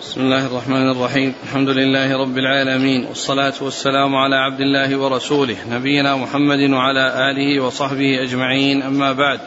بسم 0.00 0.20
الله 0.20 0.46
الرحمن 0.46 0.90
الرحيم. 0.90 1.34
الحمد 1.44 1.68
لله 1.68 2.16
رب 2.16 2.38
العالمين. 2.38 3.04
والصلاة 3.04 3.52
والسلام 3.60 4.16
على 4.16 4.36
عبد 4.36 4.60
الله 4.60 4.96
ورسوله 4.96 5.56
نبينا 5.70 6.16
محمد 6.16 6.70
وعلى 6.70 7.30
آله 7.30 7.64
وصحبه 7.64 8.22
أجمعين. 8.22 8.82
أما 8.82 9.12
بعد 9.12 9.40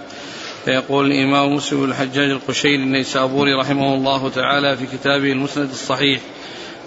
فيقول 0.66 1.12
الإمام 1.12 1.54
مسلم 1.54 1.84
الحجاج 1.84 2.30
القشيري 2.30 2.76
النيسابوري 2.76 3.54
رحمه 3.54 3.94
الله 3.94 4.30
تعالى 4.30 4.78
في 4.78 4.86
كتابه 4.86 5.32
المسند 5.32 5.70
الصحيح 5.70 6.22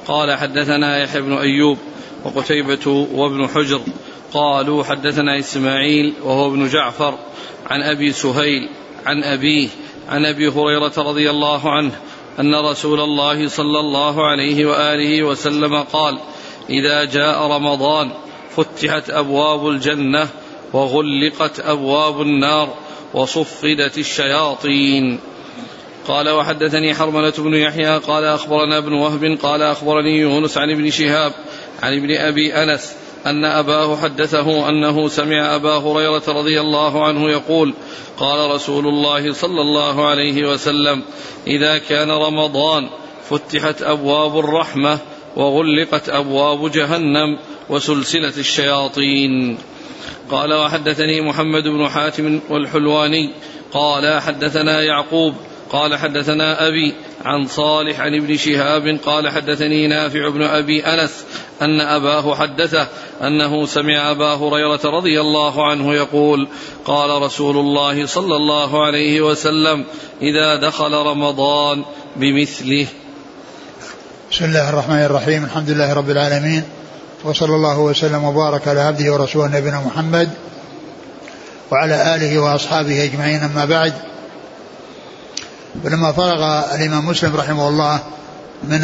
قال 0.06 0.38
حدثنا 0.38 1.02
يحيى 1.02 1.20
بن 1.22 1.32
أيوب 1.32 1.78
وقتيبة 2.24 2.88
وابن 3.14 3.48
حجر 3.48 3.80
قالوا 4.32 4.84
حدثنا 4.84 5.38
إسماعيل 5.38 6.14
وهو 6.22 6.48
ابن 6.48 6.68
جعفر 6.68 7.18
عن 7.66 7.82
أبي 7.82 8.12
سهيل 8.12 8.68
عن 9.06 9.24
أبيه 9.24 9.68
عن 10.08 10.24
أبي 10.24 10.48
هريرة 10.48 10.92
رضي 10.98 11.30
الله 11.30 11.70
عنه 11.70 11.92
أن 12.40 12.54
رسول 12.54 13.00
الله 13.00 13.48
صلى 13.48 13.80
الله 13.80 14.26
عليه 14.26 14.66
وآله 14.66 15.22
وسلم 15.22 15.82
قال 15.82 16.18
إذا 16.70 17.04
جاء 17.04 17.46
رمضان 17.46 18.10
فتحت 18.56 19.10
أبواب 19.10 19.68
الجنة 19.68 20.28
وغلقت 20.72 21.60
أبواب 21.60 22.20
النار 22.20 22.74
وصفدت 23.14 23.98
الشياطين. 23.98 25.20
قال 26.08 26.30
وحدثني 26.30 26.94
حرملة 26.94 27.32
بن 27.38 27.54
يحيى 27.54 27.98
قال 27.98 28.24
أخبرنا 28.24 28.78
ابن 28.78 28.92
وهب 28.92 29.38
قال 29.42 29.62
أخبرني 29.62 30.18
يونس 30.18 30.58
عن 30.58 30.70
ابن 30.70 30.90
شهاب 30.90 31.32
عن 31.82 31.96
ابن 31.96 32.16
أبي 32.16 32.54
أنس 32.54 32.94
أن 33.26 33.44
أباه 33.44 33.96
حدثه 33.96 34.68
أنه 34.68 35.08
سمع 35.08 35.54
أبا 35.54 35.76
هريرة 35.76 36.22
رضي 36.28 36.60
الله 36.60 37.04
عنه 37.04 37.30
يقول 37.30 37.74
قال 38.18 38.50
رسول 38.50 38.86
الله 38.86 39.32
صلى 39.32 39.60
الله 39.60 40.06
عليه 40.06 40.48
وسلم 40.48 41.02
إذا 41.46 41.78
كان 41.78 42.10
رمضان 42.10 42.88
فتحت 43.30 43.82
أبواب 43.82 44.38
الرحمة 44.38 44.98
وغلقت 45.36 46.08
أبواب 46.08 46.70
جهنم 46.70 47.38
وسلسلة 47.68 48.32
الشياطين. 48.38 49.58
قال 50.30 50.54
وحدثني 50.54 51.20
محمد 51.20 51.62
بن 51.62 51.88
حاتم 51.88 52.40
والحلواني 52.50 53.32
قال 53.72 54.20
حدثنا 54.20 54.82
يعقوب 54.82 55.34
قال 55.70 55.96
حدثنا 55.96 56.68
أبي 56.68 56.94
عن 57.24 57.46
صالح 57.46 58.00
عن 58.00 58.14
ابن 58.14 58.36
شهاب 58.36 58.98
قال 59.06 59.28
حدثني 59.28 59.86
نافع 59.86 60.28
بن 60.28 60.42
أبي 60.42 60.84
أنس 60.84 61.24
أن 61.62 61.80
أباه 61.80 62.34
حدثه 62.34 62.88
أنه 63.22 63.66
سمع 63.66 64.10
أبا 64.10 64.34
هريرة 64.34 64.80
رضي 64.84 65.20
الله 65.20 65.70
عنه 65.70 65.94
يقول 65.94 66.48
قال 66.84 67.22
رسول 67.22 67.56
الله 67.56 68.06
صلى 68.06 68.36
الله 68.36 68.86
عليه 68.86 69.20
وسلم 69.20 69.84
إذا 70.22 70.56
دخل 70.56 70.92
رمضان 70.92 71.84
بمثله. 72.16 72.86
بسم 74.32 74.44
الله 74.44 74.68
الرحمن 74.68 75.02
الرحيم. 75.02 75.44
الحمد 75.44 75.70
لله 75.70 75.92
رب 75.92 76.10
العالمين. 76.10 76.62
وصلى 77.24 77.54
الله 77.54 77.78
وسلم 77.78 78.24
وبارك 78.24 78.68
على 78.68 78.80
عبده 78.80 79.12
ورسوله 79.12 79.58
نبينا 79.58 79.80
محمد 79.80 80.30
وعلى 81.72 82.14
آله 82.14 82.38
وأصحابه 82.38 83.04
أجمعين. 83.04 83.42
أما 83.42 83.64
بعد 83.64 83.92
ولما 85.84 86.12
فرغ 86.12 86.74
الإمام 86.74 87.06
مسلم 87.06 87.36
رحمه 87.36 87.68
الله 87.68 88.00
من 88.64 88.80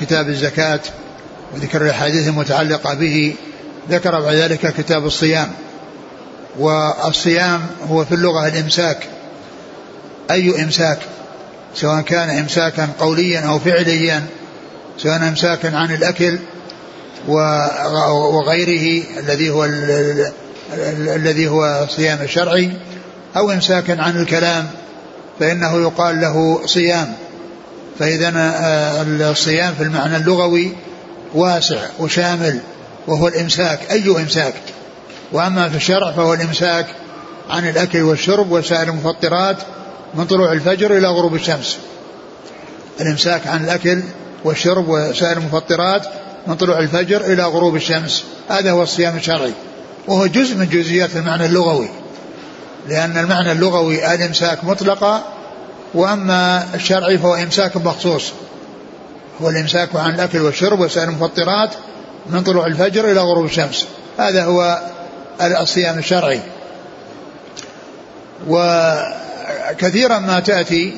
كتاب 0.00 0.28
الزكاة 0.28 0.80
وذكر 1.54 1.82
الأحاديث 1.82 2.28
المتعلقة 2.28 2.94
به 2.94 3.34
ذكر 3.90 4.20
بعد 4.20 4.34
ذلك 4.34 4.74
كتاب 4.74 5.06
الصيام. 5.06 5.48
والصيام 6.58 7.60
هو 7.88 8.04
في 8.04 8.14
اللغة 8.14 8.48
الإمساك. 8.48 9.08
أي 10.30 10.62
إمساك؟ 10.62 10.98
سواء 11.74 12.00
كان 12.00 12.30
إمساكا 12.30 12.88
قوليا 12.98 13.40
أو 13.40 13.58
فعليا 13.58 14.22
سواء 14.98 15.16
إمساكا 15.16 15.76
عن 15.76 15.94
الأكل 15.94 16.38
وغيره 17.28 19.02
الذي 19.18 19.50
هو 19.50 19.64
الذي 21.16 21.48
هو 21.48 21.84
الصيام 21.84 22.18
الشرعي 22.22 22.72
أو 23.36 23.50
إمساكا 23.50 24.02
عن 24.02 24.16
الكلام 24.16 24.70
فإنه 25.40 25.82
يقال 25.82 26.20
له 26.20 26.66
صيام. 26.66 27.12
فإذا 27.98 28.32
آه، 28.36 29.30
الصيام 29.30 29.74
في 29.74 29.82
المعنى 29.82 30.16
اللغوي 30.16 30.72
واسع 31.34 31.80
وشامل 31.98 32.60
وهو 33.06 33.28
الإمساك 33.28 33.80
أي 33.90 34.16
إمساك؟ 34.22 34.54
وأما 35.32 35.68
في 35.68 35.76
الشرع 35.76 36.10
فهو 36.10 36.34
الإمساك 36.34 36.86
عن 37.50 37.68
الأكل 37.68 38.02
والشرب 38.02 38.52
وسائر 38.52 38.88
المفطرات 38.88 39.56
من 40.14 40.26
طلوع 40.26 40.52
الفجر 40.52 40.96
إلى 40.96 41.06
غروب 41.06 41.34
الشمس. 41.34 41.78
الإمساك 43.00 43.46
عن 43.46 43.64
الأكل 43.64 44.02
والشرب 44.44 44.88
وسائر 44.88 45.36
المفطرات 45.36 46.06
من 46.46 46.54
طلوع 46.54 46.78
الفجر 46.78 47.20
إلى 47.20 47.42
غروب 47.42 47.76
الشمس. 47.76 48.24
هذا 48.48 48.70
هو 48.70 48.82
الصيام 48.82 49.16
الشرعي. 49.16 49.52
وهو 50.06 50.26
جزء 50.26 50.56
من 50.56 50.68
جزئيات 50.68 51.16
المعنى 51.16 51.46
اللغوي. 51.46 51.88
لأن 52.88 53.18
المعنى 53.18 53.52
اللغوي 53.52 54.14
الإمساك 54.14 54.64
مطلقا 54.64 55.24
وأما 55.94 56.66
الشرعي 56.74 57.18
فهو 57.18 57.34
إمساك 57.34 57.76
مخصوص. 57.76 58.32
هو 59.42 59.48
الإمساك 59.48 59.88
عن 59.94 60.14
الأكل 60.14 60.40
والشرب 60.40 60.80
وسائر 60.80 61.08
المفطرات 61.08 61.70
من 62.26 62.42
طلوع 62.42 62.66
الفجر 62.66 63.12
إلى 63.12 63.20
غروب 63.20 63.44
الشمس. 63.44 63.86
هذا 64.18 64.44
هو 64.44 64.80
الصيام 65.40 65.98
الشرعي. 65.98 66.40
وكثيرا 68.48 70.18
ما 70.18 70.40
تأتي 70.40 70.96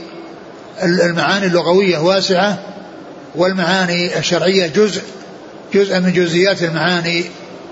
المعاني 0.82 1.47
اللغوية 1.47 1.98
واسعة 1.98 2.58
والمعاني 3.34 4.19
الشرعية 4.19 4.66
جزء 4.66 5.03
جزء 5.74 6.00
من 6.00 6.12
جزئيات 6.12 6.62
المعاني 6.62 7.24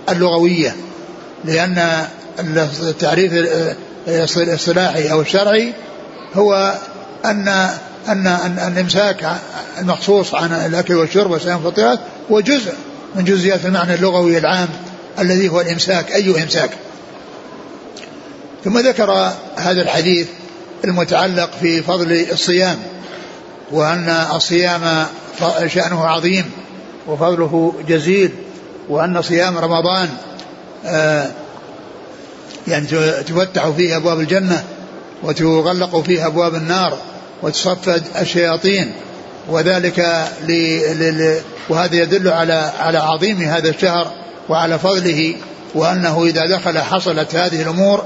اللغوية. 0.08 0.76
لأن 1.44 2.06
التعريف 2.82 3.32
الاصطلاحي 4.08 5.12
أو 5.12 5.20
الشرعي 5.20 5.72
هو 6.34 6.74
أن 7.24 7.70
أن 8.08 8.26
أن 8.26 8.72
الإمساك 8.72 9.36
المخصوص 9.78 10.34
عن 10.34 10.52
الأكل 10.52 10.94
والشرب 10.94 11.30
وسائر 11.30 11.56
المفطرات 11.56 11.98
هو 12.30 12.40
جزء 12.40 12.72
من 13.14 13.24
جزئيات 13.24 13.64
المعنى 13.64 13.94
اللغوي 13.94 14.38
العام 14.38 14.68
الذي 15.18 15.48
هو 15.48 15.60
الإمساك. 15.60 16.12
أي 16.12 16.42
إمساك؟ 16.42 16.70
ثم 18.64 18.78
ذكر 18.78 19.32
هذا 19.56 19.82
الحديث 19.82 20.28
المتعلق 20.84 21.50
في 21.60 21.82
فضل 21.82 22.26
الصيام 22.32 22.78
وأن 23.70 24.08
الصيام 24.34 25.06
شأنه 25.66 26.06
عظيم 26.06 26.50
وفضله 27.06 27.74
جزيل 27.88 28.32
وأن 28.88 29.22
صيام 29.22 29.58
رمضان 29.58 30.08
آه 30.86 31.30
يعني 32.68 32.86
تفتح 33.26 33.68
فيه 33.68 33.96
أبواب 33.96 34.20
الجنة 34.20 34.64
وتغلق 35.22 36.00
فيه 36.00 36.26
أبواب 36.26 36.54
النار. 36.54 36.98
وتصفد 37.42 38.02
الشياطين 38.20 38.92
وذلك 39.48 40.26
ل... 40.48 41.40
وهذا 41.68 41.96
يدل 41.96 42.28
على 42.28 42.72
على 42.78 42.98
عظيم 42.98 43.42
هذا 43.42 43.68
الشهر 43.68 44.12
وعلى 44.48 44.78
فضله 44.78 45.34
وأنه 45.74 46.24
إذا 46.24 46.46
دخل 46.46 46.78
حصلت 46.78 47.34
هذه 47.34 47.62
الأمور 47.62 48.04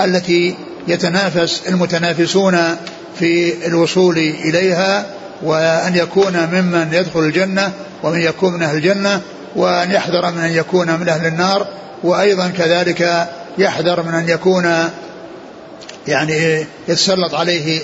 التي 0.00 0.56
يتنافس 0.88 1.62
المتنافسون 1.68 2.76
في 3.18 3.54
الوصول 3.66 4.18
إليها 4.18 5.06
وأن 5.42 5.96
يكون 5.96 6.48
ممن 6.52 6.88
يدخل 6.92 7.20
الجنة 7.20 7.72
ومن 8.02 8.20
يكون 8.20 8.52
من 8.52 8.62
أهل 8.62 8.76
الجنة 8.76 9.20
وأن 9.56 9.90
يحذر 9.90 10.30
من 10.30 10.38
أن 10.38 10.50
يكون 10.50 11.00
من 11.00 11.08
أهل 11.08 11.26
النار 11.26 11.66
وأيضا 12.02 12.48
كذلك 12.48 13.28
يحذر 13.58 14.02
من 14.02 14.14
أن 14.14 14.28
يكون 14.28 14.90
يعني 16.08 16.66
يتسلط 16.88 17.34
عليه 17.34 17.80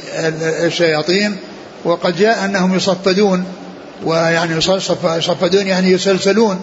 الشياطين 0.66 1.36
وقد 1.84 2.16
جاء 2.16 2.44
أنهم 2.44 2.74
يصفدون 2.74 3.44
ويعني 4.04 4.56
يصفدون 5.04 5.66
يعني 5.66 5.90
يسلسلون 5.90 6.60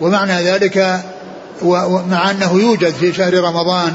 ومعنى 0.00 0.32
ذلك 0.32 1.00
ومع 1.62 2.30
أنه 2.30 2.60
يوجد 2.60 2.94
في 2.94 3.12
شهر 3.12 3.34
رمضان 3.34 3.94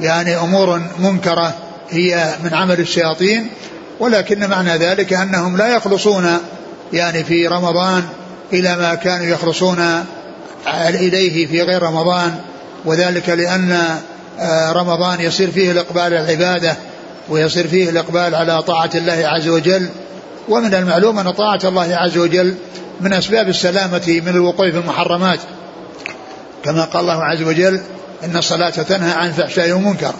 يعني 0.00 0.36
أمور 0.36 0.82
منكرة 0.98 1.54
هي 1.90 2.34
من 2.44 2.54
عمل 2.54 2.80
الشياطين 2.80 3.50
ولكن 4.00 4.48
معنى 4.48 4.76
ذلك 4.76 5.12
أنهم 5.12 5.56
لا 5.56 5.68
يخلصون 5.68 6.38
يعني 6.92 7.24
في 7.24 7.46
رمضان 7.46 8.02
إلى 8.52 8.76
ما 8.76 8.94
كانوا 8.94 9.26
يخلصون 9.26 10.04
إليه 10.88 11.46
في 11.46 11.62
غير 11.62 11.82
رمضان 11.82 12.34
وذلك 12.84 13.28
لأن 13.28 13.72
آه، 13.72 13.98
رمضان 14.72 15.20
يصير 15.20 15.50
فيه 15.50 15.70
الإقبال 15.70 16.02
على 16.02 16.20
العبادة 16.20 16.76
ويصير 17.28 17.68
فيه 17.68 17.90
الإقبال 17.90 18.34
على 18.34 18.62
طاعة 18.62 18.90
الله 18.94 19.22
عز 19.26 19.48
وجل. 19.48 19.88
ومن 20.48 20.74
المعلوم 20.74 21.18
أن 21.18 21.30
طاعة 21.30 21.60
الله 21.64 21.96
عز 21.96 22.18
وجل 22.18 22.54
من 23.00 23.12
أسباب 23.12 23.48
السلامة 23.48 24.20
من 24.26 24.28
الوقوع 24.28 24.70
في 24.70 24.76
المحرمات. 24.76 25.38
كما 26.64 26.84
قال 26.84 27.00
الله 27.00 27.24
عز 27.24 27.42
وجل 27.42 27.80
إن 28.24 28.36
الصلاة 28.36 28.70
تنهى 28.70 29.12
عن 29.12 29.28
الفحشاء 29.28 29.70
والمنكر. 29.70 30.14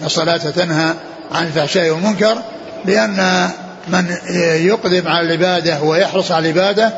إن 0.00 0.06
الصلاة 0.06 0.36
تنهى 0.36 0.94
عن 1.32 1.46
الفحشاء 1.46 1.90
والمنكر 1.90 2.38
لأن 2.84 3.48
من 3.88 4.16
يقدم 4.66 5.08
على 5.08 5.26
العبادة 5.26 5.82
ويحرص 5.82 6.32
على 6.32 6.50
العبادة 6.50 6.92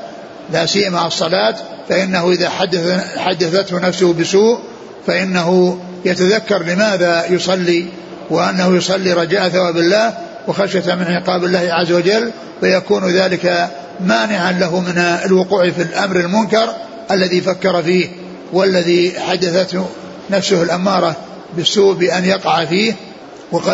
لا 0.52 0.66
سيما 0.66 1.06
الصلاة 1.06 1.54
فإنه 1.88 2.30
إذا 2.30 2.48
حدث 2.48 3.16
حدثته 3.18 3.78
نفسه 3.78 4.12
بسوء 4.12 4.58
فإنه 5.06 5.78
يتذكر 6.06 6.62
لماذا 6.62 7.26
يصلي 7.30 7.86
وأنه 8.30 8.76
يصلي 8.76 9.12
رجاء 9.12 9.48
ثواب 9.48 9.76
الله 9.76 10.14
وخشية 10.48 10.94
من 10.94 11.04
عقاب 11.04 11.44
الله 11.44 11.68
عز 11.72 11.92
وجل 11.92 12.30
فيكون 12.60 13.10
ذلك 13.10 13.70
مانعا 14.00 14.52
له 14.52 14.80
من 14.80 14.98
الوقوع 14.98 15.70
في 15.70 15.82
الأمر 15.82 16.16
المنكر 16.16 16.68
الذي 17.10 17.40
فكر 17.40 17.82
فيه 17.82 18.08
والذي 18.52 19.20
حدثته 19.20 19.86
نفسه 20.30 20.62
الأمارة 20.62 21.16
بالسوء 21.56 21.94
بأن 21.94 22.24
يقع 22.24 22.64
فيه. 22.64 22.94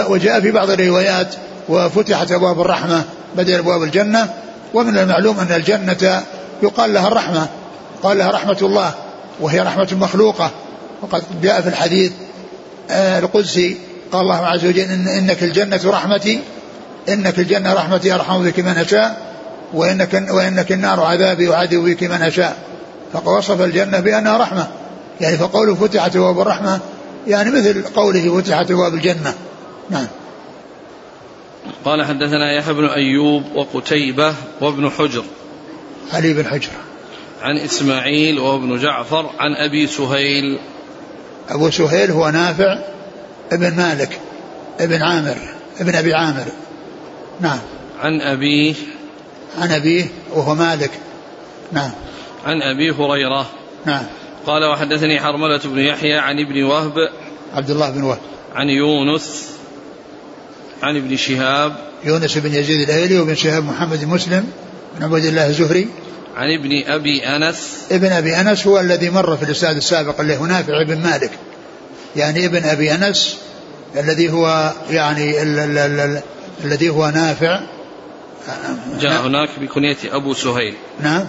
وجاء 0.09 0.41
في 0.41 0.51
بعض 0.51 0.71
الروايات 0.71 1.35
وفتحت 1.69 2.33
أبواب 2.33 2.61
الرحمة 2.61 3.05
بدل 3.37 3.55
أبواب 3.55 3.83
الجنة. 3.83 4.29
ومن 4.75 4.99
المعلوم 4.99 5.41
أن 5.41 5.53
الجنة 5.53 6.23
يقال 6.63 6.95
لها 6.95 7.09
الرحمة 7.09 7.47
قال 8.03 8.19
لها 8.19 8.31
رحمة 8.31 8.59
الله 8.63 8.95
وهي 9.41 9.61
رحمة 9.61 9.89
مخلوقة. 9.93 10.51
وقد 11.03 11.23
جاء 11.43 11.61
في 11.61 11.69
الحديث 11.69 12.13
القدسي. 12.93 13.77
قال 14.13 14.21
الله 14.21 14.47
عز 14.47 14.67
وجل 14.67 14.81
إن 14.81 15.09
إنك 15.09 15.43
الجنة 15.43 15.81
رحمتي 15.85 16.41
إنك 17.09 17.39
الجنة 17.39 17.73
رحمتي 17.75 18.15
أرحم 18.15 18.45
بك 18.45 18.61
من 18.61 18.77
أشاء 18.77 19.33
وإنك, 19.75 20.27
وإنك 20.31 20.73
النار 20.73 21.01
عذابي 21.01 21.55
أعذب 21.55 21.85
بك 21.85 22.03
من 22.03 22.23
أشاء. 22.23 22.57
فوصف 23.13 23.61
الجنة 23.61 24.01
بأنها 24.01 24.39
رحمة. 24.39 24.69
يعني 25.21 25.37
فقوله 25.37 25.75
فتحت 25.75 26.17
أبواب 26.17 26.41
الرحمة 26.41 26.81
يعني 27.27 27.51
مثل 27.51 27.83
قوله 27.83 28.41
فتحت 28.41 28.71
أبواب 28.71 28.95
الجنة. 28.95 29.35
نعم. 29.91 30.07
قال 31.85 32.05
حدثنا 32.05 32.59
يحيى 32.59 32.75
بن 32.75 32.85
أيوب 32.85 33.43
وقتيبة 33.55 34.35
وابن 34.61 34.91
حجر. 34.91 35.25
علي 36.13 36.35
بن 36.35 36.47
حجر. 36.47 36.71
عن 37.43 37.57
إسماعيل 37.59 38.39
وابن 38.39 38.79
جعفر 38.79 39.31
عن 39.39 39.55
أبي 39.55 39.87
سهيل 39.87 40.59
أبو 41.55 41.71
سهيل 41.71 42.11
هو 42.11 42.29
نافع 42.29 42.79
ابن 43.53 43.77
مالك 43.77 44.19
ابن 44.81 45.03
عامر 45.03 45.37
ابن 45.81 45.95
أبي 45.95 46.15
عامر. 46.15 46.45
نعم. 47.41 47.59
عن 48.01 48.21
أبيه 48.21 48.75
عن 49.59 49.73
أبيه 49.73 50.05
وهو 50.35 50.55
مالك. 50.55 50.91
نعم. 51.73 51.91
عن 52.45 52.63
أبي 52.63 52.91
هريرة. 52.91 53.47
نعم. 53.87 54.05
قال 54.47 54.65
وحدثني 54.65 55.21
حرملة 55.21 55.61
بن 55.65 55.79
يحيى 55.79 56.19
عن 56.19 56.39
ابن 56.39 56.63
وهب. 56.63 56.95
عبد 57.55 57.71
الله 57.71 57.91
بن 57.91 58.03
وهب. 58.03 58.19
عن 58.55 58.69
يونس. 58.69 59.49
عن 60.83 60.97
ابن 60.97 61.17
شهاب. 61.17 61.77
يونس 62.05 62.39
بن 62.39 62.55
يزيد 62.55 62.89
الأيلي 62.89 63.19
وابن 63.19 63.35
شهاب 63.35 63.65
محمد 63.65 64.05
مسلم 64.05 64.51
بن 64.97 65.05
عبد 65.05 65.25
الله 65.25 65.47
الزهري. 65.47 65.89
عن 66.37 66.53
ابن 66.59 66.83
أبي 66.87 67.27
أنس. 67.27 67.79
ابن 67.91 68.13
أبي 68.13 68.41
أنس 68.41 68.67
هو 68.67 68.81
الذي 68.81 69.11
مر 69.11 69.37
في 69.37 69.43
الأستاذ 69.43 69.77
السابق 69.77 70.21
اللي 70.21 70.37
هو 70.37 70.47
نافع 70.47 70.83
بن 70.83 70.99
مالك. 70.99 71.31
يعني 72.17 72.47
ابن 72.47 72.65
أبي 72.65 72.95
أنس 72.95 73.39
الذي 73.97 74.31
هو 74.33 74.73
يعني 74.91 75.43
ال 75.43 75.59
ال 75.59 75.79
ال 75.79 76.23
الذي 76.65 76.89
هو 76.89 77.09
نافع. 77.09 77.61
جاء 79.01 79.27
هناك 79.27 79.49
بكنيته 79.61 80.17
أبو 80.17 80.35
سهيل. 80.35 80.75
نعم. 81.01 81.27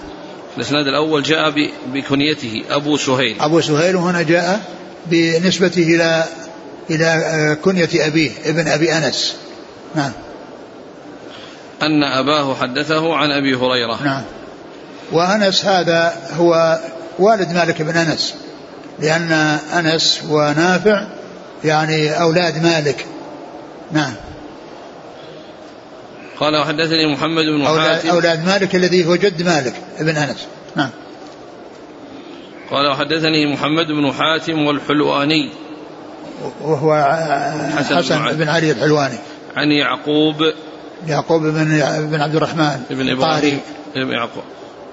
الإسناد 0.57 0.87
الأول 0.87 1.23
جاء 1.23 1.53
بكنيته 1.93 2.63
أبو 2.69 2.97
سهيل. 2.97 3.41
أبو 3.41 3.61
سهيل 3.61 3.95
وهنا 3.95 4.21
جاء 4.21 4.61
بنسبته 5.05 5.83
إلى 5.83 6.23
إلى 6.89 7.57
كنية 7.63 7.89
أبيه 7.95 8.31
ابن 8.45 8.67
أبي 8.67 8.93
أنس. 8.93 9.35
نعم. 9.95 10.11
أن 11.81 12.03
أباه 12.03 12.55
حدثه 12.55 13.15
عن 13.15 13.31
أبي 13.31 13.55
هريرة. 13.55 14.03
نعم. 14.03 14.23
وأنس 15.11 15.65
هذا 15.65 16.13
هو 16.37 16.79
والد 17.19 17.51
مالك 17.51 17.81
بن 17.81 17.97
أنس 17.97 18.35
لأن 18.99 19.31
أنس 19.73 20.21
ونافع 20.29 21.07
يعني 21.63 22.21
أولاد 22.21 22.63
مالك. 22.63 23.05
نعم. 23.91 24.13
قال 26.39 26.55
وحدثني 26.55 27.13
محمد 27.13 27.45
بن 27.45 27.65
أولاد, 27.65 27.91
حاتم. 27.91 28.09
أولاد 28.09 28.45
مالك 28.45 28.75
الذي 28.75 29.05
هو 29.05 29.15
جد 29.15 29.41
مالك 29.41 29.73
ابن 29.99 30.17
أنس. 30.17 30.47
نعم. 30.75 30.89
قال 32.71 32.91
وحدثني 32.91 33.53
محمد 33.53 33.87
بن 33.87 34.13
حاتم 34.13 34.65
والحلواني. 34.65 35.49
وهو 36.61 37.17
حسن, 37.77 37.97
حسن 37.97 38.37
بن 38.37 38.49
علي. 38.49 38.71
الحلواني. 38.71 39.17
عن 39.55 39.71
يعقوب. 39.71 40.35
يعقوب 41.07 41.41
بن 41.41 41.65
بن 42.11 42.21
عبد 42.21 42.35
الرحمن 42.35 42.83
بن 42.89 43.09
إبراهيم. 43.09 43.59
بن 43.95 44.09
يعقوب. 44.09 44.43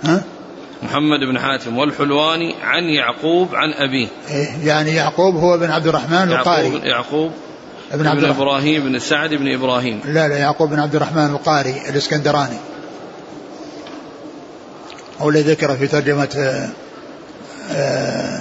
ها؟ 0.05 0.25
محمد 0.83 1.21
بن 1.29 1.39
حاتم 1.39 1.79
والحلواني 1.79 2.55
عن 2.63 2.85
يعقوب 2.85 3.55
عن 3.55 3.73
أبيه. 3.73 4.09
إيه 4.31 4.67
يعني 4.67 4.95
يعقوب 4.95 5.37
هو 5.37 5.59
بن 5.59 5.71
عبد 5.71 5.87
الرحمن 5.87 6.33
القاري. 6.33 6.67
يعقوب, 6.67 6.85
يعقوب 6.85 7.33
ابن 7.93 8.07
عبد 8.07 8.21
بن 8.21 8.31
إبراهيم 8.31 8.83
بن 8.83 8.99
سعد 8.99 9.35
بن 9.35 9.55
إبراهيم. 9.55 10.01
لا 10.05 10.29
لا 10.29 10.37
يعقوب 10.37 10.71
بن 10.71 10.79
عبد 10.79 10.95
الرحمن 10.95 11.27
القاري 11.27 11.75
الإسكندراني. 11.89 12.59
هو 15.21 15.29
الذي 15.29 15.53
ذكر 15.53 15.77
في 15.77 15.87
ترجمة 15.87 16.29
آه، 16.37 16.69
آه، 17.73 18.41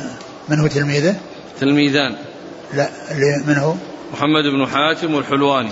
من 0.50 0.59
هو 0.59 0.67
تلميذه؟ 0.67 1.15
تلميذان. 1.59 2.15
لا 2.73 2.89
من 3.47 3.55
هو؟ 3.57 3.73
محمد 4.13 4.44
بن 4.44 4.67
حاتم 4.67 5.13
والحلواني. 5.13 5.71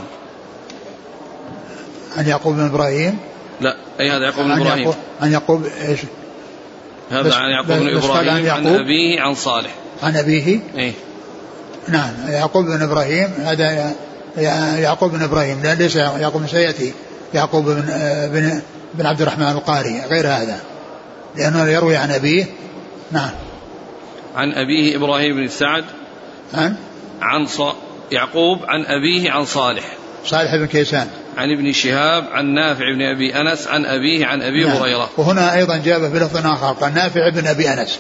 عن 2.18 2.28
يعقوب 2.28 2.56
بن 2.56 2.66
إبراهيم. 2.66 3.18
لا 3.62 3.76
أي 4.00 4.12
هذا 4.12 4.24
يعقوب 4.24 4.46
بن 4.46 4.52
إبراهيم. 4.52 4.94
عن 5.22 5.32
يعقوب 5.32 5.66
إيش؟ 5.88 6.00
هذا 7.12 7.36
عن 7.36 7.50
يعقوب 7.50 7.78
بن 7.78 7.98
إبراهيم 7.98 8.30
عن, 8.30 8.48
عن 8.50 8.68
أبيه 8.68 9.22
عن 9.22 9.34
صالح. 9.34 9.72
عن 10.04 10.18
أبيه؟ 10.18 10.60
إيه. 10.78 10.94
نعم 11.88 12.14
يعقوب 12.28 12.66
بن 12.66 12.82
إبراهيم 12.82 13.30
هذا 13.38 13.94
يعقوب 14.80 15.12
بن 15.12 15.24
إبراهيم. 15.24 15.64
لا 15.64 15.76
ليس 15.76 15.96
يعقوب 15.96 16.42
بن 16.42 16.48
سيأتي 16.48 16.94
يعقوب 17.34 17.66
بن 17.66 17.82
بن 18.34 18.62
بن 18.94 19.06
عبد 19.06 19.22
الرحمن 19.22 19.48
القاري 19.48 20.02
غير 20.10 20.28
هذا. 20.28 20.60
لأنه 21.36 21.66
يروي 21.66 21.96
عن 21.96 22.12
أبيه. 22.12 22.46
نعم. 23.12 23.32
عن 24.36 24.52
أبيه 24.52 24.98
إبراهيم 24.98 25.36
بن 25.36 25.48
سعد. 25.48 25.84
عن؟ 26.54 26.76
عن 27.22 27.46
ص... 27.46 27.62
يعقوب 28.12 28.60
عن 28.68 28.86
أبيه 28.86 29.32
عن 29.32 29.46
صالح. 29.46 29.84
صالح 30.26 30.56
بن 30.56 30.66
كيسان. 30.66 31.08
عن 31.38 31.52
ابن 31.52 31.74
شهاب 31.74 32.24
عن 32.32 32.46
نافع 32.46 32.94
بن 32.94 33.02
أبي 33.02 33.36
أنس 33.36 33.68
عن 33.68 33.86
أبيه 33.86 34.26
عن 34.26 34.42
أبي 34.42 34.64
نعم. 34.64 34.78
هريرة. 34.78 35.10
وهنا 35.18 35.56
أيضا 35.56 35.78
جاب 35.78 36.12
في 36.12 36.20
لفظ 36.20 36.48
آخر 36.48 36.72
قال 36.72 36.94
نافع 36.94 37.30
بن 37.30 37.48
أبي 37.48 37.70
أنس. 37.70 38.00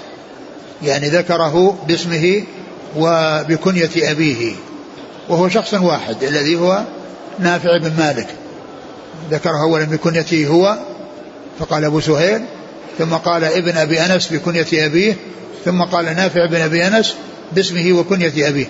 يعني 0.83 1.09
ذكره 1.09 1.77
باسمه 1.87 2.43
وبكنية 2.97 4.11
أبيه. 4.11 4.55
وهو 5.29 5.49
شخص 5.49 5.73
واحد 5.73 6.23
الذي 6.23 6.55
هو 6.55 6.83
نافع 7.39 7.77
بن 7.77 7.91
مالك. 7.97 8.27
ذكره 9.31 9.61
أولا 9.61 9.85
بكنيته 9.85 10.47
هو 10.47 10.77
فقال 11.59 11.85
أبو 11.85 11.99
سهيل 11.99 12.41
ثم 12.97 13.13
قال 13.13 13.43
ابن 13.43 13.77
أبي 13.77 13.99
أنس 13.99 14.33
بكنية 14.33 14.85
أبيه 14.85 15.15
ثم 15.65 15.81
قال 15.81 16.05
نافع 16.05 16.45
بن 16.45 16.61
أبي 16.61 16.87
أنس 16.87 17.15
باسمه 17.51 17.93
وكنية 17.93 18.49
أبيه. 18.49 18.67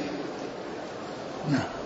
نعم. 1.51 1.76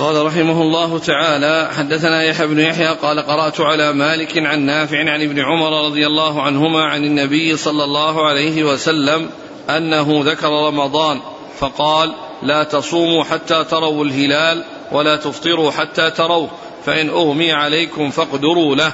قال 0.00 0.26
رحمه 0.26 0.62
الله 0.62 0.98
تعالى 0.98 1.70
حدثنا 1.76 2.22
يحيى 2.22 2.46
بن 2.46 2.58
يحيى 2.58 2.88
قال 2.88 3.20
قرأت 3.20 3.60
على 3.60 3.92
مالك 3.92 4.38
عن 4.38 4.60
نافع 4.60 4.98
عن 4.98 5.22
ابن 5.22 5.40
عمر 5.40 5.84
رضي 5.86 6.06
الله 6.06 6.42
عنهما 6.42 6.84
عن 6.84 7.04
النبي 7.04 7.56
صلى 7.56 7.84
الله 7.84 8.26
عليه 8.26 8.64
وسلم 8.64 9.30
أنه 9.70 10.20
ذكر 10.24 10.48
رمضان 10.48 11.20
فقال 11.58 12.14
لا 12.42 12.62
تصوموا 12.62 13.24
حتى 13.24 13.64
تروا 13.64 14.04
الهلال 14.04 14.64
ولا 14.92 15.16
تفطروا 15.16 15.70
حتى 15.70 16.10
تروه 16.10 16.50
فإن 16.86 17.08
أغمي 17.08 17.52
عليكم 17.52 18.10
فاقدروا 18.10 18.76
له. 18.76 18.92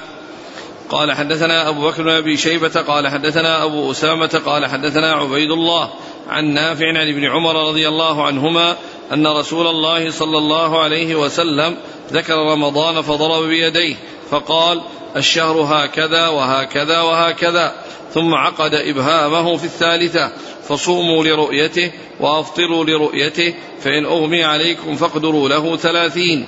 قال 0.89 1.11
حدثنا 1.11 1.69
أبو 1.69 1.87
بكر 1.87 2.03
بن 2.03 2.09
أبي 2.09 2.37
شيبة 2.37 2.81
قال 2.87 3.07
حدثنا 3.07 3.63
أبو 3.63 3.91
أسامة 3.91 4.41
قال 4.45 4.65
حدثنا 4.65 5.11
عبيد 5.11 5.51
الله 5.51 5.89
عن 6.29 6.45
نافع 6.45 6.87
عن 6.87 7.09
ابن 7.09 7.25
عمر 7.25 7.67
رضي 7.67 7.87
الله 7.87 8.25
عنهما 8.25 8.75
أن 9.13 9.27
رسول 9.27 9.67
الله 9.67 10.11
صلى 10.11 10.37
الله 10.37 10.79
عليه 10.79 11.15
وسلم 11.15 11.77
ذكر 12.11 12.35
رمضان 12.35 13.01
فضرب 13.01 13.43
بيديه 13.43 13.95
فقال 14.29 14.81
الشهر 15.17 15.61
هكذا 15.61 16.27
وهكذا 16.27 17.01
وهكذا 17.01 17.75
ثم 18.13 18.33
عقد 18.33 18.73
إبهامه 18.73 19.57
في 19.57 19.63
الثالثة 19.63 20.31
فصوموا 20.67 21.23
لرؤيته 21.23 21.91
وأفطروا 22.19 22.85
لرؤيته 22.85 23.53
فإن 23.81 24.05
أغمي 24.05 24.43
عليكم 24.43 24.95
فاقدروا 24.95 25.49
له 25.49 25.77
ثلاثين. 25.77 26.45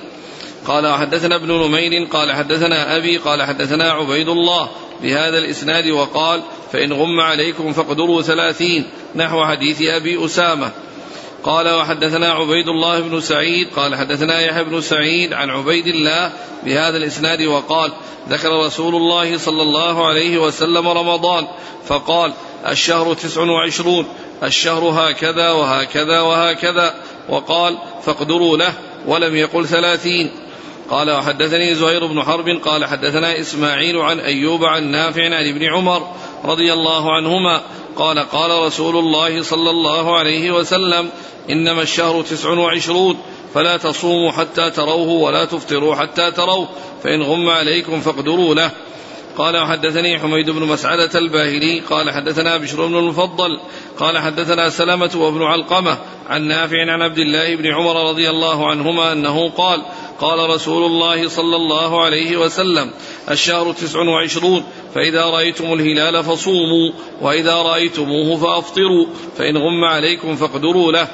قال 0.66 0.94
حدثنا 0.94 1.36
ابن 1.36 1.52
نمير 1.52 2.04
قال 2.04 2.32
حدثنا 2.32 2.96
أبي 2.96 3.16
قال 3.16 3.42
حدثنا 3.42 3.90
عبيد 3.90 4.28
الله 4.28 4.68
بهذا 5.02 5.38
الإسناد 5.38 5.90
وقال 5.90 6.42
فإن 6.72 6.92
غم 6.92 7.20
عليكم 7.20 7.72
فاقدروا 7.72 8.22
ثلاثين. 8.22 8.86
نحو 9.16 9.44
حديث 9.44 9.82
أبي 9.82 10.24
أسامة. 10.24 10.70
قال 11.44 11.68
وحدثنا 11.68 12.32
عبيد 12.32 12.68
الله 12.68 13.00
بن 13.00 13.20
سعيد 13.20 13.68
قال 13.76 13.96
حدثنا 13.96 14.40
يحيى 14.40 14.64
بن 14.64 14.80
سعيد 14.80 15.32
عن 15.32 15.50
عبيد 15.50 15.86
الله 15.86 16.32
بهذا 16.64 16.96
الإسناد 16.96 17.42
وقال 17.42 17.92
ذكر 18.28 18.66
رسول 18.66 18.94
الله 18.94 19.38
صلى 19.38 19.62
الله 19.62 20.06
عليه 20.06 20.38
وسلم 20.38 20.88
رمضان 20.88 21.46
فقال 21.86 22.32
الشهر 22.68 23.14
تسع 23.14 23.42
وعشرون 23.42 24.06
الشهر 24.42 24.84
هكذا 24.84 25.50
وهكذا 25.50 26.20
وهكذا 26.20 26.94
وقال 27.28 27.78
فاقدروا 28.02 28.56
له 28.56 28.72
ولم 29.06 29.36
يقل 29.36 29.66
ثلاثين. 29.66 30.30
قال 30.90 31.10
وحدثني 31.10 31.74
زهير 31.74 32.06
بن 32.06 32.22
حرب 32.22 32.48
قال 32.48 32.84
حدثنا 32.84 33.40
إسماعيل 33.40 33.96
عن 33.96 34.20
أيوب 34.20 34.64
عن 34.64 34.90
نافع 34.90 35.24
عن 35.24 35.48
ابن 35.48 35.64
عمر 35.64 36.06
رضي 36.44 36.72
الله 36.72 37.12
عنهما 37.12 37.62
قال 37.96 38.18
قال 38.18 38.66
رسول 38.66 38.96
الله 38.96 39.42
صلى 39.42 39.70
الله 39.70 40.18
عليه 40.18 40.50
وسلم 40.50 41.10
إنما 41.50 41.82
الشهر 41.82 42.22
تسع 42.22 42.50
وعشرون 42.50 43.16
فلا 43.54 43.76
تصوموا 43.76 44.30
حتى 44.32 44.70
تروه 44.70 45.08
ولا 45.08 45.44
تفطروا 45.44 45.94
حتى 45.94 46.30
تروه 46.30 46.68
فإن 47.02 47.22
غم 47.22 47.48
عليكم 47.48 48.00
فاقدروا 48.00 48.54
له. 48.54 48.70
قال 49.38 49.56
وحدثني 49.56 50.18
حميد 50.18 50.50
بن 50.50 50.62
مسعدة 50.62 51.18
الباهلي 51.18 51.80
قال 51.80 52.10
حدثنا 52.10 52.56
بشر 52.56 52.86
بن 52.86 52.96
المفضل 52.96 53.60
قال 53.98 54.18
حدثنا 54.18 54.70
سلمة 54.70 55.10
وابن 55.14 55.42
علقمة 55.42 55.98
عن 56.28 56.42
نافع 56.42 56.92
عن 56.92 57.02
عبد 57.02 57.18
الله 57.18 57.56
بن 57.56 57.66
عمر 57.66 58.08
رضي 58.08 58.30
الله 58.30 58.70
عنهما 58.70 59.12
أنه 59.12 59.50
قال 59.50 59.82
قال 60.20 60.50
رسول 60.50 60.84
الله 60.84 61.28
صلى 61.28 61.56
الله 61.56 62.04
عليه 62.04 62.36
وسلم 62.36 62.90
الشهر 63.30 63.72
تسع 63.72 63.98
وعشرون 63.98 64.64
فإذا 64.94 65.24
رأيتم 65.24 65.72
الهلال 65.72 66.24
فصوموا 66.24 66.92
وإذا 67.20 67.54
رأيتموه 67.54 68.36
فأفطروا 68.36 69.06
فإن 69.38 69.56
غم 69.56 69.84
عليكم 69.84 70.36
فاقدروا 70.36 70.92
له. 70.92 71.08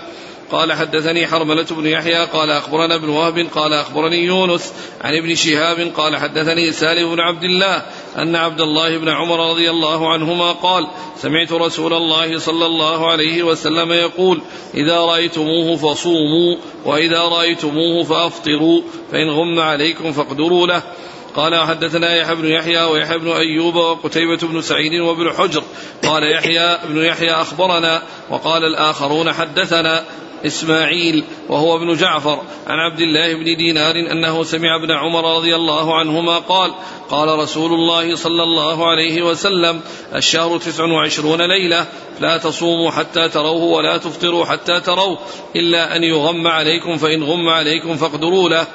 قال 0.50 0.72
حدثني 0.72 1.26
حرملة 1.26 1.66
بن 1.70 1.86
يحيى 1.86 2.25
قال 2.25 2.50
أخبرنا 2.50 2.94
ابن 2.94 3.08
وهب 3.08 3.46
قال 3.54 3.72
أخبرني 3.72 4.25
يونس 4.25 4.72
عن 5.00 5.16
ابن 5.16 5.34
شهاب 5.34 5.92
قال 5.96 6.16
حدثني 6.16 6.72
سالم 6.72 7.14
بن 7.14 7.20
عبد 7.20 7.42
الله 7.42 7.82
أن 8.16 8.37
عبد 8.37 8.61
الله 8.61 8.99
بن 8.99 9.08
عمر 9.08 9.50
رضي 9.50 9.70
الله 9.70 10.12
عنهما 10.12 10.52
قال 10.52 10.87
سمعت 11.16 11.52
رسول 11.52 11.92
الله 11.92 12.38
صلى 12.38 12.66
الله 12.66 13.11
عليه 13.11 13.42
وسلم 13.42 13.92
يقول 13.92 14.40
إذا 14.75 15.00
رأيتموه 15.00 15.76
فصوموا 15.76 16.56
وإذا 16.85 17.23
رأيتموه 17.23 18.04
فأفطروا 18.04 18.82
فإن 19.12 19.30
غم 19.30 19.61
عليكم 19.61 20.12
فاقدروا 20.12 20.66
له. 20.66 20.82
قال 21.37 21.54
حدثنا 21.54 22.16
يحيى 22.16 22.35
بن 22.35 22.49
يحيى 22.49 22.82
ويحيى 22.82 23.18
بن 23.18 23.28
أيوب 23.28 23.75
وقتيبة 23.75 24.38
بن 24.42 24.61
سعيد 24.61 25.00
وابن 25.00 25.32
حجر. 25.32 25.62
قال 26.06 26.32
يحيى 26.32 26.78
بن 26.88 27.04
يحيى 27.04 27.30
أخبرنا 27.30 28.02
وقال 28.30 28.64
الآخرون 28.64 29.32
حدثنا. 29.32 30.04
إسماعيل 30.46 31.24
وهو 31.48 31.76
ابن 31.76 31.96
جعفر 31.96 32.42
عن 32.66 32.78
عبد 32.78 33.00
الله 33.00 33.34
بن 33.34 33.44
دينار 33.44 33.94
أنه 33.94 34.44
سمع 34.44 34.76
ابن 34.76 34.90
عمر 34.90 35.36
رضي 35.36 35.56
الله 35.56 35.94
عنهما 35.94 36.38
قال 36.38 36.74
قال 37.10 37.38
رسول 37.38 37.72
الله 37.72 38.16
صلى 38.16 38.42
الله 38.42 38.86
عليه 38.90 39.22
وسلم 39.22 39.80
الشهر 40.14 40.58
تسع 40.58 40.84
وعشرون 40.84 41.42
ليلة 41.42 41.86
لا 42.20 42.36
تصوموا 42.36 42.90
حتى 42.90 43.28
تروه 43.28 43.62
ولا 43.62 43.96
تفطروا 43.96 44.44
حتى 44.44 44.80
تروه 44.80 45.18
إلا 45.56 45.96
أن 45.96 46.04
يغم 46.04 46.46
عليكم 46.46 46.96
فإن 46.96 47.22
غم 47.22 47.48
عليكم 47.48 47.96
فاقدروا 47.96 48.48
له. 48.48 48.66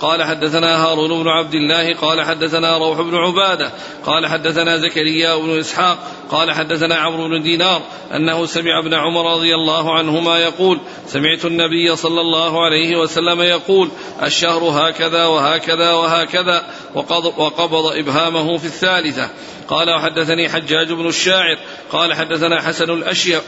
قال 0.00 0.22
حدثنا 0.22 0.84
هارون 0.84 1.22
بن 1.22 1.28
عبد 1.28 1.54
الله 1.54 1.94
قال 1.94 2.22
حدثنا 2.22 2.78
روح 2.78 3.00
بن 3.00 3.16
عبادة 3.16 3.72
قال 4.06 4.26
حدثنا 4.26 4.76
زكريا 4.76 5.36
بن 5.36 5.58
إسحاق 5.58 5.98
قال 6.30 6.52
حدثنا 6.52 6.94
عمرو 6.94 7.28
بن 7.28 7.42
دينار 7.42 7.82
أنه 8.14 8.46
سمع 8.46 8.78
ابن 8.78 8.94
عمر 8.94 9.34
رضي 9.34 9.54
الله 9.54 9.98
عنهما 9.98 10.38
يقول 10.38 10.80
سمعت 11.06 11.44
النبي 11.44 11.96
صلى 11.96 12.20
الله 12.20 12.64
عليه 12.64 12.96
وسلم 12.96 13.40
يقول 13.40 13.90
الشهر 14.22 14.62
هكذا 14.64 15.26
وهكذا 15.26 15.92
وهكذا 15.92 16.64
وقبض 17.36 17.86
إبهامه 17.96 18.58
في 18.58 18.64
الثالثة. 18.64 19.30
قال 19.68 19.90
وحدثني 19.90 20.48
حجاج 20.48 20.92
بن 20.92 21.06
الشاعر 21.06 21.58
قال 21.92 22.14
حدثنا 22.14 22.62
حسن 22.62 22.90
الأشيب 22.90 23.40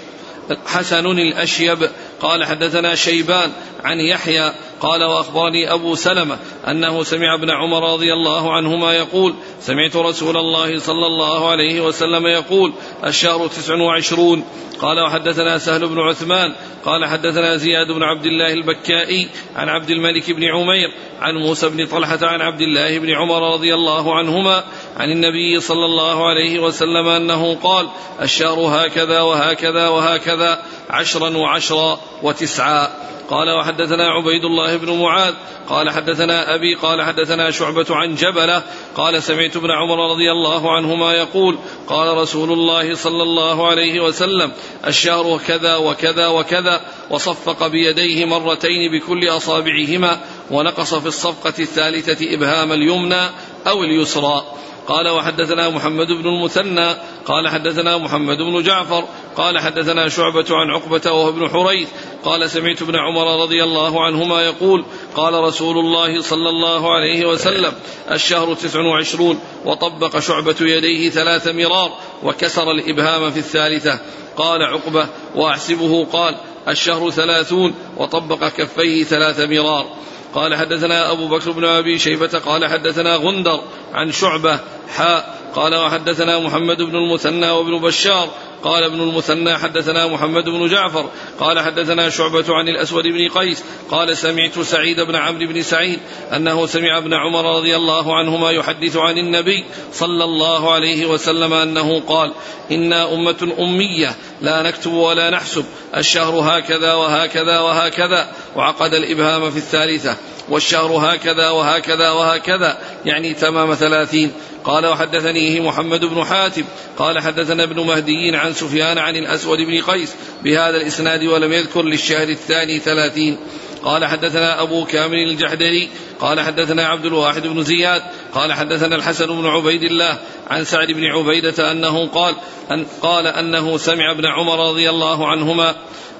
حسن 0.66 1.06
الأشيب 1.06 1.90
قال 2.20 2.44
حدثنا 2.44 2.94
شيبان 2.94 3.52
عن 3.84 4.00
يحيى 4.00 4.52
قال 4.80 5.04
وأخبرني 5.04 5.72
أبو 5.72 5.94
سلمة 5.94 6.38
أنه 6.68 7.02
سمع 7.02 7.34
ابن 7.34 7.50
عمر 7.50 7.92
رضي 7.92 8.12
الله 8.12 8.52
عنهما 8.52 8.92
يقول 8.92 9.34
سمعت 9.60 9.96
رسول 9.96 10.36
الله 10.36 10.78
صلى 10.78 11.06
الله 11.06 11.50
عليه 11.50 11.80
وسلم 11.80 12.26
يقول 12.26 12.72
الشهر 13.04 13.46
تسع 13.46 13.74
وعشرون. 13.74 14.44
قال 14.82 15.00
وحدثنا 15.00 15.58
سهل 15.58 15.88
بن 15.88 15.98
عثمان 15.98 16.54
قال 16.84 17.06
حدثنا 17.06 17.56
زياد 17.56 17.86
بن 17.86 18.02
عبد 18.02 18.26
الله 18.26 18.52
البكائي 18.52 19.28
عن 19.56 19.68
عبد 19.68 19.90
الملك 19.90 20.30
بن 20.30 20.44
عمير 20.44 20.88
عن 21.20 21.34
موسى 21.34 21.68
بن 21.68 21.86
طلحة 21.86 22.18
عن 22.22 22.40
عبد 22.40 22.60
الله 22.60 22.98
بن 22.98 23.10
عمر 23.10 23.54
رضي 23.54 23.74
الله 23.74 24.14
عنهما 24.14 24.64
عن 24.96 25.10
النبي 25.10 25.60
صلى 25.60 25.84
الله 25.84 26.26
عليه 26.26 26.58
وسلم 26.58 27.08
أنه 27.08 27.54
قال 27.54 27.88
الشهر 28.22 28.58
هكذا 28.58 29.20
وهكذا 29.20 29.88
وهكذا 29.88 30.62
عشرا 30.90 31.36
وعشرا 31.36 32.00
وتسعا. 32.22 32.88
قال 33.30 33.50
وحدثنا 33.50 34.08
عبيد 34.08 34.44
الله 34.44 34.76
بن 34.76 34.98
معاذ 34.98 35.34
قال 35.68 35.90
حدثنا 35.90 36.54
أبي 36.54 36.74
قال 36.74 37.02
حدثنا 37.02 37.50
شعبة 37.50 37.86
عن 37.90 38.14
جبلة 38.14 38.62
قال 38.96 39.22
سمعت 39.22 39.56
ابن 39.56 39.70
عمر 39.70 40.10
رضي 40.10 40.30
الله 40.32 40.72
عنهما 40.72 41.12
يقول 41.12 41.58
قال 41.88 42.16
رسول 42.16 42.52
الله 42.52 42.94
صلى 42.94 43.22
الله 43.22 43.68
عليه 43.68 44.00
وسلم 44.00 44.52
الشهر 44.86 45.40
كذا 45.46 45.76
وكذا 45.76 46.26
وكذا 46.26 46.80
وصفق 47.10 47.66
بيديه 47.66 48.24
مرتين 48.24 48.92
بكل 48.92 49.28
أصابعهما 49.28 50.20
ونقص 50.50 50.94
في 50.94 51.06
الصفقة 51.06 51.54
الثالثة 51.58 52.34
إبهام 52.34 52.72
اليمنى 52.72 53.22
أو 53.66 53.84
اليسرى. 53.84 54.42
قال 54.88 55.08
وحدثنا 55.08 55.68
محمد 55.68 56.06
بن 56.06 56.26
المثنى 56.26 56.94
قال 57.26 57.48
حدثنا 57.48 57.98
محمد 57.98 58.36
بن 58.36 58.62
جعفر 58.62 59.04
قال 59.36 59.58
حدثنا 59.58 60.08
شعبة 60.08 60.46
عن 60.50 60.70
عقبة 60.70 61.12
وهو 61.12 61.28
ابن 61.28 61.48
حريث 61.48 61.88
قال 62.24 62.50
سمعت 62.50 62.82
ابن 62.82 62.96
عمر 62.96 63.42
رضي 63.42 63.64
الله 63.64 64.04
عنهما 64.04 64.42
يقول 64.42 64.84
قال 65.16 65.34
رسول 65.34 65.78
الله 65.78 66.22
صلى 66.22 66.48
الله 66.48 66.92
عليه 66.92 67.26
وسلم 67.26 67.72
الشهر 68.10 68.54
تسع 68.54 68.80
وعشرون 68.80 69.40
وطبق 69.64 70.18
شعبة 70.18 70.56
يديه 70.60 71.10
ثلاث 71.10 71.48
مرار 71.48 71.92
وكسر 72.22 72.70
الإبهام 72.70 73.30
في 73.30 73.38
الثالثة. 73.38 73.98
قال 74.36 74.62
عقبة 74.62 75.06
وأحسبه 75.34 76.06
قال 76.12 76.34
الشهر 76.68 77.10
ثلاثون 77.10 77.74
وطبق 77.96 78.48
كفيه 78.48 79.04
ثلاث 79.04 79.40
مرار. 79.40 79.86
قال 80.34 80.54
حدثنا 80.54 81.12
أبو 81.12 81.28
بكر 81.28 81.50
بن 81.50 81.64
أبي 81.64 81.98
شيبة 81.98 82.38
قال 82.38 82.66
حدثنا 82.66 83.16
غندر 83.16 83.60
عن 83.94 84.12
شعبة 84.12 84.60
حاء 84.96 85.41
قال 85.54 85.74
وحدثنا 85.74 86.38
محمد 86.38 86.82
بن 86.82 86.96
المثنى 86.96 87.50
وابن 87.50 87.78
بشار. 87.78 88.28
قال 88.64 88.84
ابن 88.84 89.00
المثنى 89.00 89.58
حدثنا 89.58 90.06
محمد 90.06 90.44
بن 90.44 90.68
جعفر. 90.68 91.10
قال 91.40 91.60
حدثنا 91.60 92.10
شعبة 92.10 92.44
عن 92.48 92.68
الأسود 92.68 93.04
بن 93.04 93.28
قيس. 93.28 93.64
قال 93.90 94.16
سمعت 94.16 94.58
سعيد 94.58 95.00
بن 95.00 95.16
عمرو 95.16 95.46
بن 95.46 95.62
سعيد 95.62 96.00
أنه 96.36 96.66
سمع 96.66 96.98
ابن 96.98 97.14
عمر 97.14 97.56
رضي 97.56 97.76
الله 97.76 98.16
عنهما 98.16 98.50
يحدث 98.50 98.96
عن 98.96 99.18
النبي 99.18 99.64
صلى 99.92 100.24
الله 100.24 100.72
عليه 100.72 101.06
وسلم 101.06 101.52
أنه 101.52 102.00
قال 102.00 102.32
إنا 102.70 103.14
أمة 103.14 103.52
أمية 103.58 104.14
لا 104.40 104.62
نكتب 104.62 104.92
ولا 104.92 105.30
نحسب. 105.30 105.64
الشهر 105.96 106.34
هكذا 106.34 106.94
وهكذا 106.94 107.60
وهكذا 107.60 108.32
وعقد 108.56 108.94
الإبهام 108.94 109.50
في 109.50 109.56
الثالثة. 109.56 110.16
والشهر 110.48 111.14
هكذا 111.14 111.50
وهكذا 111.50 112.10
وهكذا. 112.10 112.78
يعني 113.04 113.34
تمام 113.34 113.74
ثلاثين. 113.74 114.32
قال 114.64 114.86
وحدثنيه 114.86 115.60
محمد 115.60 116.04
بن 116.04 116.24
حاتم 116.24 116.64
قال 116.98 117.18
حدثنا 117.18 117.62
ابن 117.62 117.80
مهدي 117.80 118.36
عن 118.36 118.52
سفيان 118.52 118.98
عن 118.98 119.16
الأسود 119.16 119.58
بن 119.58 119.80
قيس 119.80 120.14
بهذا 120.44 120.76
الإسناد 120.76 121.24
ولم 121.24 121.52
يذكر 121.52 121.82
للشهر 121.82 122.28
الثاني 122.28 122.78
ثلاثين. 122.78 123.36
قال 123.84 124.06
حدثنا 124.06 124.62
أبو 124.62 124.84
كامل 124.84 125.18
الجحدري 125.18 125.88
قال 126.20 126.40
حدثنا 126.40 126.86
عبد 126.86 127.04
الواحد 127.04 127.46
بن 127.46 127.62
زياد 127.62 128.02
قال 128.34 128.52
حدثنا 128.52 128.96
الحسن 128.96 129.26
بن 129.26 129.46
عبيد 129.46 129.82
الله 129.82 130.18
عن 130.50 130.64
سعد 130.64 130.92
بن 130.92 131.04
عبيدة 131.04 131.70
أنه 131.70 132.06
قال 132.06 132.34
أن 132.70 132.86
قال 133.02 133.26
أنه 133.26 133.76
سمع 133.76 134.10
ابن 134.10 134.26
عمر 134.26 134.70
رضي 134.70 134.90
الله 134.90 135.26
عنهما 135.28 135.74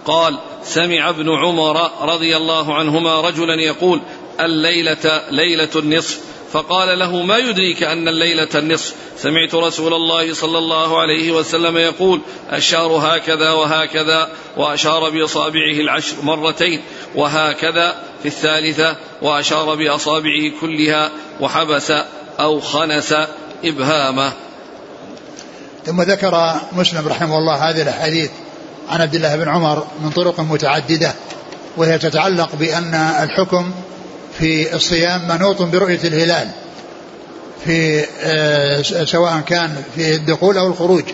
قال 0.05 0.39
سمع 0.63 1.09
ابن 1.09 1.31
عمر 1.31 1.91
رضي 2.01 2.37
الله 2.37 2.75
عنهما 2.75 3.21
رجلا 3.21 3.55
يقول 3.55 4.01
الليلة 4.41 5.23
ليلة 5.31 5.71
النصف. 5.77 6.21
فقال 6.53 6.99
له 6.99 7.23
ما 7.23 7.37
يدريك 7.37 7.83
أن 7.83 8.09
الليلة 8.09 8.49
النصف؟ 8.55 8.95
سمعت 9.19 9.55
رسول 9.55 9.95
الله 9.95 10.35
صلى 10.35 10.59
الله 10.59 11.01
عليه 11.01 11.33
وسلم 11.33 11.77
يقول 11.77 12.21
الشهر 12.53 12.91
هكذا 12.91 13.51
وهكذا 13.51 14.29
وأشار 14.57 15.11
بأصابعه 15.11 15.81
العشر 15.81 16.17
مرتين 16.23 16.81
وهكذا 17.15 17.95
في 18.23 18.29
الثالثة 18.29 18.97
وأشار 19.23 19.75
بأصابعه 19.75 20.61
كلها 20.61 21.11
وحبس 21.41 21.93
أو 22.41 22.61
خنس 22.61 23.15
إبهامه. 23.65 24.33
ثم 25.87 26.03
ذكر 26.03 26.61
مسلم 26.73 27.09
رحمه 27.09 27.39
الله 27.39 27.71
هذه 27.71 27.83
الأحاديث 27.83 28.31
عن 28.89 29.01
عبد 29.01 29.15
الله 29.15 29.37
بن 29.37 29.49
عمر 29.49 29.87
من 30.03 30.11
طرق 30.11 30.41
متعددة 30.41 31.15
وهي 31.77 31.99
تتعلق 31.99 32.55
بأن 32.55 32.95
الحكم 32.95 33.73
في 34.43 34.77
الصيام 34.77 35.29
منوط 35.29 35.63
برؤية 35.63 35.99
الهلال 36.05 36.49
في 37.65 38.05
آه، 38.23 38.83
سواء 39.05 39.41
كان 39.41 39.71
في 39.97 40.15
الدخول 40.15 40.59
أو 40.59 40.67
الخروج. 40.67 41.05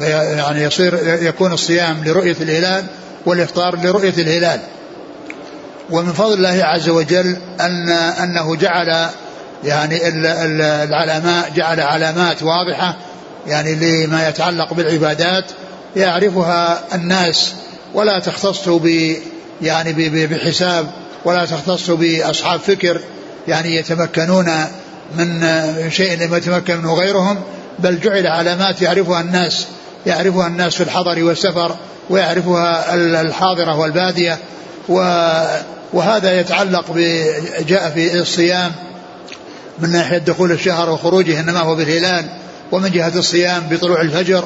يعني 0.00 0.62
يصير 0.62 1.22
يكون 1.22 1.52
الصيام 1.52 2.04
لرؤية 2.04 2.36
الهلال 2.40 2.84
والإفطار 3.26 3.76
لرؤية 3.76 4.12
الهلال. 4.18 4.60
ومن 5.90 6.12
فضل 6.12 6.34
الله 6.34 6.64
عز 6.64 6.88
وجل 6.88 7.36
أن 7.60 7.88
أنه 7.88 8.56
جعل 8.56 9.08
يعني 9.64 10.08
العلماء 10.84 11.50
جعل 11.56 11.80
علامات 11.80 12.42
واضحة 12.42 12.96
يعني 13.46 13.74
لما 13.74 14.28
يتعلق 14.28 14.74
بالعبادات 14.74 15.44
يعرفها 15.96 16.80
الناس 16.94 17.54
ولا 17.94 18.18
تختص 18.18 18.68
ب 18.68 19.14
يعني 19.62 19.92
بحساب 20.26 20.90
ولا 21.24 21.46
تختص 21.46 21.90
بأصحاب 21.90 22.60
فكر 22.60 23.00
يعني 23.48 23.76
يتمكنون 23.76 24.50
من 25.16 25.40
شيء 25.90 26.18
لم 26.18 26.34
يتمكن 26.34 26.76
منه 26.76 26.94
غيرهم 26.94 27.38
بل 27.78 28.00
جعل 28.00 28.26
علامات 28.26 28.82
يعرفها 28.82 29.20
الناس 29.20 29.66
يعرفها 30.06 30.46
الناس 30.46 30.74
في 30.74 30.82
الحضر 30.82 31.24
والسفر 31.24 31.76
ويعرفها 32.10 32.94
الحاضرة 33.20 33.76
والبادية 33.78 34.38
وهذا 35.92 36.40
يتعلق 36.40 36.96
جاء 37.68 37.90
في 37.90 38.20
الصيام 38.20 38.72
من 39.78 39.90
ناحية 39.90 40.18
دخول 40.18 40.52
الشهر 40.52 40.90
وخروجه 40.90 41.40
إنما 41.40 41.60
هو 41.60 41.74
بالهلال 41.74 42.24
ومن 42.72 42.90
جهة 42.90 43.12
الصيام 43.16 43.62
بطلوع 43.70 44.00
الفجر 44.00 44.44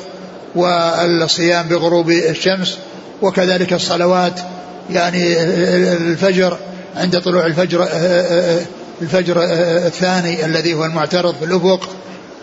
والصيام 0.54 1.68
بغروب 1.68 2.10
الشمس 2.10 2.78
وكذلك 3.22 3.72
الصلوات 3.72 4.40
يعني 4.90 5.42
الفجر 5.92 6.58
عند 6.96 7.20
طلوع 7.20 7.46
الفجر 7.46 7.88
الفجر 9.02 9.42
الثاني 9.86 10.44
الذي 10.44 10.74
هو 10.74 10.84
المعترض 10.84 11.34
في 11.34 11.44
الأفق 11.44 11.88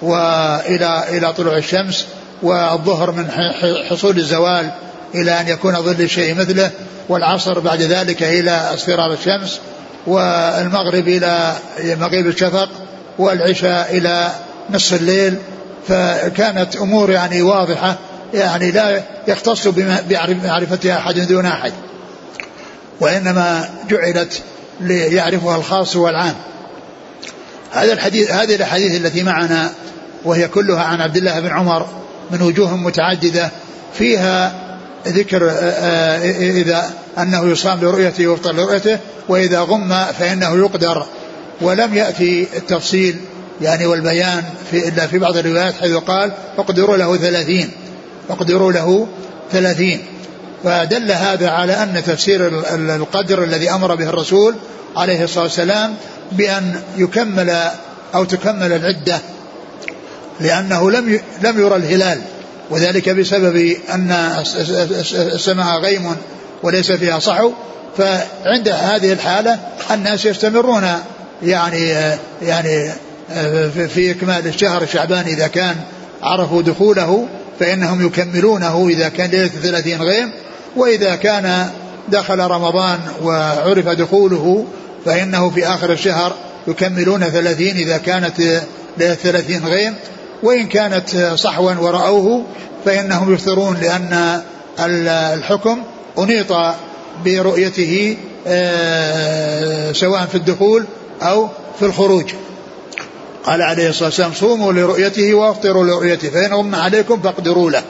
وإلى 0.02 1.04
إلى 1.10 1.34
طلوع 1.34 1.58
الشمس 1.58 2.06
والظهر 2.44 3.12
من 3.12 3.32
حصول 3.90 4.18
الزوال 4.18 4.72
إلى 5.16 5.42
أن 5.42 5.48
يكون 5.48 5.76
ظل 5.76 6.02
الشيء 6.02 6.36
مثله 6.36 6.72
والعصر 7.10 7.60
بعد 7.60 7.82
ذلك 7.82 8.24
إلى 8.24 8.52
اصفرار 8.52 9.14
الشمس 9.14 9.60
والمغرب 10.08 11.08
إلى 11.08 11.56
مغيب 11.84 12.28
الشفق 12.28 12.70
والعشاء 13.20 13.98
إلى 13.98 14.32
نصف 14.70 14.94
الليل. 14.94 15.36
فكانت 15.88 16.76
أمور 16.76 17.12
يعني 17.12 17.42
واضحة 17.42 17.96
يعني 18.34 18.72
لا 18.72 19.04
يختص 19.28 19.68
بمعرفتها 19.68 20.98
أحد 20.98 21.20
دون 21.20 21.46
أحد. 21.46 21.74
وإنما 23.00 23.70
جعلت 23.90 24.42
ليعرفها 24.82 25.56
الخاص 25.56 25.96
والعام. 25.96 26.36
هذا 27.72 27.94
الحديث 27.94 28.32
هذه 28.32 28.56
الأحاديث 28.56 29.06
التي 29.06 29.24
معنا 29.24 29.72
وهي 30.26 30.48
كلها 30.48 30.84
عن 30.84 31.02
عبد 31.02 31.18
الله 31.18 31.40
بن 31.40 31.48
عمر 31.48 31.88
من 32.32 32.42
وجوه 32.42 32.78
متعددة 32.78 33.52
فيها 33.98 34.54
ذكر 35.08 35.50
آه، 35.50 35.54
آه، 35.54 36.32
إذا 36.50 36.90
أنه 37.18 37.52
يصام 37.52 37.82
لرؤيته 37.82 38.28
ويفطر 38.28 38.54
لرؤيته 38.54 39.00
وإذا 39.30 39.60
غم 39.60 40.06
فإنه 40.20 40.56
يقدر. 40.56 41.06
ولم 41.62 41.94
يأتي 41.94 42.48
التفصيل 42.58 43.16
يعني 43.62 43.86
والبيان 43.86 44.44
في 44.72 44.88
إلا 44.88 45.08
في 45.08 45.20
بعض 45.20 45.38
الروايات 45.38 45.74
حيث 45.74 45.94
قال 45.94 46.32
اقدروا 46.58 46.98
له 46.98 47.18
ثلاثين 47.18 47.72
اقدروا 48.30 48.72
له 48.72 49.08
ثلاثين. 49.52 50.00
فدل 50.64 51.12
هذا 51.12 51.50
على 51.50 51.74
أن 51.74 52.04
تفسير 52.06 52.48
القدر 52.96 53.44
الذي 53.44 53.72
أمر 53.72 53.96
به 53.96 54.10
الرسول 54.10 54.56
عليه 54.96 55.24
الصلاة 55.24 55.44
والسلام 55.44 55.96
بأن 56.32 56.82
يكمل 56.98 57.58
أو 58.16 58.24
تكمل 58.24 58.74
العدة 58.74 59.20
لأنه 60.40 60.92
لم 60.92 61.20
لم 61.42 61.60
يرى 61.60 61.76
الهلال 61.76 62.22
وذلك 62.70 63.10
بسبب 63.10 63.76
أن 63.90 64.12
السماء 65.14 65.80
غيم 65.80 66.16
وليس 66.64 66.92
فيها 66.92 67.20
صحو. 67.20 67.52
فعند 67.98 68.68
هذه 68.68 69.14
الحالة 69.14 69.60
الناس 69.92 70.26
يستمرون 70.26 70.88
يعني 71.44 71.90
يعني 72.42 72.92
في 73.88 74.12
إكمال 74.12 74.48
الشهر 74.48 74.86
شعبان 74.86 75.26
إذا 75.26 75.48
كان 75.48 75.76
عرفوا 76.24 76.62
دخوله 76.62 77.28
فإنهم 77.60 78.06
يكملونه 78.06 78.88
إذا 78.90 79.10
كان 79.10 79.30
ليلة 79.30 79.48
ثلاثين 79.48 80.02
غيم. 80.02 80.32
وإذا 80.76 81.16
كان 81.16 81.70
دخل 82.10 82.40
رمضان 82.40 83.00
وعرف 83.24 83.88
دخوله 83.88 84.66
فإنه 85.06 85.50
في 85.50 85.68
آخر 85.68 85.92
الشهر 85.92 86.34
يكملون 86.68 87.24
ثلاثين 87.24 87.78
إذا 87.78 87.98
كانت 87.98 88.62
ثلاثين 88.98 89.66
غيم. 89.66 89.96
وإن 90.44 90.68
كانت 90.68 91.34
صحوا 91.36 91.74
ورأوه 91.74 92.46
فإنهم 92.86 93.34
يفطرون 93.34 93.78
لأن 93.82 94.42
الحكم 95.34 95.84
أنيط 96.20 96.54
برؤيته 97.26 98.18
آه، 98.48 99.92
سواء 99.92 100.26
في 100.26 100.36
الدخول 100.36 100.86
أو 101.22 101.48
في 101.80 101.86
الخروج. 101.86 102.26
قال 103.44 103.62
عليه 103.62 103.90
الصلاة 103.90 104.06
والسلام 104.06 104.34
صوموا 104.34 104.74
لرؤيته 104.74 105.34
وافطروا 105.34 105.86
لرؤيته 105.86 106.30
فإن 106.30 106.54
غم 106.54 106.76
عليكم 106.76 107.22
فاقدروا 107.22 107.72
له. 107.72 107.84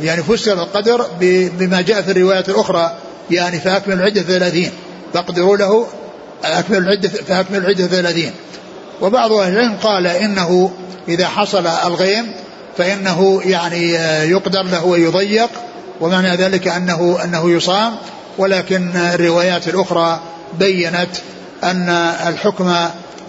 يعني 0.00 0.22
فسر 0.22 0.52
القدر 0.52 1.06
بما 1.58 1.80
جاء 1.80 2.02
في 2.02 2.10
الروايات 2.10 2.48
الأخرى 2.48 2.92
يعني 3.30 3.60
فأكمل 3.60 3.94
العدة 3.94 4.22
ثلاثين. 4.22 4.70
فاقدروا 5.14 5.56
له 5.56 5.86
أكمل 6.44 6.78
العدة 6.78 7.08
فأكمل 7.08 7.58
العدة 7.58 7.86
ثلاثين. 7.86 8.32
وبعض 9.00 9.32
أهل 9.32 9.52
العلم 9.52 9.76
قال 9.82 10.06
إنه 10.06 10.70
إذا 11.08 11.28
حصل 11.28 11.66
الغيم 11.66 12.32
فإنه 12.78 13.42
يعني 13.44 13.92
يقدر 14.30 14.62
له 14.62 14.84
ويضيق 14.84 15.50
ومعنى 16.00 16.36
ذلك 16.36 16.68
أنه 16.68 17.18
أنه 17.24 17.50
يصام. 17.50 17.96
ولكن 18.38 18.90
الروايات 18.96 19.68
الأخرى 19.68 20.20
بينت 20.58 21.10
أن 21.64 21.88
الحكم 22.26 22.74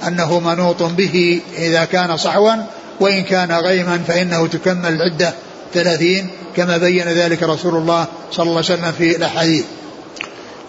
أنه 0.07 0.39
منوط 0.39 0.83
به 0.83 1.41
إذا 1.57 1.85
كان 1.85 2.17
صحوا 2.17 2.53
وإن 2.99 3.23
كان 3.23 3.51
غيما 3.51 3.99
فإنه 4.07 4.47
تكمل 4.47 4.93
العدة. 4.93 5.33
ثلاثين 5.73 6.27
كما 6.55 6.77
بين 6.77 7.07
ذلك 7.07 7.43
رسول 7.43 7.75
الله 7.75 8.07
صلى 8.31 8.43
الله 8.43 8.55
عليه 8.55 8.73
وسلم 8.73 8.91
في 8.91 9.15
الأحاديث. 9.15 9.63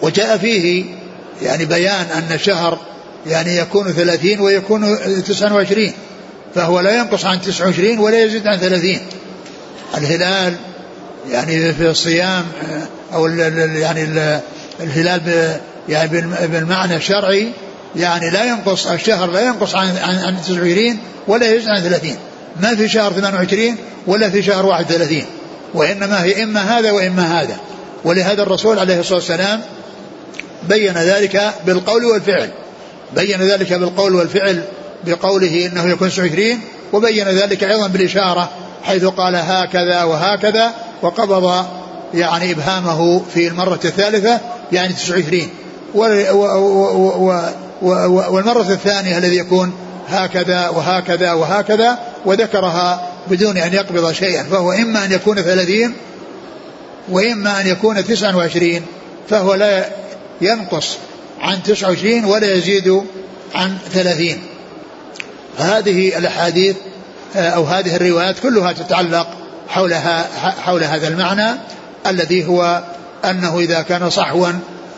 وجاء 0.01 0.37
فيه 0.37 0.85
يعني 1.41 1.65
بيان 1.65 2.05
أن 2.05 2.31
الشهر 2.31 2.77
يعني 3.27 3.57
يكون 3.57 3.91
ثلاثين 3.91 4.39
ويكون 4.39 4.97
تسعة 5.27 5.55
وعشرين 5.55 5.93
فهو 6.55 6.79
لا 6.79 6.97
ينقص 6.97 7.25
عن 7.25 7.41
تسعة 7.41 7.65
وعشرين 7.65 7.99
ولا 7.99 8.23
يزيد 8.23 8.47
عن 8.47 8.57
ثلاثين. 8.57 8.99
الهلال 9.97 10.55
يعني 11.31 11.73
في 11.73 11.89
الصيام 11.89 12.45
أو 13.13 13.27
يعني 13.27 14.03
الهلال 14.79 15.21
يعني 15.89 16.09
بالمعنى 16.47 16.95
الشرعي 16.95 17.51
يعني 17.95 18.29
لا 18.29 18.43
ينقص 18.45 18.87
الشهر 18.87 19.31
لا 19.31 19.41
ينقص 19.41 19.75
عن 19.75 19.97
عن 19.97 20.41
29 20.41 20.99
ولا 21.27 21.53
يزيد 21.53 21.69
عن 21.69 21.81
30 21.81 22.15
ما 22.61 22.75
في 22.75 22.87
شهر 22.89 23.13
28 23.13 23.75
ولا 24.07 24.29
في 24.29 24.43
شهر 24.43 24.65
31 24.65 25.23
وإنما 25.73 26.23
هي 26.23 26.43
إما 26.43 26.79
هذا 26.79 26.91
وإما 26.91 27.41
هذا. 27.41 27.57
ولهذا 28.03 28.43
الرسول 28.43 28.79
عليه 28.79 28.99
الصلاة 28.99 29.19
والسلام 29.19 29.61
بين 30.69 30.93
ذلك 30.93 31.53
بالقول 31.65 32.05
والفعل. 32.05 32.49
بين 33.15 33.41
ذلك 33.41 33.73
بالقول 33.73 34.15
والفعل 34.15 34.63
بقوله 35.05 35.65
إنه 35.65 35.89
يكون 35.89 36.09
29 36.09 36.61
وبين 36.93 37.27
ذلك 37.27 37.63
أيضا 37.63 37.87
بالإشارة 37.87 38.49
حيث 38.83 39.05
قال 39.05 39.35
هكذا 39.35 40.03
وهكذا 40.03 40.71
وقبض 41.01 41.65
يعني 42.13 42.51
إبهامه 42.51 43.21
في 43.33 43.47
المرة 43.47 43.79
الثالثة 43.85 44.39
يعني 44.71 44.93
29 44.93 45.49
والمرة 47.81 48.61
الثانية 48.69 49.17
الذي 49.17 49.37
يكون 49.37 49.73
هكذا 50.09 50.69
وهكذا 50.69 51.33
وهكذا 51.33 51.99
وذكرها 52.25 53.11
بدون 53.27 53.57
أن 53.57 53.73
يقبض 53.73 54.11
شيئا 54.11 54.43
فهو 54.43 54.71
إما 54.71 55.05
أن 55.05 55.11
يكون 55.11 55.41
ثلاثين 55.41 55.93
وإما 57.09 57.61
أن 57.61 57.67
يكون 57.67 58.05
تسعا 58.05 58.35
وعشرين 58.35 58.85
فهو 59.29 59.53
لا 59.53 59.85
ينقص 60.41 60.97
عن 61.39 61.63
تسعة 61.63 61.89
وعشرين 61.89 62.25
ولا 62.25 62.53
يزيد 62.53 63.03
عن 63.55 63.77
ثلاثين. 63.93 64.41
هذه 65.57 66.17
الأحاديث 66.17 66.75
آه، 67.35 67.49
أو 67.49 67.63
هذه 67.63 67.95
الروايات 67.95 68.39
كلها 68.39 68.71
تتعلق 68.71 69.27
حولها 69.69 70.27
حول 70.65 70.83
هذا 70.83 71.07
المعنى 71.07 71.57
الذي 72.07 72.47
هو 72.47 72.83
أنه 73.25 73.59
إذا 73.59 73.81
كان 73.81 74.09
صحوا 74.09 74.51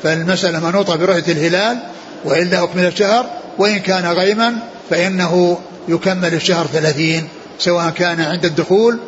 فالمسألة 0.03 0.59
منوطة 0.59 0.95
برؤية 0.95 1.23
الهلال 1.27 1.77
وإلا 2.25 2.63
أكمل 2.63 2.85
الشهر. 2.85 3.25
وإن 3.57 3.79
كان 3.79 4.05
غيما 4.05 4.55
فإنه 4.89 5.59
يكمل 5.87 6.33
الشهر 6.33 6.65
ثلاثين 6.65 7.27
سواء 7.59 7.89
كان 7.89 8.21
عند 8.21 8.45
الدخول 8.45 8.99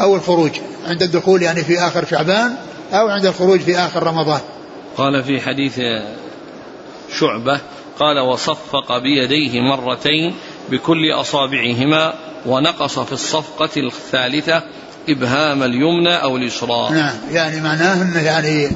أو 0.00 0.16
الخروج. 0.16 0.50
عند 0.86 1.02
الدخول 1.02 1.42
يعني 1.42 1.64
في 1.64 1.78
آخر 1.78 2.04
شعبان 2.06 2.54
أو 2.92 3.08
عند 3.08 3.26
الخروج 3.26 3.60
في 3.60 3.78
آخر 3.78 4.02
رمضان. 4.02 4.40
قال 4.96 5.24
في 5.24 5.40
حديث 5.40 5.80
شعبة 7.18 7.60
قال 7.98 8.18
وصفق 8.18 8.98
بيديه 8.98 9.60
مرتين 9.60 10.34
بكل 10.70 11.12
أصابعهما 11.20 12.14
ونقص 12.46 12.98
في 12.98 13.12
الصفقة 13.12 13.70
الثالثة 13.76 14.62
إبهام 15.08 15.62
اليمنى 15.62 16.22
أو 16.22 16.36
اليسرى. 16.36 16.90
نعم 16.90 17.14
يعني 17.32 17.60
معناه 17.60 18.02
أنه 18.02 18.20
يعني 18.20 18.66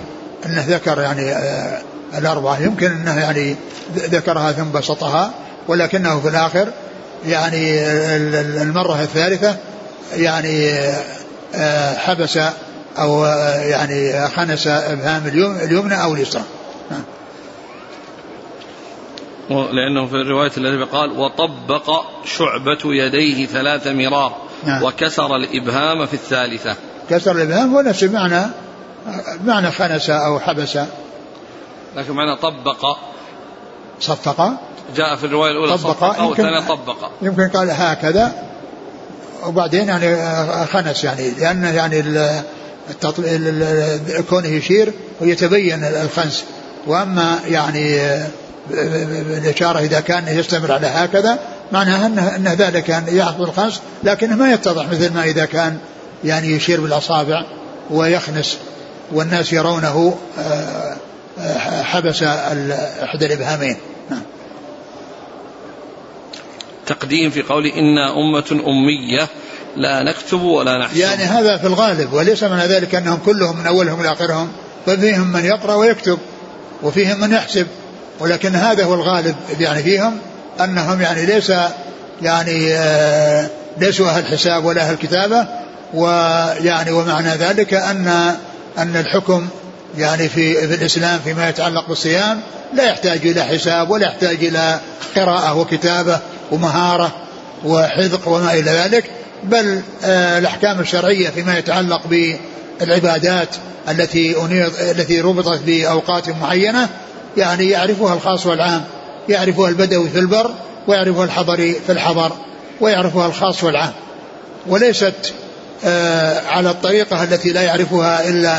أنه 0.46 0.64
ذكر 0.68 1.00
يعني 1.00 1.32
آه 1.32 1.82
الأربعة. 2.14 2.62
يمكن 2.62 2.86
أنه 2.86 3.20
يعني 3.20 3.56
ذكرها 3.94 4.52
ثم 4.52 4.70
بسطها 4.72 5.34
ولكنه 5.68 6.20
في 6.20 6.28
الآخر 6.28 6.68
يعني 7.26 7.86
المرة 8.62 9.02
الثالثة 9.02 9.56
يعني 10.16 10.70
آه 11.54 11.94
حبس 11.94 12.38
أو 12.98 13.24
آه 13.24 13.60
يعني 13.60 14.28
خنس 14.28 14.66
إبهام 14.66 15.26
اليمنى 15.62 16.02
أو 16.02 16.14
اليسرى. 16.14 16.42
نعم. 16.90 17.02
لأنه 19.50 20.06
في 20.06 20.14
الرواية 20.14 20.52
التي 20.56 20.90
قال 20.92 21.18
وطبق 21.18 22.04
شعبة 22.24 22.78
يديه 22.84 23.46
ثلاث 23.46 23.86
مرار 23.86 24.36
نعم. 24.64 24.82
وكسر 24.82 25.36
الإبهام 25.36 26.06
في 26.06 26.14
الثالثة. 26.14 26.76
كسر 27.10 27.32
الإبهام 27.32 27.74
هو 27.74 27.80
نفس 27.80 28.02
المعنى 28.02 28.46
معنى 29.44 29.70
خنس 29.70 30.10
أو 30.10 30.38
حبس. 30.38 30.78
لكن 31.98 32.12
معنى 32.12 32.36
طبق. 32.36 32.96
صفق. 34.00 34.52
جاء 34.96 35.16
في 35.16 35.24
الرواية 35.24 35.52
الأولى 35.52 35.78
طبق. 35.78 36.04
أو 36.04 36.32
الثانية 36.32 36.60
طبق. 36.60 37.10
يمكن 37.22 37.48
قال 37.48 37.70
هكذا. 37.70 38.32
وبعدين 39.46 39.88
يعني 39.88 40.16
خنس 40.66 41.04
يعني 41.04 41.30
لأن 41.30 41.64
يعني 41.64 42.02
كونه 44.30 44.48
يشير 44.48 44.92
ويتبين 45.20 45.84
الخنس. 45.84 46.44
وأما 46.86 47.38
يعني 47.46 48.00
الإشارة 48.70 49.78
إذا 49.78 50.00
كان 50.00 50.28
يستمر 50.28 50.72
على 50.72 50.86
هكذا 50.86 51.38
معناها 51.72 52.06
أنه, 52.06 52.36
أنه 52.36 52.52
ذلك 52.52 52.84
كان 52.84 53.04
يحصل 53.08 53.42
الخنس 53.42 53.80
لكنه 54.04 54.36
ما 54.36 54.52
يتضح 54.52 54.88
مثل 54.88 55.14
ما 55.14 55.24
إذا 55.24 55.44
كان 55.44 55.78
يعني 56.24 56.48
يشير 56.48 56.80
بالأصابع 56.80 57.44
ويخنس 57.90 58.58
والناس 59.12 59.52
يرونه 59.52 60.14
آه، 60.38 60.96
حبس 61.82 62.22
إحدى 63.02 63.26
الإبهامين 63.26 63.76
نعم. 64.10 64.22
تقديم 66.86 67.30
في 67.30 67.42
قول 67.42 67.66
إنا 67.66 68.12
أمة 68.12 68.62
أمية 68.66 69.28
لا 69.76 70.02
نكتب 70.02 70.42
ولا 70.42 70.78
نحسب 70.78 70.96
يعني 70.96 71.22
هذا 71.22 71.56
في 71.56 71.66
الغالب 71.66 72.12
وليس 72.12 72.42
من 72.42 72.58
ذلك 72.58 72.94
أنهم 72.94 73.18
كلهم 73.26 73.58
من 73.58 73.66
أولهم 73.66 74.00
إلى 74.00 74.12
آخرهم 74.12 74.48
بل 74.86 74.98
فيهم 74.98 75.32
من 75.32 75.44
يقرأ 75.44 75.74
ويكتب 75.74 76.18
وفيهم 76.82 77.20
من 77.20 77.32
يحسب 77.32 77.66
ولكن 78.20 78.54
هذا 78.54 78.84
هو 78.84 78.94
الغالب 78.94 79.36
يعني 79.60 79.82
فيهم 79.82 80.18
أنهم 80.60 81.00
يعني 81.00 81.26
ليس 81.26 81.52
يعني 82.22 82.74
آه، 82.74 83.50
ليسوا 83.78 84.08
أهل 84.08 84.26
حساب 84.26 84.64
ولا 84.64 84.82
أهل 84.82 84.94
كتابة 84.94 85.46
ويعني 85.94 86.90
ومعنى 86.90 87.28
ذلك 87.28 87.74
أن 87.74 88.34
أن 88.78 88.96
الحكم 88.96 89.48
يعني 89.96 90.28
في 90.28 90.68
في 90.68 90.74
الإسلام 90.74 91.20
فيما 91.24 91.48
يتعلق 91.48 91.88
بالصيام 91.88 92.40
لا 92.74 92.84
يحتاج 92.84 93.26
إلى 93.26 93.42
حساب 93.42 93.90
ولا 93.90 94.06
يحتاج 94.06 94.44
إلى 94.44 94.80
قراءة 95.16 95.54
وكتابة 95.54 96.18
ومهارة 96.52 97.12
وحذق 97.64 98.28
وما 98.28 98.52
إلى 98.52 98.70
ذلك 98.70 99.10
بل 99.44 99.82
آه، 100.04 100.38
الأحكام 100.38 100.80
الشرعية 100.80 101.30
فيما 101.30 101.58
يتعلق 101.58 102.02
بالعبادات 102.06 103.48
التي 103.88 104.36
التي 104.90 105.20
ربطت 105.20 105.60
بأوقات 105.66 106.28
معينة 106.28 106.88
يعني 107.36 107.70
يعرفها 107.70 108.14
الخاص 108.14 108.46
والعام 108.46 108.84
يعرفها 109.28 109.68
البدوي 109.68 110.10
في 110.10 110.18
البر 110.18 110.50
ويعرفها 110.86 111.24
الحضري 111.24 111.76
في 111.86 111.92
الحضر 111.92 112.32
ويعرفها 112.80 113.26
الخاص 113.26 113.64
والعام. 113.64 113.92
وليست 114.66 115.34
آه 115.84 116.40
على 116.48 116.70
الطريقة 116.70 117.24
التي 117.24 117.52
لا 117.52 117.62
يعرفها 117.62 118.28
إلا 118.28 118.58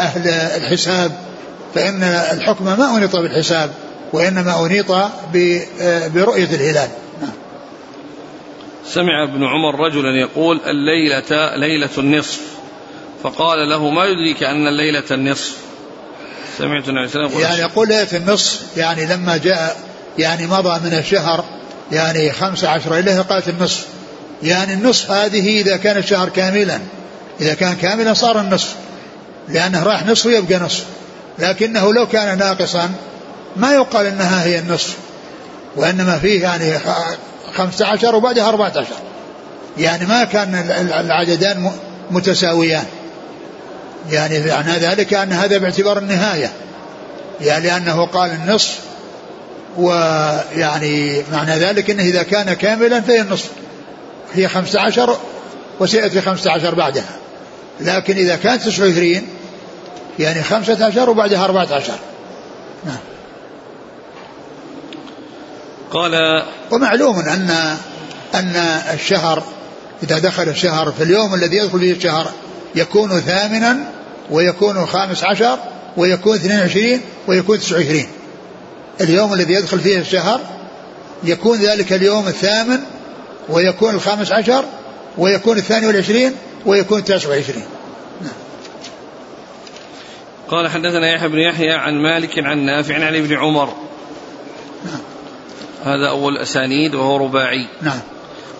أهل 0.00 0.28
الحساب 0.28 1.12
فإن 1.74 2.02
الحكم 2.02 2.64
ما 2.64 2.96
أنيط 2.96 3.16
بالحساب 3.16 3.70
وإنما 4.12 4.66
أنيط 4.66 4.90
برؤية 6.14 6.44
الهلال. 6.44 6.88
سمع 8.86 9.24
ابن 9.24 9.44
عمر 9.44 9.86
رجلا 9.86 10.20
يقول 10.20 10.60
الليلة 10.66 11.56
ليلة 11.56 11.90
النصف 11.98 12.40
فقال 13.22 13.68
له 13.68 13.90
ما 13.90 14.04
يدريك 14.04 14.42
أن 14.42 14.66
الليلة 14.66 15.04
النصف؟ 15.10 15.56
سمعت 16.58 16.88
النبي 16.88 17.08
صلى 17.08 17.20
الله 17.20 17.28
عليه 17.28 17.36
وسلم 17.36 17.40
يعني 17.40 17.60
يقول 17.60 17.88
ليلة 17.88 18.16
النصف 18.16 18.76
يعني 18.76 19.06
لما 19.06 19.36
جاء 19.36 19.76
يعني 20.18 20.46
مضى 20.46 20.80
من 20.88 20.98
الشهر 20.98 21.44
يعني 21.92 22.32
خمسة 22.32 22.68
عشر 22.68 22.98
إليه 22.98 23.20
قالت 23.20 23.48
النصف. 23.48 23.86
يعني 24.42 24.74
النصف 24.74 25.10
هذه 25.10 25.60
إذا 25.60 25.76
كان 25.76 25.96
الشهر 25.96 26.28
كاملا 26.28 26.80
إذا 27.40 27.54
كان 27.54 27.74
كاملا 27.74 28.14
صار 28.14 28.40
النصف. 28.40 28.74
لأنه 29.48 29.82
راح 29.82 30.06
نصف 30.06 30.26
يبقى 30.26 30.58
نصف. 30.58 30.84
لكنه 31.38 31.92
لو 31.94 32.06
كان 32.06 32.38
ناقصا 32.38 32.90
ما 33.56 33.74
يقال 33.74 34.06
أنها 34.06 34.44
هي 34.44 34.58
النصف. 34.58 34.96
وإنما 35.76 36.18
فيه 36.18 36.42
يعني 36.42 36.78
خمسة 37.54 37.86
عشر 37.86 38.14
وبعدها 38.14 38.48
أربعة 38.48 38.70
عشر. 38.76 38.96
يعني 39.78 40.06
ما 40.06 40.24
كان 40.24 40.54
العددان 41.00 41.70
متساويان. 42.10 42.84
يعني 44.10 44.46
معنى 44.46 44.72
ذلك 44.72 45.14
أن 45.14 45.32
هذا 45.32 45.58
باعتبار 45.58 45.98
النهاية. 45.98 46.52
يعني 47.40 47.64
لأنه 47.66 48.06
قال 48.06 48.30
النصف 48.30 48.78
ويعني 49.76 51.22
معنى 51.32 51.56
ذلك 51.58 51.90
أنه 51.90 52.02
إذا 52.02 52.22
كان 52.22 52.52
كاملا 52.52 53.00
فهي 53.00 53.20
النصف. 53.20 53.50
هي 54.34 54.48
خمسة 54.48 54.80
عشر 54.80 55.18
وسيأتي 55.80 56.20
خمسة 56.20 56.50
عشر 56.50 56.74
بعدها. 56.74 57.16
لكن 57.80 58.16
إذا 58.16 58.36
كانت 58.36 58.62
تسعة 58.62 58.84
وعشرين 58.84 59.28
يعني 60.18 60.42
خمسة 60.42 60.84
عشر 60.84 61.10
وبعدها 61.10 61.44
أربعة 61.44 61.68
عشر. 61.70 61.98
نعم. 62.86 62.98
قال 65.90 66.42
ومعلوم 66.70 67.18
أن 67.18 67.76
أن 68.34 68.56
الشهر 68.94 69.42
إذا 70.02 70.18
دخل 70.18 70.48
الشهر 70.48 70.92
في 70.92 71.02
اليوم 71.02 71.34
الذي 71.34 71.56
يدخل 71.56 71.78
فيه 71.78 71.92
الشهر 71.92 72.30
يكون 72.74 73.20
ثامنا 73.20 73.76
ويكون 74.30 74.86
خامس 74.86 75.24
عشر 75.24 75.58
ويكون 75.96 76.34
اثنين 76.34 76.58
وعشرين 76.58 77.00
ويكون 77.26 77.58
تسعة 77.58 77.76
وعشرين. 77.76 78.06
اليوم 79.00 79.34
الذي 79.34 79.52
يدخل 79.52 79.80
فيه 79.80 79.98
الشهر 79.98 80.40
يكون 81.24 81.58
ذلك 81.58 81.92
اليوم 81.92 82.28
الثامن 82.28 82.78
ويكون 83.48 83.94
الخامس 83.94 84.32
عشر 84.32 84.64
ويكون 85.18 85.58
الثاني 85.58 85.86
والعشرين 85.86 86.32
ويكون 86.66 86.98
التاسع 86.98 87.28
والعشرين 87.28 87.64
قال 90.48 90.68
حدثنا 90.68 91.14
يحيى 91.14 91.28
بن 91.28 91.38
يحيى 91.38 91.72
عن 91.72 92.02
مالك 92.02 92.38
عن 92.38 92.58
نافع 92.58 92.94
عن 92.94 93.16
ابن 93.16 93.36
عمر. 93.36 93.68
نعم. 94.84 95.00
هذا 95.84 96.08
أول 96.08 96.32
الأسانيد 96.32 96.94
وهو 96.94 97.16
رباعي. 97.16 97.66
نعم. 97.82 98.00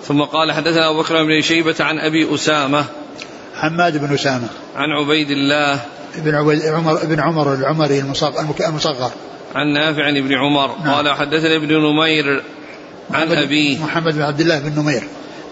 ثم 0.03 0.23
قال 0.23 0.53
حدثنا 0.53 0.90
أبو 0.90 1.03
بكر 1.03 1.25
بن 1.25 1.40
شيبة 1.40 1.75
عن 1.81 1.99
أبي 1.99 2.35
أسامة. 2.35 2.85
حماد 3.55 3.97
بن 3.97 4.14
أسامة. 4.14 4.49
عن 4.77 4.90
عبيد 4.90 5.31
الله. 5.31 5.81
بن 6.16 6.35
عبيد 6.35 6.66
عمر 6.66 7.05
بن 7.05 7.20
عمر 7.20 7.55
العمري 7.55 8.01
المصغر. 8.01 9.11
عن 9.55 9.73
نافع 9.73 10.05
عن 10.05 10.16
ابن 10.16 10.35
عمر. 10.35 10.77
نعم. 10.85 10.94
قال 10.94 11.12
حدثنا 11.12 11.57
ابن 11.57 11.73
نمير 11.73 12.42
عن 13.11 13.33
أبيه. 13.33 13.85
محمد 13.85 14.14
بن 14.14 14.23
عبد 14.23 14.40
الله 14.40 14.59
بن 14.59 14.81
نمير. 14.81 15.03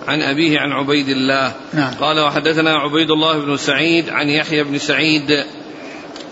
عن 0.08 0.22
أبيه 0.22 0.58
عن 0.58 0.72
عبيد 0.72 1.08
الله. 1.08 1.52
نعم. 1.74 1.94
قال 1.94 2.20
وحدثنا 2.20 2.76
عبيد 2.76 3.10
الله 3.10 3.38
بن 3.38 3.56
سعيد 3.56 4.10
عن 4.10 4.28
يحيى 4.28 4.64
بن 4.64 4.78
سعيد 4.78 5.44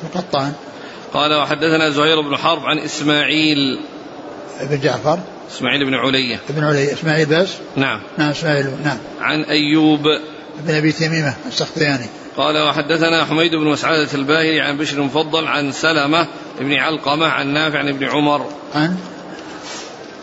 القطان 0.05 0.53
قال 1.15 1.35
وحدثنا 1.35 1.91
زهير 1.91 2.21
بن 2.21 2.37
حرب 2.37 2.67
عن 2.67 2.79
إسماعيل. 2.79 3.81
بن 4.61 4.81
جعفر. 4.81 5.19
إسماعيل 5.51 5.85
بن 5.85 5.95
علية. 5.95 6.41
بن 6.49 6.65
علية. 6.65 6.93
إسماعيل 6.93 7.27
بس؟ 7.27 7.49
نعم. 7.77 8.01
نعم 8.19 8.31
إسماعيل 8.31 8.67
نعم. 8.85 8.99
عن 9.21 9.43
أيوب. 9.43 10.03
بن 10.59 10.75
أبي 10.75 10.93
تميمة 10.93 11.35
السختياني. 11.47 12.07
قال 12.37 12.59
وحدثنا 12.69 13.25
حميد 13.25 13.55
بن 13.55 13.67
مسعدة 13.67 14.09
الباهلي 14.15 14.61
عن 14.61 14.77
بشر 14.77 14.99
المفضل 14.99 15.47
عن 15.47 15.73
سلمة 15.73 16.27
بن 16.61 16.73
علقمة 16.73 17.27
عن 17.27 17.53
نافع 17.53 17.79
عن 17.79 17.89
ابن 17.89 18.09
عمر. 18.09 18.47
عن؟ 18.75 18.97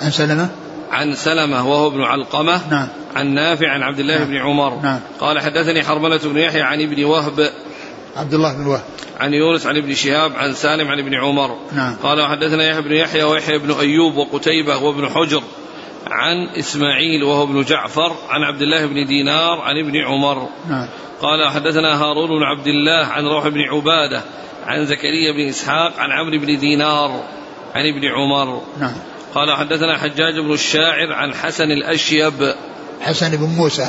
عن 0.02 0.12
سلمة؟ 0.12 0.50
عن 0.92 1.13
سلمة 1.16 1.70
وهو 1.70 1.88
ابن 1.88 2.04
علقمة. 2.04 2.62
نعم. 2.72 2.88
عن 3.16 3.28
نافع 3.34 3.70
عن 3.70 3.84
عبد 3.84 4.00
الله 4.00 4.18
نعم. 4.18 4.28
بن 4.28 4.38
عمر. 4.38 4.82
نعم. 4.82 5.00
قال 5.20 5.40
حدثني 5.40 5.84
حرملة 5.84 6.20
بن 6.24 6.38
يحيى 6.38 6.62
عن 6.62 6.82
ابن 6.82 7.04
وهب. 7.04 7.50
عبد 8.17 8.34
الله 8.34 8.53
بن 8.53 8.65
وهب. 8.65 8.84
عن 9.19 9.34
يونس 9.34 9.65
عن 9.65 9.77
ابن 9.77 9.93
شهاب 9.93 10.32
عن 10.36 10.53
سالم 10.53 10.88
عن 10.88 10.99
ابن 10.99 11.15
عمر. 11.15 11.58
نعم. 11.75 11.95
قال 12.03 12.21
وحدثنا 12.21 12.67
يحيى 12.69 12.82
بن 12.82 12.93
يحيى 12.93 13.23
ويحيى 13.23 13.58
بن 13.58 13.71
أيوب 13.71 14.17
وقتيبة 14.17 14.77
وابن 14.77 15.10
حجر 15.10 15.43
عن 16.08 16.47
إسماعيل 16.60 17.23
وهو 17.23 17.43
ابن 17.43 17.63
جعفر 17.63 18.15
عن 18.30 18.43
عبد 18.43 18.62
الله 18.62 18.86
بن 18.86 19.06
دينار 19.06 19.60
عن 19.62 19.77
ابن 19.77 19.97
عمر. 19.97 20.49
نعم. 20.69 20.88
قال 21.21 21.49
حدثنا 21.49 22.01
هارون 22.03 22.30
بن 22.30 22.43
عبد 22.43 22.67
الله 22.67 23.06
عن 23.06 23.25
روح 23.25 23.47
بن 23.47 23.62
عبادة 23.62 24.21
عن 24.65 24.86
زكريا 24.86 25.32
بن 25.32 25.49
إسحاق 25.49 25.93
عن 25.99 26.12
عمرو 26.12 26.39
بن 26.39 26.60
دينار 26.60 27.23
عن 27.75 27.86
ابن 27.86 28.06
عمر. 28.06 28.62
نعم. 28.80 28.95
قال 29.36 29.51
حدثنا 29.51 29.97
حجاج 29.97 30.39
بن 30.39 30.53
الشاعر 30.53 31.13
عن 31.13 31.34
حسن 31.34 31.71
الأشيب. 31.71 32.53
حسن 33.01 33.38
بن 33.38 33.45
موسى. 33.45 33.88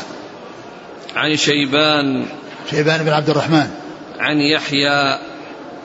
عن 1.16 1.36
شيبان. 1.36 2.26
شيبان 2.70 3.04
بن 3.04 3.12
عبد 3.12 3.30
الرحمن. 3.30 3.88
عن 4.18 4.40
يحيى 4.40 5.18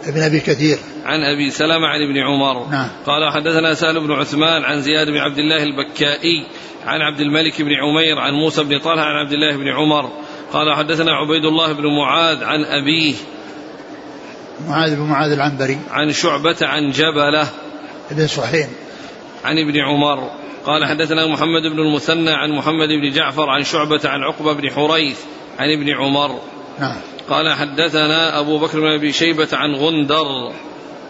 ابن 0.06 0.22
أبي 0.22 0.40
كثير. 0.40 0.78
عن 1.06 1.20
أبي 1.20 1.52
سلمة 1.52 1.88
عن 1.88 2.02
ابن 2.02 2.18
عمر. 2.18 2.68
نعم. 2.68 2.88
قال 3.06 3.34
حدثنا 3.34 3.74
سهل 3.74 4.00
بن 4.00 4.12
عثمان 4.12 4.64
عن 4.64 4.82
زياد 4.82 5.08
بن 5.08 5.18
عبد 5.18 5.38
الله 5.38 5.64
البكائي 5.64 6.46
عن 6.86 7.02
عبد 7.02 7.20
الملك 7.20 7.62
بن 7.62 7.72
عمير 7.74 8.20
عن 8.20 8.34
موسى 8.34 8.64
بن 8.64 8.80
طلحة 8.80 9.06
عن 9.06 9.16
عبد 9.16 9.34
الله 9.34 9.58
بن 9.58 9.68
عمر. 9.68 10.12
قال 10.54 10.76
حدثنا 10.76 11.12
عبيد 11.12 11.46
الله 11.46 11.74
بن 11.74 11.98
معاذ 11.98 12.44
عن 12.44 12.66
أبيه. 12.66 13.16
معاذ 14.68 14.96
بن 14.96 15.02
معاذ 15.02 15.32
العنبري. 15.32 15.78
عن 15.92 16.12
شعبة 16.12 16.58
عن 16.62 16.92
جبلة. 16.92 17.48
بن 18.12 18.28
صحيح 18.28 18.68
عن 19.44 19.58
ابن 19.58 19.80
عمر. 19.80 20.32
قال 20.66 20.86
حدثنا 20.86 21.28
محمد 21.28 21.62
بن 21.62 21.80
المثنى 21.80 22.32
عن 22.32 22.52
محمد 22.52 22.88
بن 22.88 23.12
جعفر 23.12 23.50
عن 23.50 23.64
شعبة 23.64 24.02
عن 24.06 24.22
عقبة 24.22 24.54
بن 24.54 24.70
حريث 24.70 25.20
عن 25.60 25.70
ابن 25.70 25.90
عمر. 25.90 26.40
نعم. 26.80 26.98
قال 27.30 27.54
حدثنا 27.54 28.40
أبو 28.40 28.60
بكر 28.60 28.80
بن 28.80 28.88
أبي 28.88 29.12
شيبة 29.12 29.48
عن 29.54 29.76
غندر 29.76 30.54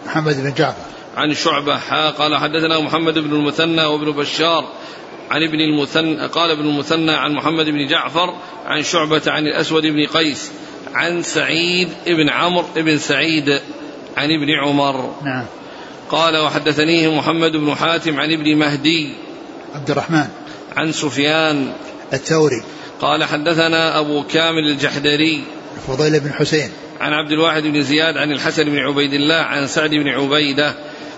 محمد 0.06 0.44
بن 0.44 0.54
جعفر. 0.54 0.94
عن 1.16 1.34
شعبة. 1.34 1.78
حا 1.78 2.10
قال 2.10 2.38
حدثنا 2.38 2.80
محمد 2.80 3.20
بن 3.20 3.34
المثنى 3.34 3.86
وابن 3.86 4.12
بشار 4.12 4.70
عن 5.32 5.44
ابن 5.44 5.60
المثنى 5.60 6.28
قال 6.28 6.52
ابن 6.52 6.66
المثنى 6.66 7.12
عن 7.12 7.32
محمد 7.32 7.66
بن 7.66 7.88
جعفر 7.88 8.34
عن 8.66 8.84
شعبة 8.84 9.22
عن 9.28 9.48
الأسود 9.48 9.84
بن 9.84 10.06
قيس 10.06 10.52
عن 10.94 11.24
سعيد 11.24 11.90
بن 12.08 12.30
عمرو 12.30 12.66
بن 12.76 12.98
سعيد 12.98 13.50
عن 14.18 14.32
ابن 14.32 14.50
عمر. 14.64 15.16
نعم. 15.24 15.46
قال 16.10 16.38
وحدثنيه 16.38 17.18
محمد 17.18 17.52
بن 17.52 17.76
حاتم 17.76 18.20
عن 18.20 18.32
ابن 18.32 18.56
مهدي 18.56 19.14
عبد 19.76 19.92
الرحمن. 19.92 20.28
عن 20.76 20.92
سفيان. 20.92 21.74
الثوري. 22.14 22.64
قال 23.02 23.24
حدثنا 23.24 24.00
أبو 24.00 24.24
كامل 24.24 24.68
الجحدري 24.72 25.44
فضيل 25.88 26.20
بن 26.20 26.34
حسين. 26.34 26.70
عن 27.00 27.14
عبد 27.14 27.32
الواحد 27.32 27.64
بن 27.64 27.82
زياد 27.82 28.18
عن 28.18 28.32
الحسن 28.32 28.64
بن 28.64 28.78
عبيد 28.78 29.14
الله 29.14 29.36
عن 29.36 29.68
سعد 29.68 29.90
بن 29.90 30.08
عبيدة 30.08 30.76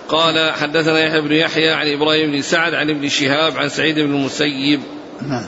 قال 0.08 0.52
حدثنا 0.52 1.00
يحيى 1.00 1.20
بن 1.20 1.32
يحيى 1.32 1.70
عن 1.70 1.92
إبراهيم 1.92 2.32
بن 2.32 2.42
سعد 2.42 2.74
عن 2.74 2.90
ابن 2.90 3.08
شهاب 3.08 3.56
عن 3.56 3.68
سعيد 3.68 3.94
بن 3.94 4.14
المسيب. 4.14 4.80
نعم. 5.28 5.46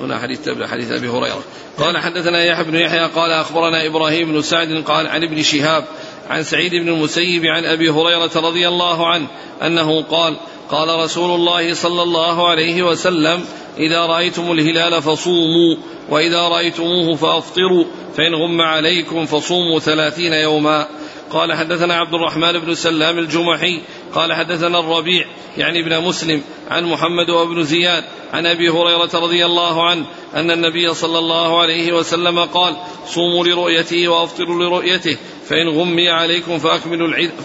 هنا 0.00 0.18
حديث 0.18 0.48
حديث 0.62 0.92
أبي 0.92 1.08
هريرة. 1.08 1.42
قال 1.78 1.98
حدثنا 1.98 2.44
يحيى 2.44 2.64
بن 2.64 2.74
يحيى 2.74 3.06
قال 3.06 3.30
أخبرنا 3.30 3.86
إبراهيم 3.86 4.32
بن 4.32 4.42
سعد 4.42 4.84
قال 4.86 5.06
عن 5.06 5.22
ابن 5.22 5.42
شهاب 5.42 5.84
عن 6.30 6.42
سعيد 6.42 6.74
بن 6.74 6.88
المسيب 6.88 7.44
عن 7.44 7.64
أبي 7.64 7.90
هريرة 7.90 8.30
رضي 8.36 8.68
الله 8.68 9.06
عنه 9.06 9.26
أنه 9.62 10.02
قال 10.02 10.36
قال 10.70 11.04
رسول 11.04 11.30
الله 11.30 11.74
صلى 11.74 12.02
الله 12.02 12.48
عليه 12.48 12.82
وسلم 12.82 13.44
إذا 13.78 14.06
رأيتم 14.06 14.52
الهلال 14.52 15.02
فصوموا 15.02 15.76
وإذا 16.10 16.48
رأيتموه 16.48 17.16
فأفطروا 17.16 17.84
فإن 18.16 18.34
غم 18.34 18.60
عليكم 18.60 19.26
فصوموا 19.26 19.78
ثلاثين 19.78 20.32
يوما. 20.32 20.86
قال 21.30 21.52
حدثنا 21.52 21.94
عبد 21.94 22.14
الرحمن 22.14 22.52
بن 22.52 22.74
سلام 22.74 23.18
الجمحي 23.18 23.80
قال 24.14 24.32
حدثنا 24.32 24.78
الربيع 24.78 25.26
يعني 25.56 25.80
ابن 25.80 26.00
مسلم 26.00 26.42
عن 26.70 26.84
محمد 26.84 27.30
وابن 27.30 27.62
زياد 27.62 28.04
عن 28.32 28.46
أبي 28.46 28.68
هريرة 28.68 29.10
رضي 29.14 29.46
الله 29.46 29.88
عنه 29.88 30.06
أن 30.34 30.50
النبي 30.50 30.94
صلى 30.94 31.18
الله 31.18 31.60
عليه 31.60 31.92
وسلم 31.92 32.38
قال 32.38 32.76
صوموا 33.06 33.44
لرؤيته 33.44 34.08
وأفطروا 34.08 34.64
لرؤيته 34.64 35.16
فإن 35.48 35.68
غمي 35.68 36.08
عليكم 36.08 36.58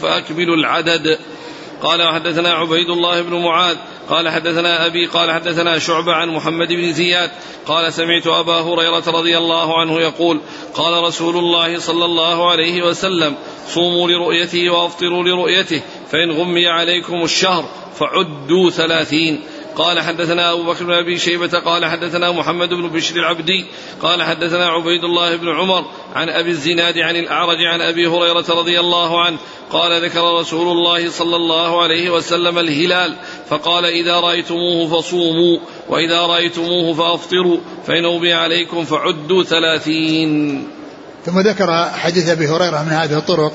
فأكملوا 0.02 0.56
العدد. 0.56 1.20
قال 1.84 2.02
وحدثنا 2.02 2.54
عبيد 2.54 2.90
الله 2.90 3.22
بن 3.22 3.36
معاذ 3.36 3.78
قال 4.10 4.30
حدثنا 4.30 4.86
أبي 4.86 5.06
قال 5.06 5.32
حدثنا 5.32 5.80
شعبة 5.80 6.14
عن 6.14 6.30
محمد 6.30 6.68
بن 6.68 6.94
زياد 6.94 7.32
قال 7.66 7.94
سمعت 7.94 8.28
أبا 8.28 8.62
هريرة 8.62 9.04
رضي 9.08 9.38
الله 9.38 9.80
عنه 9.80 10.00
يقول 10.02 10.40
قال 10.74 11.04
رسول 11.04 11.38
الله 11.38 11.80
صلى 11.80 12.06
الله 12.06 12.52
عليه 12.52 12.84
وسلم 12.84 13.36
صوموا 13.68 14.10
لرؤيته 14.10 14.70
وأفطروا 14.70 15.24
لرؤيته 15.24 15.82
فإن 16.12 16.32
غمي 16.32 16.68
عليكم 16.68 17.24
الشهر 17.24 17.66
فعدوا 18.00 18.70
ثلاثين. 18.70 19.42
قال 19.76 20.00
حدثنا 20.00 20.54
أبو 20.54 20.64
بكر 20.64 20.86
بن 20.86 20.94
أبي 20.94 21.18
شيبة 21.18 21.60
قال 21.60 21.86
حدثنا 21.86 22.32
محمد 22.32 22.70
بن 22.70 22.88
بشر 22.88 23.16
العبدي 23.16 23.66
قال 24.02 24.24
حدثنا 24.24 24.68
عبيد 24.68 25.04
الله 25.04 25.36
بن 25.36 25.50
عمر 25.50 25.86
عن 26.16 26.30
أبي 26.30 26.50
الزناد 26.50 26.98
عن 26.98 27.16
الأعرج 27.16 27.58
عن 27.74 27.82
أبي 27.82 28.08
هريرة 28.08 28.46
رضي 28.50 28.80
الله 28.80 29.22
عنه 29.22 29.38
قال 29.72 30.06
ذكر 30.06 30.40
رسول 30.40 30.78
الله 30.78 31.10
صلى 31.10 31.36
الله 31.36 31.82
عليه 31.82 32.10
وسلم 32.10 32.60
الهلال 32.60 33.16
فقال 33.50 33.86
إذا 33.86 34.20
رأيتموه 34.20 34.88
فصوموا 34.88 35.60
وإذا 35.90 36.22
رأيتموه 36.22 36.94
فأفطروا 36.94 37.58
فإن 37.88 38.06
أوبي 38.06 38.34
عليكم 38.34 38.86
فعدوا 38.86 39.44
ثلاثين. 39.44 40.64
ثم 41.26 41.40
ذكر 41.40 41.90
حديث 41.94 42.30
أبي 42.30 42.48
هريرة 42.48 42.84
من 42.84 42.92
هذه 42.92 43.18
الطرق 43.18 43.54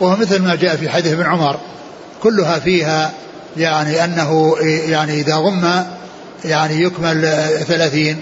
وهو 0.00 0.16
مثل 0.16 0.42
ما 0.42 0.54
جاء 0.54 0.76
في 0.76 0.88
حديث 0.88 1.12
ابن 1.12 1.22
عمر 1.22 1.56
كلها 2.22 2.58
فيها 2.58 3.14
يعني 3.56 4.04
أنه 4.04 4.56
يعني 4.88 5.20
إذا 5.20 5.34
غم 5.34 5.84
يعني 6.44 6.82
يكمل 6.82 7.20
ثلاثين 7.66 8.16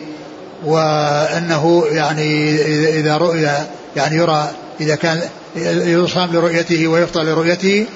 وأنه 0.65 1.85
يعني 1.91 2.57
إذا 3.01 3.17
رؤيا 3.17 3.67
يعني 3.97 4.17
يرى 4.17 4.51
إذا 4.81 4.95
كان 4.95 5.21
يصام 5.87 6.33
لرؤيته 6.33 6.89
ويفطر 6.89 7.23
لرؤيته 7.23 7.87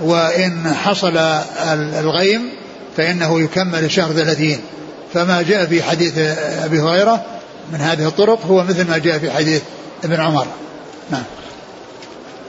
وإن 0.00 0.74
حصل 0.74 1.16
الغيم 1.98 2.50
فإنه 2.96 3.40
يكمل 3.40 3.90
شهر 3.90 4.12
ثلاثين. 4.12 4.58
فما 5.14 5.42
جاء 5.42 5.66
في 5.66 5.82
حديث 5.82 6.18
أبي 6.64 6.80
هريرة 6.80 7.24
من 7.72 7.80
هذه 7.80 8.06
الطرق 8.06 8.46
هو 8.46 8.64
مثل 8.64 8.88
ما 8.88 8.98
جاء 8.98 9.18
في 9.18 9.30
حديث 9.30 9.62
ابن 10.04 10.20
عمر. 10.20 10.46
نعم. 11.10 11.22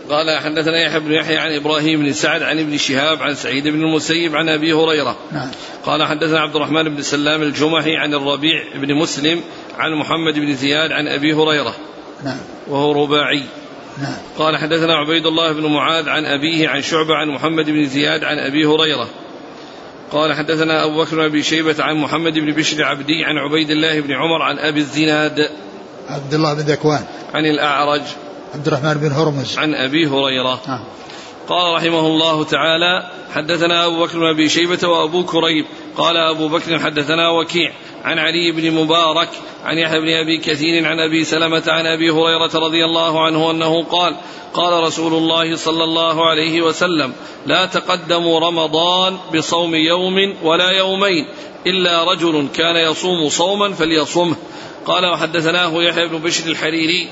قال 0.10 0.40
حدثنا 0.40 0.86
يحيى 0.86 1.00
بن 1.00 1.12
يحيى 1.12 1.38
عن 1.38 1.56
إبراهيم 1.56 2.00
بن 2.00 2.14
سعد 2.14 2.44
عن 2.44 2.60
ابن 2.60 2.78
شهاب 2.78 3.22
عن 3.22 3.36
سعيد 3.36 3.68
بن 3.68 3.82
المسيب 3.82 4.36
عن 4.36 4.50
أبي 4.50 4.74
هريرة. 4.74 5.18
نعم. 5.32 5.52
قال 5.86 6.04
حدثنا 6.04 6.40
عبد 6.40 6.56
الرحمن 6.56 6.96
بن 6.96 7.02
سلام 7.02 7.42
الجمحي 7.42 7.96
عن 7.96 8.14
الربيع 8.14 8.64
بن 8.76 8.96
مسلم 8.96 9.42
عن 9.78 9.92
محمد 9.96 10.34
بن 10.34 10.56
زياد 10.56 10.92
عن 10.92 11.08
أبي 11.08 11.34
هريرة. 11.34 11.76
نعم. 12.24 12.38
وهو 12.68 13.04
رباعي. 13.04 13.44
نعم. 14.02 14.18
قال 14.38 14.58
حدثنا 14.58 14.96
عبيد 14.96 15.26
الله 15.26 15.52
بن 15.52 15.66
معاذ 15.66 16.10
عن 16.10 16.26
أبيه 16.26 16.70
عن 16.70 16.82
شعبة 16.82 17.16
عن 17.16 17.28
محمد 17.28 17.70
بن 17.70 17.86
زياد 17.86 18.24
عن 18.24 18.40
أبي 18.40 18.66
هريرة. 18.66 19.10
قال 20.12 20.34
حدثنا 20.34 20.86
أبو 20.86 21.04
بكر 21.04 21.16
بن 21.16 21.24
أبي 21.24 21.44
شيبة 21.44 21.76
عن 21.80 21.96
محمد 21.96 22.34
بن 22.34 22.52
بشر 22.52 22.84
عبدي 22.84 23.26
عن 23.26 23.38
عبيد 23.38 23.70
الله 23.70 24.00
بن 24.00 24.12
عمر 24.12 24.42
عن 24.42 24.60
أبي 24.60 24.80
الزناد. 24.80 25.50
عبد 26.08 26.34
الله 26.34 26.54
بن 26.54 26.62
ذكوان. 26.62 27.04
عن 27.34 27.46
الأعرج. 27.46 28.02
عبد 28.54 28.68
الرحمن 28.68 28.94
بن 28.94 29.12
هرمز. 29.12 29.58
عن 29.58 29.74
أبي 29.74 30.08
هريرة. 30.08 30.62
نعم 30.68 30.84
قال 31.50 31.74
رحمه 31.74 32.08
الله 32.08 32.44
تعالى 32.44 33.10
حدثنا 33.34 33.86
أبو 33.86 34.06
بكر 34.06 34.20
بن 34.20 34.26
أبي 34.26 34.50
شيبة 34.50 34.88
وأبو 34.88 35.24
كريب. 35.24 35.66
قال 35.98 36.18
أبو 36.18 36.48
بكر 36.48 36.80
حدثنا 36.80 37.30
وكيع 37.30 37.72
عن 38.04 38.20
علي 38.20 38.52
بن 38.52 38.72
مبارك 38.72 39.30
عن 39.66 39.78
يحيى 39.78 40.00
بن 40.00 40.10
أبي 40.10 40.38
كثير 40.38 40.86
عن 40.86 41.00
أبي 41.00 41.24
سلمة 41.24 41.64
عن 41.68 41.86
أبي 41.86 42.10
هريرة 42.10 42.52
رضي 42.56 42.86
الله 42.86 43.26
عنه 43.26 43.52
أنه 43.52 43.84
قال 43.84 44.16
قال 44.54 44.84
رسول 44.84 45.14
الله 45.14 45.56
صلى 45.56 45.84
الله 45.84 46.30
عليه 46.30 46.62
وسلم 46.62 47.14
لا 47.46 47.66
تقدموا 47.66 48.40
رمضان 48.40 49.18
بصوم 49.36 49.76
يوم 49.76 50.36
ولا 50.44 50.70
يومين 50.70 51.26
إلا 51.68 52.12
رجل 52.12 52.48
كان 52.54 52.76
يصوم 52.92 53.30
صوما 53.30 53.74
فليصمه. 53.74 54.36
قال 54.86 55.06
وحدثناه 55.06 55.84
يحيى 55.84 56.08
بن 56.08 56.18
بشر 56.18 56.50
الحريري 56.52 57.10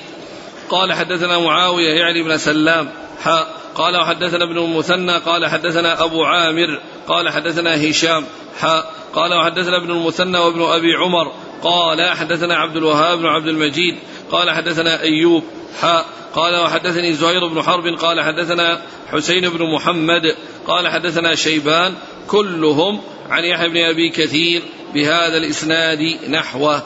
قال 0.70 0.94
حدثنا 0.94 1.40
معاوية 1.40 1.94
يعني 1.94 2.24
بن 2.24 2.38
سلام. 2.38 2.90
حاء 3.22 3.48
قال 3.76 3.96
وحدثنا 3.96 4.44
ابن 4.44 4.58
المثنى. 4.58 5.18
قال 5.18 5.48
حدثنا 5.48 6.04
أبو 6.04 6.24
عامر. 6.24 6.82
قال 7.08 7.30
حدثنا 7.30 7.90
هشام. 7.90 8.26
حاء 8.60 8.94
قال 9.14 9.34
وحدثنا 9.34 9.78
ابن 9.78 9.92
المثنى 9.92 10.38
وابن 10.38 10.62
أبي 10.62 10.94
عمر. 10.94 11.32
قال 11.64 12.18
حدثنا 12.18 12.56
عبد 12.56 12.76
الوهاب 12.76 13.18
بن 13.18 13.26
عبد 13.26 13.48
المجيد. 13.48 13.96
قال 14.32 14.52
حدثنا 14.52 15.02
أيوب. 15.02 15.44
حاء 15.82 16.06
قال 16.36 16.56
وحدثني 16.56 17.14
زهير 17.14 17.48
بن 17.48 17.62
حرب. 17.62 17.88
قال 18.00 18.22
حدثنا 18.22 18.82
حسين 19.12 19.50
بن 19.50 19.74
محمد. 19.76 20.36
قال 20.68 20.88
حدثنا 20.88 21.36
شيبان. 21.36 21.94
كلهم 22.28 23.02
عن 23.30 23.44
يحيى 23.44 23.70
بن 23.70 23.78
أبي 23.78 24.10
كثير 24.10 24.64
بهذا 24.94 25.38
الإسناد 25.38 26.00
نحوه. 26.30 26.82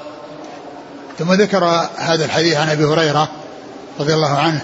ثم 1.17 1.34
ذكر 1.34 1.63
هذا 1.98 2.26
الحديث 2.26 2.58
عن 2.58 2.70
أبي 2.70 2.84
هريرة. 2.84 3.40
رضي 3.99 4.13
الله 4.13 4.38
عنه 4.38 4.62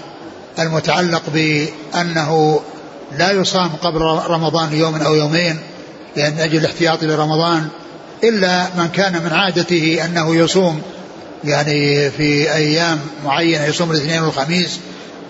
المتعلق 0.58 1.22
بأنه 1.34 2.60
لا 3.18 3.32
يصام 3.32 3.70
قبل 3.82 4.00
رمضان 4.30 4.72
يوم 4.72 4.94
أو 4.94 5.14
يومين 5.14 5.58
لأن 6.16 6.38
أجل 6.38 6.58
الاحتياط 6.58 7.04
لرمضان 7.04 7.68
إلا 8.24 8.66
من 8.76 8.88
كان 8.88 9.12
من 9.12 9.32
عادته 9.32 10.04
أنه 10.04 10.36
يصوم 10.36 10.82
يعني 11.44 12.10
في 12.10 12.54
أيام 12.54 13.00
معينة 13.24 13.64
يصوم 13.64 13.90
الاثنين 13.90 14.22
والخميس 14.22 14.78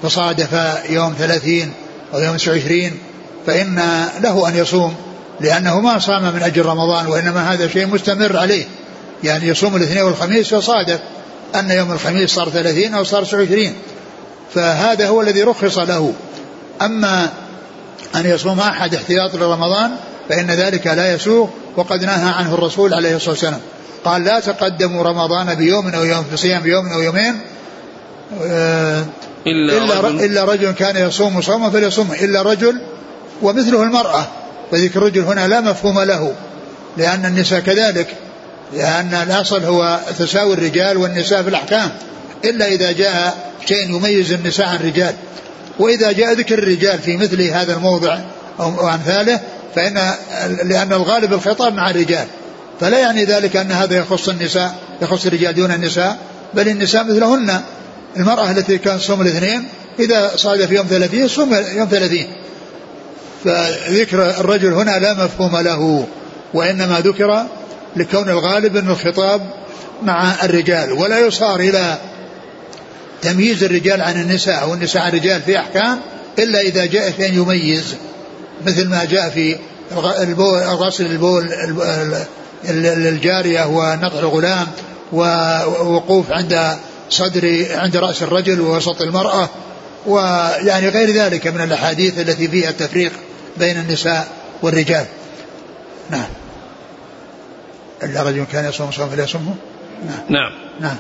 فصادف 0.03 0.53
يوم 0.91 1.15
ثلاثين 1.19 1.73
أو 2.15 2.21
يوم 2.21 2.37
تسعة 2.37 2.53
وعشرين 2.53 2.99
فإن 3.47 4.07
له 4.23 4.49
أن 4.49 4.57
يصوم 4.57 4.95
لأنه 5.41 5.81
ما 5.81 5.99
صام 5.99 6.35
من 6.35 6.43
أجل 6.43 6.67
رمضان 6.67 7.07
وإنما 7.07 7.53
هذا 7.53 7.69
شيء 7.69 7.87
مستمر 7.87 8.37
عليه 8.37 8.65
يعني 9.25 9.49
يصوم 9.49 9.77
الاثنين 9.77 10.03
والخميس 10.03 10.55
فصادف 10.55 11.01
أن 11.55 11.71
يوم 11.71 11.93
الخميس 11.93 12.31
صار 12.31 12.49
ثلاثين 12.49 12.95
أو 12.95 13.05
صار 13.05 13.25
تسعة 13.25 13.39
وعشرين. 13.39 13.75
فهذا 14.55 15.09
هو 15.09 15.21
الذي 15.21 15.43
رخص 15.43 15.79
له. 15.79 16.13
أما 16.83 17.29
أن 18.17 18.27
يصوم 18.27 18.61
أحد 18.61 18.95
احتياط 18.95 19.35
لرمضان 19.35 19.91
فإن 20.29 20.51
ذلك 20.51 20.87
لا 20.87 21.15
يسوغ 21.15 21.49
وقد 21.77 22.05
نهى 22.05 22.33
عنه 22.33 22.55
الرسول 22.55 22.95
عليه 22.95 23.17
الصلاة 23.17 23.31
والسلام. 23.31 23.61
قال 24.05 24.25
لا 24.25 24.41
تقدموا 24.41 25.03
رمضان 25.03 25.55
بيوم 25.55 25.89
أو 25.89 26.05
يوم 26.05 26.25
في 26.31 26.37
صيام 26.37 26.63
بيوم 26.63 26.89
أو 26.93 27.01
يومين 27.01 27.41
آه، 28.43 29.05
إلا, 29.47 29.85
إلا, 29.85 30.01
رجل. 30.01 30.25
إلا 30.25 30.45
رجل 30.45 30.71
كان 30.71 31.09
يصوم 31.09 31.41
صوما 31.43 31.71
فليصوم 31.71 32.13
إلا 32.13 32.43
رجل 32.43 32.81
ومثله 33.43 33.83
المرأة. 33.83 34.27
وذكر 34.73 34.99
الرجل 34.99 35.21
هنا 35.21 35.49
لا 35.49 35.61
مفهوم 35.61 36.01
له 36.01 36.33
لأن 36.97 37.27
النساء 37.27 37.61
كذلك 37.61 38.15
لأن 38.73 39.15
الأصل 39.15 39.65
هو 39.65 40.01
تساوي 40.19 40.55
الرجال 40.55 40.97
والنساء 40.97 41.43
في 41.43 41.49
الأحكام. 41.49 41.91
إلا 42.45 42.67
إذا 42.67 42.93
جاء 42.93 43.37
شيء 43.67 43.97
يميز 43.97 44.33
النساء 44.33 44.67
عن 44.67 44.77
الرجال 44.77 45.15
وإذا 45.79 46.13
جاء 46.13 46.33
ذكر 46.33 46.59
الرجال 46.59 46.99
في 46.99 47.17
مثل 47.17 47.43
هذا 47.43 47.75
الموضع 47.75 48.19
أو 48.61 48.89
أمثاله 48.89 49.41
فإن 49.75 49.95
لأن 50.65 50.93
الغالب 50.93 51.33
الخطاب 51.33 51.75
مع 51.75 51.91
الرجال. 51.91 52.27
فلا 52.81 52.99
يعني 52.99 53.25
ذلك 53.25 53.57
أن 53.57 53.73
هذا 53.73 53.97
يخص 53.97 54.29
النساء 54.29 54.75
يخص 55.03 55.27
الرجال 55.27 55.55
دون 55.55 55.73
النساء 55.73 56.19
بل 56.55 56.69
النساء 56.69 57.05
مثلهن. 57.05 57.61
المرأة 58.17 58.51
التي 58.51 58.79
كانت 58.79 59.01
تصوم 59.01 59.21
الاثنين 59.23 59.69
إذا 59.99 60.33
صادف 60.37 60.71
يوم 60.71 60.87
ثلاثين 60.87 61.29
صوم 61.29 61.55
يوم 61.55 61.89
ثلاثين. 61.91 62.27
فذكر 63.45 64.31
الرجل 64.31 64.73
هنا 64.73 64.99
لا 64.99 65.25
مفهوم 65.25 65.57
له 65.57 66.07
وإنما 66.55 67.01
ذكر 67.01 67.47
لكون 67.97 68.29
الغالب 68.29 68.77
أن 68.77 68.91
الخطاب 68.91 69.41
مع 70.03 70.45
الرجال 70.45 70.93
ولا 70.93 71.19
يصار 71.19 71.61
إلى 71.61 71.99
تمييز 73.23 73.65
الرجال 73.65 74.03
عن 74.03 74.21
النساء 74.21 74.63
أو 74.63 74.75
النساء 74.75 75.03
عن 75.03 75.09
الرجال 75.09 75.43
في 75.43 75.59
أحكام 75.59 76.01
إلا 76.39 76.61
إذا 76.61 76.87
جاء 76.87 77.13
شيء 77.17 77.35
يميز 77.35 77.97
مثل 78.67 78.89
ما 78.89 79.05
جاء 79.05 79.31
في 79.31 79.57
البول 80.21 80.63
غسل 80.63 81.07
البول 81.07 81.53
الجارية 82.69 83.67
ونطع 83.67 84.19
الغلام 84.19 84.67
ووقوف 85.13 86.33
عند 86.33 86.77
صدر 87.11 87.67
عند 87.71 87.97
رأس 87.97 88.23
الرجل 88.23 88.61
ووسط 88.61 89.03
المرأة 89.03 89.49
ويعني 90.07 90.89
غير 90.89 91.11
ذلك 91.11 91.47
من 91.47 91.61
الأحاديث 91.61 92.19
التي 92.19 92.49
فيها 92.49 92.71
التفريق 92.71 93.13
بين 93.57 93.79
النساء 93.79 94.29
والرجال. 94.63 95.07
نعم. 96.11 96.29
إلا 98.03 98.23
رجل 98.23 98.45
كان 98.53 98.65
يصوم 98.65 98.91
صوم 98.91 99.09
فليصومه؟ 99.09 99.55
نعم. 100.07 100.21
نعم, 100.29 100.53
نعم. 100.81 100.97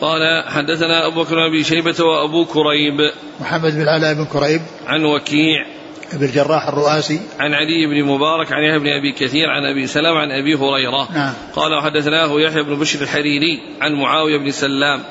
قال 0.00 0.44
حدثنا 0.48 1.06
أبو 1.06 1.22
بكر 1.22 1.34
بن 1.34 1.42
أبي 1.42 1.64
شيبة 1.64 2.04
وأبو 2.04 2.44
كريب. 2.44 3.12
محمد 3.40 3.74
بن 3.74 3.82
العلاء 3.82 4.14
بن 4.14 4.24
كريب. 4.24 4.60
عن 4.86 5.04
وكيع. 5.04 5.66
بن 6.12 6.24
الجراح 6.24 6.68
الرؤاسي. 6.68 7.20
عن 7.40 7.54
علي 7.54 7.86
بن 7.86 8.04
مبارك 8.04 8.52
عن 8.52 8.62
يحيى 8.62 8.78
بن 8.78 8.86
أبي 8.86 9.12
كثير 9.12 9.50
عن 9.50 9.64
أبي 9.64 9.86
سلام 9.86 10.16
عن 10.16 10.30
أبي 10.30 10.54
هريرة. 10.54 11.08
نعم. 11.14 11.32
قال 11.56 11.82
حدثناه 11.82 12.40
يحيى 12.40 12.62
بن 12.62 12.74
بشر 12.74 13.02
الحريري 13.02 13.60
عن 13.80 13.92
معاوية 13.92 14.38
بن 14.38 14.50
سلام. 14.50 15.02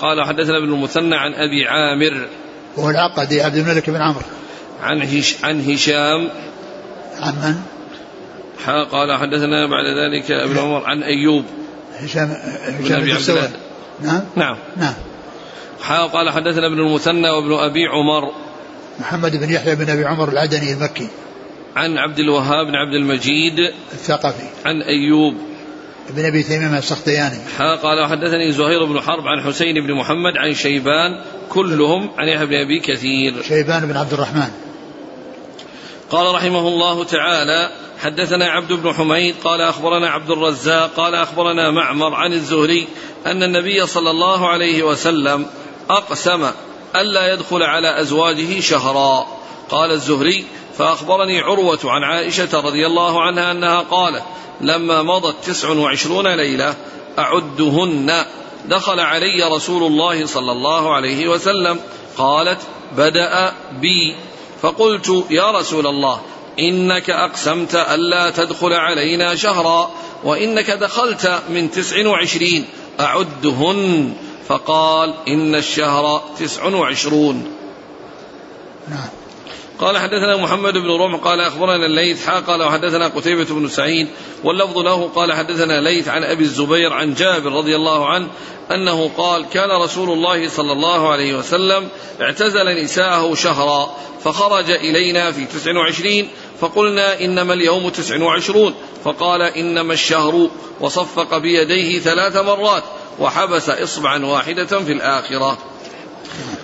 قال 0.00 0.24
حدثنا 0.24 0.58
ابن 0.58 0.72
المثنى 0.72 1.16
عن 1.16 1.34
أبي 1.34 1.68
عامر. 1.68 2.28
وهو 2.76 2.90
العقدي 2.90 3.42
عبد 3.42 3.56
الملك 3.56 3.90
بن 3.90 4.00
عمرو. 4.00 4.22
عن 4.82 5.02
هش 5.02 5.44
عن 5.44 5.60
هشام. 5.60 6.28
عن 7.20 7.34
من؟ 7.34 7.54
قال 8.84 9.18
حدثنا 9.18 9.66
بعد 9.66 9.84
ذلك 9.84 10.30
ابن 10.30 10.58
عمر 10.58 10.84
عن 10.84 11.02
أيوب. 11.02 11.44
هشام 12.00 12.36
هشام 12.80 13.00
بن 13.00 13.10
عبد 13.10 13.50
نعم. 14.00 14.22
نعم. 14.36 14.56
نعم. 14.76 14.94
قال 16.12 16.30
حدثنا 16.30 16.66
ابن 16.66 16.78
المثنى 16.78 17.30
وابن 17.30 17.52
أبي 17.52 17.86
عمر. 17.86 18.32
محمد 19.00 19.36
بن 19.36 19.50
يحيى 19.50 19.74
بن 19.74 19.90
أبي 19.90 20.04
عمر 20.04 20.28
العدني 20.28 20.72
المكي. 20.72 21.08
عن 21.76 21.98
عبد 21.98 22.18
الوهاب 22.18 22.66
بن 22.66 22.74
عبد 22.74 22.94
المجيد. 22.94 23.58
الثقفي. 23.92 24.46
عن 24.64 24.82
أيوب. 24.82 25.34
بن 26.10 26.24
أبي 26.24 26.42
تيمية 26.42 26.78
السختياني. 26.78 27.38
قال 27.58 28.06
حدثني 28.06 28.52
زهير 28.52 28.84
بن 28.84 29.00
حرب 29.00 29.24
عن 29.26 29.42
حسين 29.42 29.74
بن 29.74 29.94
محمد 29.94 30.36
عن 30.36 30.54
شيبان. 30.54 31.20
كلهم 31.48 32.10
عن 32.18 32.28
يحيى 32.28 32.46
بن 32.46 32.54
أبي 32.54 32.80
كثير. 32.80 33.42
شيبان 33.42 33.86
بن 33.86 33.96
عبد 33.96 34.12
الرحمن. 34.12 34.50
قال 36.10 36.34
رحمه 36.34 36.68
الله 36.68 37.04
تعالى 37.04 37.70
حدثنا 38.04 38.50
عبد 38.50 38.72
بن 38.72 38.92
حميد 38.92 39.34
قال 39.44 39.60
أخبرنا 39.60 40.10
عبد 40.10 40.30
الرزاق 40.30 40.90
قال 40.96 41.14
أخبرنا 41.14 41.70
معمر 41.70 42.14
عن 42.14 42.32
الزهري 42.32 42.88
أن 43.26 43.42
النبي 43.42 43.86
صلى 43.86 44.10
الله 44.10 44.48
عليه 44.48 44.82
وسلم 44.82 45.46
أقسم 45.90 46.50
ألا 46.96 47.32
يدخل 47.32 47.62
على 47.62 48.00
أزواجه 48.00 48.60
شهرا. 48.60 49.26
قال 49.70 49.90
الزهري 49.90 50.44
فأخبرني 50.78 51.40
عروة 51.40 51.78
عن 51.84 52.04
عائشة 52.04 52.60
رضي 52.60 52.86
الله 52.86 53.22
عنها 53.22 53.52
أنها 53.52 53.80
قالت 53.80 54.22
لما 54.60 55.02
مضت 55.02 55.44
تسع 55.44 55.68
وعشرون 55.68 56.26
ليلة 56.26 56.74
أعدهن. 57.18 58.24
دخل 58.64 59.00
علي 59.00 59.42
رسول 59.56 59.82
الله 59.82 60.26
صلى 60.26 60.52
الله 60.52 60.94
عليه 60.94 61.28
وسلم 61.28 61.80
قالت 62.18 62.60
بدأ 62.96 63.52
بي. 63.80 64.16
فقلت 64.62 65.26
يا 65.30 65.50
رسول 65.50 65.86
الله 65.86 66.20
إنك 66.58 67.10
أقسمت 67.10 67.74
ألا 67.74 68.30
تدخل 68.30 68.72
علينا 68.72 69.34
شهرا 69.34 69.90
وإنك 70.24 70.70
دخلت 70.70 71.42
من 71.48 71.70
تسع 71.70 72.08
وعشرين 72.08 72.64
أعدهن 73.00 74.14
فقال 74.48 75.14
إن 75.28 75.54
الشهر 75.54 76.22
تسع 76.38 76.66
وعشرون. 76.66 77.52
نعم. 78.88 79.08
قال 79.78 79.98
حدثنا 79.98 80.36
محمد 80.36 80.72
بن 80.72 80.90
رمح 80.90 81.20
قال 81.20 81.40
أخبرنا 81.40 81.86
الليث 81.86 82.26
حا 82.26 82.40
قال 82.40 82.62
وحدثنا 82.62 83.08
قتيبة 83.08 83.44
بن 83.44 83.68
سعيد 83.68 84.08
واللفظ 84.44 84.78
له 84.78 85.08
قال 85.14 85.32
حدثنا 85.32 85.80
ليث 85.80 86.08
عن 86.08 86.24
أبي 86.24 86.44
الزبير 86.44 86.92
عن 86.92 87.14
جابر 87.14 87.52
رضي 87.52 87.76
الله 87.76 88.08
عنه 88.08 88.28
أنه 88.70 89.10
قال 89.18 89.48
كان 89.48 89.70
رسول 89.70 90.10
الله 90.10 90.48
صلى 90.48 90.72
الله 90.72 91.12
عليه 91.12 91.34
وسلم 91.34 91.88
اعتزل 92.20 92.82
نساءه 92.82 93.34
شهرا 93.34 93.94
فخرج 94.24 94.70
إلينا 94.70 95.32
في 95.32 95.44
تسع 95.44 95.76
وعشرين 95.76 96.28
فقلنا 96.60 97.20
إنما 97.20 97.54
اليوم 97.54 97.88
تسع 97.88 98.22
وعشرون 98.22 98.74
فقال 99.04 99.42
إنما 99.42 99.92
الشهر 99.92 100.48
وصفق 100.80 101.38
بيديه 101.38 102.00
ثلاث 102.00 102.36
مرات 102.36 102.82
وحبس 103.18 103.68
إصبعا 103.68 104.26
واحدة 104.26 104.80
في 104.80 104.92
الآخرة. 104.92 105.58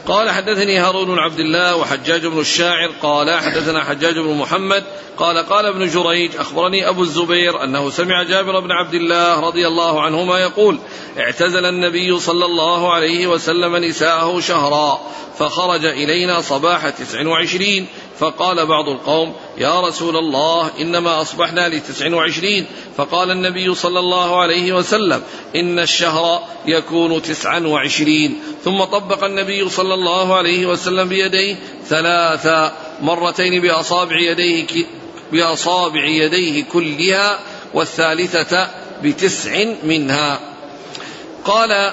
قال 0.06 0.30
حدثني 0.30 0.78
هارون 0.78 1.06
بن 1.06 1.18
عبد 1.18 1.40
الله 1.40 1.76
وحجاج 1.76 2.26
بن 2.26 2.40
الشاعر 2.40 2.90
قال 3.02 3.40
حدثنا 3.40 3.84
حجاج 3.84 4.18
بن 4.18 4.34
محمد 4.34 4.84
قال 5.18 5.38
قال 5.38 5.66
ابن 5.66 5.88
جريج 5.88 6.36
أخبرني 6.36 6.88
أبو 6.88 7.02
الزبير 7.02 7.64
أنه 7.64 7.90
سمع 7.90 8.22
جابر 8.22 8.60
بن 8.60 8.72
عبد 8.72 8.94
الله 8.94 9.40
رضي 9.40 9.66
الله 9.66 10.02
عنهما 10.02 10.38
يقول 10.38 10.78
اعتزل 11.18 11.64
النبي 11.64 12.20
صلى 12.20 12.44
الله 12.44 12.92
عليه 12.92 13.26
وسلم 13.26 13.76
نساءه 13.76 14.40
شهرا 14.40 15.00
فخرج 15.38 15.84
إلينا 15.84 16.40
صباح 16.40 16.88
تسع 16.88 17.26
وعشرين 17.26 17.86
فقال 18.20 18.66
بعض 18.66 18.88
القوم 18.88 19.34
يا 19.58 19.80
رسول 19.80 20.16
الله 20.16 20.70
إنما 20.80 21.20
أصبحنا 21.20 21.68
لتسع 21.68 22.14
وعشرين. 22.14 22.66
فقال 22.96 23.30
النبي 23.30 23.74
صلى 23.74 23.98
الله 23.98 24.40
عليه 24.40 24.72
وسلم 24.72 25.22
إن 25.56 25.78
الشهر 25.78 26.42
يكون 26.66 27.22
تسعا 27.22 27.60
وعشرين. 27.60 28.40
ثم 28.64 28.84
طبق 28.84 29.24
النبي 29.24 29.68
صلى 29.68 29.94
الله 29.94 30.34
عليه 30.34 30.66
وسلم 30.66 31.08
بيديه 31.08 31.56
ثلاثا 31.88 32.72
مرتين 33.02 33.62
بأصابع 33.62 34.20
يديه 34.20 34.86
بأصابع 35.32 36.04
يديه 36.04 36.64
كلها 36.64 37.38
والثالثة 37.74 38.70
بتسع 39.02 39.64
منها. 39.84 40.40
قال 41.44 41.92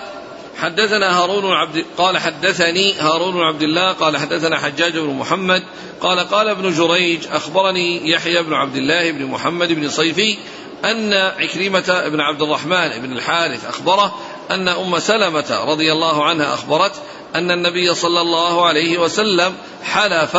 حدثنا 0.61 1.19
هارون 1.19 1.53
عبد 1.53 1.85
قال 1.97 2.17
حدثني 2.17 2.93
هارون 2.93 3.41
عبد 3.41 3.61
الله 3.61 3.91
قال 3.91 4.17
حدثنا 4.17 4.57
حجاج 4.57 4.97
بن 4.97 5.13
محمد 5.13 5.63
قال 6.01 6.19
قال 6.19 6.49
ابن 6.49 6.73
جريج 6.73 7.27
أخبرني 7.31 8.09
يحيى 8.09 8.43
بن 8.43 8.53
عبد 8.53 8.75
الله 8.75 9.11
بن 9.11 9.25
محمد 9.25 9.71
بن 9.71 9.89
صيفي 9.89 10.37
أن 10.85 11.13
عكرمة 11.13 12.03
بن 12.07 12.21
عبد 12.21 12.41
الرحمن 12.41 12.89
بن 13.01 13.13
الحارث 13.13 13.65
أخبره 13.65 14.19
أن 14.51 14.67
أم 14.67 14.99
سلمة 14.99 15.63
رضي 15.65 15.91
الله 15.91 16.23
عنها 16.23 16.53
أخبرت 16.53 16.91
أن 17.35 17.51
النبي 17.51 17.95
صلى 17.95 18.21
الله 18.21 18.65
عليه 18.65 18.97
وسلم 18.97 19.53
حلف 19.83 20.37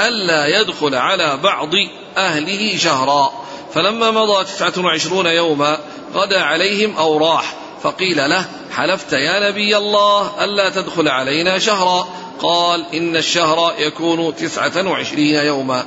الا 0.00 0.60
يدخل 0.60 0.94
على 0.94 1.36
بعض 1.42 1.70
أهله 2.16 2.76
شهرا. 2.76 3.32
فلما 3.74 4.10
مضى 4.10 4.44
تسعة 4.44 4.72
وعشرون 4.84 5.26
يوما 5.26 5.78
غدا 6.14 6.40
عليهم 6.40 6.96
أو 6.96 7.18
راح. 7.18 7.54
فقيل 7.82 8.30
له 8.30 8.44
حلفت 8.70 9.12
يا 9.12 9.50
نبي 9.50 9.76
الله 9.76 10.44
ألا 10.44 10.70
تدخل 10.70 11.08
علينا 11.08 11.58
شهرا؟ 11.58 12.08
قال 12.38 12.84
إن 12.94 13.16
الشهر 13.16 13.74
يكون 13.78 14.36
تسعة 14.36 14.88
وعشرين 14.88 15.34
يوما. 15.34 15.84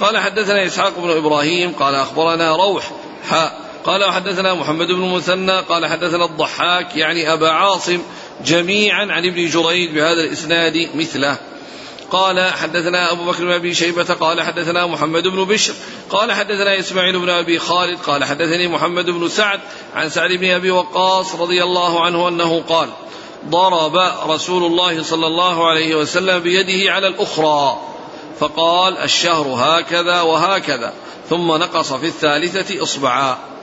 قال 0.00 0.18
حدثنا 0.18 0.66
إسحاق 0.66 0.92
بن 0.98 1.10
إبراهيم. 1.10 1.72
قال 1.72 1.94
أخبرنا 1.94 2.56
روح. 2.56 2.90
حاء 3.30 3.64
قال 3.84 4.04
وحدثنا 4.04 4.54
محمد 4.54 4.86
بن 4.86 5.14
مثنى 5.14 5.60
قال 5.60 5.86
حدثنا 5.86 6.24
الضحاك 6.24 6.96
يعني 6.96 7.32
أبا 7.32 7.50
عاصم 7.50 8.02
جميعا 8.44 9.06
عن 9.12 9.26
ابن 9.26 9.48
جريج 9.48 9.90
بهذا 9.90 10.20
الإسناد 10.20 10.88
مثله. 10.94 11.36
قال 12.10 12.50
حدثنا 12.50 13.12
أبو 13.12 13.24
بكر 13.24 13.44
بن 13.44 13.52
أبي 13.52 13.74
شيبة 13.74 14.14
قال 14.14 14.42
حدثنا 14.42 14.86
محمد 14.86 15.22
بن 15.28 15.44
بشر 15.44 15.74
قال 16.10 16.32
حدثنا 16.32 16.78
إسماعيل 16.78 17.18
بن 17.18 17.30
أبي 17.30 17.58
خالد 17.58 17.98
قال 17.98 18.24
حدثني 18.24 18.68
محمد 18.68 19.10
بن 19.10 19.28
سعد 19.28 19.60
عن 19.94 20.10
سعد 20.10 20.30
بن 20.30 20.50
أبي 20.50 20.70
وقاص 20.70 21.34
رضي 21.34 21.62
الله 21.62 22.04
عنه 22.04 22.28
أنه 22.28 22.62
قال 22.68 22.88
ضرب 23.48 23.96
رسول 24.26 24.64
الله 24.64 25.02
صلى 25.02 25.26
الله 25.26 25.68
عليه 25.68 25.94
وسلم 25.94 26.38
بيده 26.38 26.92
على 26.92 27.06
الأخرى 27.06 27.80
فقال 28.40 28.98
الشهر 28.98 29.46
هكذا 29.46 30.20
وهكذا 30.20 30.92
ثم 31.30 31.46
نقص 31.52 31.92
في 31.92 32.06
الثالثة 32.06 32.82
إصبعا. 32.82 33.53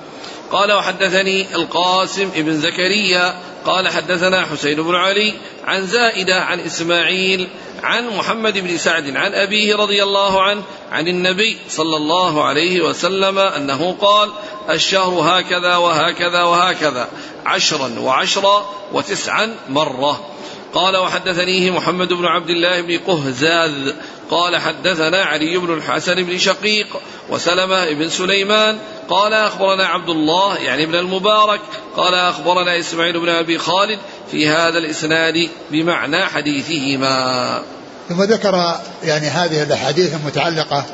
قال 0.52 0.72
وحدثني 0.72 1.56
القاسم 1.56 2.30
ابن 2.36 2.54
زكريا 2.54 3.36
قال 3.66 3.88
حدثنا 3.88 4.46
حسين 4.46 4.84
بن 4.84 4.96
علي 4.96 5.34
عن 5.66 5.88
زائدة 5.88 6.42
عن 6.42 6.60
إسماعيل 6.60 7.48
عن 7.84 8.18
محمد 8.18 8.58
بن 8.58 8.78
سعد 8.78 9.18
عن 9.18 9.34
أبيه 9.34 9.76
رضي 9.76 10.04
الله 10.04 10.42
عنه 10.42 10.64
عن 10.92 11.08
النبي 11.08 11.58
صلى 11.70 11.98
الله 11.98 12.44
عليه 12.44 12.82
وسلم 12.82 13.40
أنه 13.40 13.96
قال 14.02 14.30
الشهر 14.70 15.14
هكذا 15.14 15.76
وهكذا 15.76 16.44
وهكذا 16.44 17.08
عشرا 17.46 18.00
وعشرا 18.00 18.70
وتسعا 18.94 19.56
مرة 19.70 20.32
قال 20.74 20.98
وحدثنيه 20.98 21.72
محمد 21.72 22.14
بن 22.14 22.26
عبد 22.26 22.50
الله 22.50 22.82
بن 22.82 22.98
قهزاز 22.98 23.94
قال 24.32 24.58
حدثنا 24.58 25.24
علي 25.24 25.58
بن 25.58 25.74
الحسن 25.74 26.16
بن 26.16 26.38
شقيق 26.38 26.88
وسلمة 27.30 27.90
بن 27.90 28.10
سليمان 28.10 28.78
قال 29.10 29.34
أخبرنا 29.34 29.86
عبد 29.86 30.10
الله 30.10 30.58
يعني 30.58 30.84
ابن 30.84 30.96
المبارك 30.96 31.60
قال 31.96 32.14
أخبرنا 32.14 32.80
إسماعيل 32.80 33.20
بن 33.20 33.30
أبي 33.30 33.58
خالد 33.58 34.00
في 34.32 34.48
هذا 34.48 34.78
الإسناد 34.78 35.50
بمعنى 35.72 36.26
حديثهما. 36.26 37.62
ثم 38.10 38.24
ذكر 38.24 38.80
يعني 39.04 39.28
هذه 39.28 39.64
الأحاديث 39.64 40.14
المتعلقة 40.14 40.86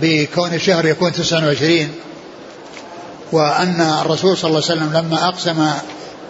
بكون 0.00 0.54
الشهر 0.54 0.86
يكون 0.86 1.12
29 1.12 1.88
وأن 3.32 4.00
الرسول 4.00 4.36
صلى 4.36 4.48
الله 4.48 4.62
عليه 4.70 4.80
وسلم 4.80 4.92
لما 4.92 5.28
أقسم 5.28 5.70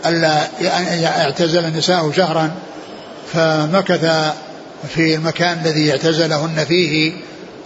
ألا 0.06 0.48
يعتزل 0.94 1.66
نساءه 1.76 2.12
شهرا 2.16 2.50
فمكث 3.32 4.32
في 4.94 5.14
المكان 5.14 5.58
الذي 5.64 5.90
اعتزلهن 5.90 6.64
فيه 6.68 7.12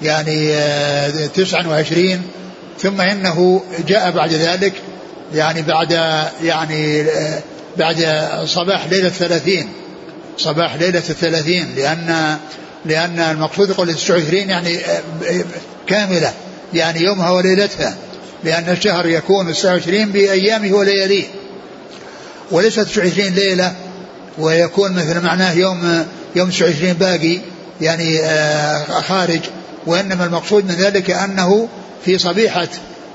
يعني 0.02 0.52
آه، 0.54 1.26
تسعا 1.26 1.66
وعشرين 1.66 2.22
ثم 2.78 3.00
إنه 3.00 3.62
جاء 3.88 4.10
بعد 4.10 4.32
ذلك 4.32 4.72
يعني 5.34 5.62
بعد 5.62 5.90
يعني 6.44 7.00
آه، 7.00 7.42
بعد 7.76 8.28
صباح 8.44 8.86
ليلة 8.90 9.06
الثلاثين. 9.06 9.68
صباح 10.38 10.74
ليلة 10.74 11.02
الثلاثين 11.10 11.74
لأن 11.76 12.36
لأن 12.84 13.18
المقصود 13.18 13.70
يقول 13.70 13.94
29 13.94 14.48
يعني 14.50 14.78
آه، 14.78 15.02
كاملة 15.86 16.32
يعني 16.74 17.00
يومها 17.00 17.30
وليلتها 17.30 17.94
لأن 18.44 18.68
الشهر 18.68 19.06
يكون 19.06 19.52
29 19.52 20.04
بأيامه 20.04 20.72
ولياليه. 20.76 21.24
وليست 22.50 22.80
29 22.80 23.34
ليلة 23.34 23.72
ويكون 24.38 24.92
مثل 24.92 25.20
معناه 25.20 25.52
يوم 25.52 26.06
يوم 26.37 26.51
29 26.51 26.93
باقي 26.93 27.39
يعني 27.80 28.20
آه، 28.20 28.85
خارج. 28.85 29.41
وإنما 29.87 30.24
المقصود 30.24 30.64
من 30.64 30.74
ذلك 30.74 31.11
أنه 31.11 31.68
في 32.05 32.18
صبيحة 32.18 32.68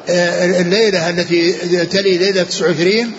آه، 0.09 0.61
الليلة 0.61 1.09
التي 1.09 1.53
تلي 1.85 2.17
ليلة 2.17 2.43
29 2.43 3.11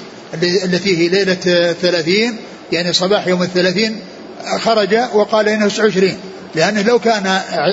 التي 0.42 0.98
هي 0.98 1.08
ليلة 1.08 1.34
30 1.82 2.36
يعني 2.72 2.92
صباح 2.92 3.26
يوم 3.26 3.42
الثلاثين 3.42 4.00
خرج 4.58 4.94
وقال 5.14 5.48
إنه 5.48 5.68
29 5.68 6.16
لأنه 6.54 6.82
لو 6.82 6.98
كان 6.98 7.26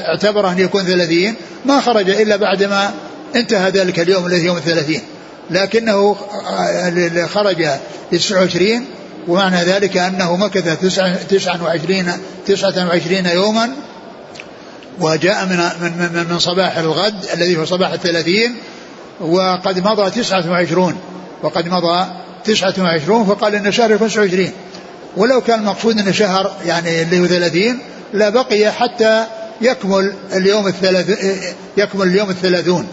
اعتبره 0.10 0.52
أن 0.52 0.60
يكون 0.60 0.84
30 0.84 1.34
ما 1.66 1.82
خرج 1.82 2.10
إلا 2.10 2.36
بعدما 2.36 2.94
انتهى 3.36 3.70
ذلك 3.70 4.00
اليوم 4.00 4.26
الذي 4.26 4.46
يوم 4.46 4.58
الثلاثين. 4.58 5.02
لكنه 5.52 6.16
آه، 6.50 7.26
خرج 7.26 7.62
ل 8.12 8.20
29 8.20 8.86
ومعنى 9.28 9.64
ذلك 9.64 9.98
أنه 9.98 10.36
مكث 10.36 10.82
تسعة 11.30 11.64
وعشرين 11.64 12.12
تسعة 12.48 12.88
وعشرين 12.88 13.26
يوما 13.26 13.70
وجاء 15.00 15.46
من, 15.46 15.58
من, 15.82 16.26
من 16.30 16.40
صباح 16.40 16.78
الغد 16.78 17.26
الذي 17.34 17.58
هو 17.58 17.66
صباح 17.66 17.92
الثلاثين 17.92 18.56
وقد 19.22 19.80
مضى 19.80 20.12
تسعة 20.12 20.52
وعشرون 20.52 20.96
وقد 21.44 21.68
مضى 21.68 22.08
تسعة 22.46 22.74
وعشرون 22.80 23.26
فقال 23.26 23.56
إن 23.56 23.72
شهر 23.72 23.98
تسعة 23.98 24.22
وعشرين. 24.22 24.52
ولو 25.18 25.42
كان 25.42 25.60
المقصود 25.60 26.00
أن 26.00 26.14
شهر 26.14 26.56
يعني 26.66 27.02
اللي 27.02 27.20
هو 27.20 27.28
ثلاثين 27.28 27.80
لا 28.14 28.30
بقي 28.30 28.72
حتى 28.72 29.26
يكمل 29.62 30.14
اليوم 30.34 30.68
الثلاث 30.68 31.10
يكمل 31.78 32.08
اليوم 32.08 32.30
الثلاثون. 32.30 32.88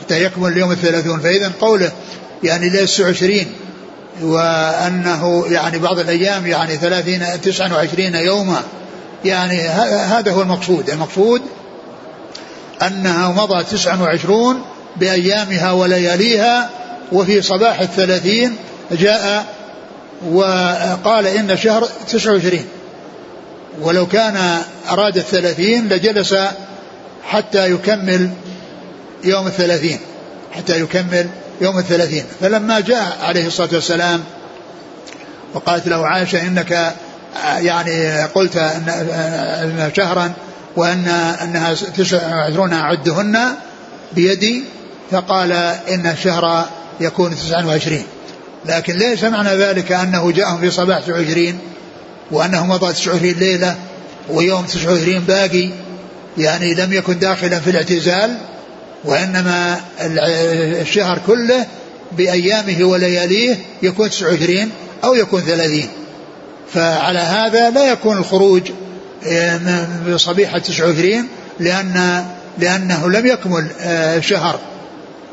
حتى 0.00 0.24
يكمل 0.24 0.52
اليوم 0.52 0.72
الثلاثون. 0.72 1.20
فإذا 1.20 1.52
قوله 1.60 1.92
يعني 2.42 2.68
ليس 2.68 3.00
عشرين 3.00 3.52
وأنه 4.22 5.44
يعني 5.48 5.78
بعض 5.78 5.98
الأيام 5.98 6.46
يعني 6.46 6.76
ثلاثين 6.76 7.40
تسعة 7.42 7.74
وعشرين 7.74 8.14
يوما 8.14 8.62
يعني 9.24 9.60
هذا 9.88 10.32
هو 10.32 10.42
المقصود. 10.42 10.90
المقصود 10.90 11.42
أنها 12.82 13.28
مضى 13.28 13.64
تسعة 13.64 14.02
وعشرون 14.02 14.62
بأيامها 14.96 15.72
ولياليها 15.72 16.70
وفي 17.12 17.42
صباح 17.42 17.80
الثلاثين 17.80 18.56
جاء 18.92 19.46
وقال 20.30 21.26
إن 21.26 21.50
الشهر 21.50 21.88
تسعة 22.08 22.32
وعشرين. 22.32 22.66
ولو 23.80 24.06
كان 24.06 24.58
أراد 24.90 25.16
الثلاثين 25.16 25.88
لجلس 25.88 26.34
حتى 27.24 27.70
يكمل 27.70 28.30
يوم 29.24 29.46
الثلاثين. 29.46 29.98
حتى 30.52 30.80
يكمل 30.80 31.28
يوم 31.60 31.78
الثلاثين. 31.78 32.24
فلما 32.40 32.80
جاء 32.80 33.18
عليه 33.22 33.46
الصلاة 33.46 33.68
والسلام 33.72 34.24
وقالت 35.54 35.88
له 35.88 36.06
عائشة 36.06 36.46
إنك 36.46 36.94
يعني 37.58 38.22
قلت 38.22 38.56
إن 38.56 39.90
شهرا 39.96 40.32
وأن 40.76 41.08
أنها 41.42 41.74
تسع 41.74 42.36
وعشرون 42.36 42.72
أعدهن 42.72 43.38
بيدي 44.12 44.64
فقال 45.10 45.52
إن 45.90 46.06
الشهر 46.06 46.68
يكون 47.00 47.36
تسعا 47.36 47.64
وعشرين. 47.64 48.04
لكن 48.66 48.96
ليس 48.96 49.24
معنى 49.24 49.48
ذلك؟ 49.48 49.92
أنه 49.92 50.30
جاءهم 50.30 50.60
في 50.60 50.70
صباح 50.70 51.00
تسع 51.00 51.12
وعشرين 51.12 51.58
وأنه 52.30 52.66
مضى 52.66 52.92
تسع 52.92 53.12
وعشرين 53.12 53.38
ليلة 53.38 53.76
ويوم 54.30 54.64
تسع 54.64 54.90
وعشرين 54.90 55.20
باقي 55.20 55.70
يعني 56.38 56.74
لم 56.74 56.92
يكن 56.92 57.18
داخلا 57.18 57.60
في 57.60 57.70
الاعتزال 57.70 58.36
وإنما 59.04 59.80
الشهر 60.80 61.20
كله 61.26 61.66
بأيامه 62.12 62.84
ولياليه 62.84 63.56
يكون 63.82 64.10
29 64.10 64.70
أو 65.04 65.14
يكون 65.14 65.40
30 65.40 65.82
فعلى 66.72 67.18
هذا 67.18 67.70
لا 67.70 67.92
يكون 67.92 68.18
الخروج 68.18 68.62
آه، 69.26 69.86
بصبيحة 70.08 70.58
29 70.58 71.28
لأن 71.60 72.24
لأنه 72.58 73.10
لم 73.10 73.26
يكمل 73.26 73.66
آه، 73.80 74.22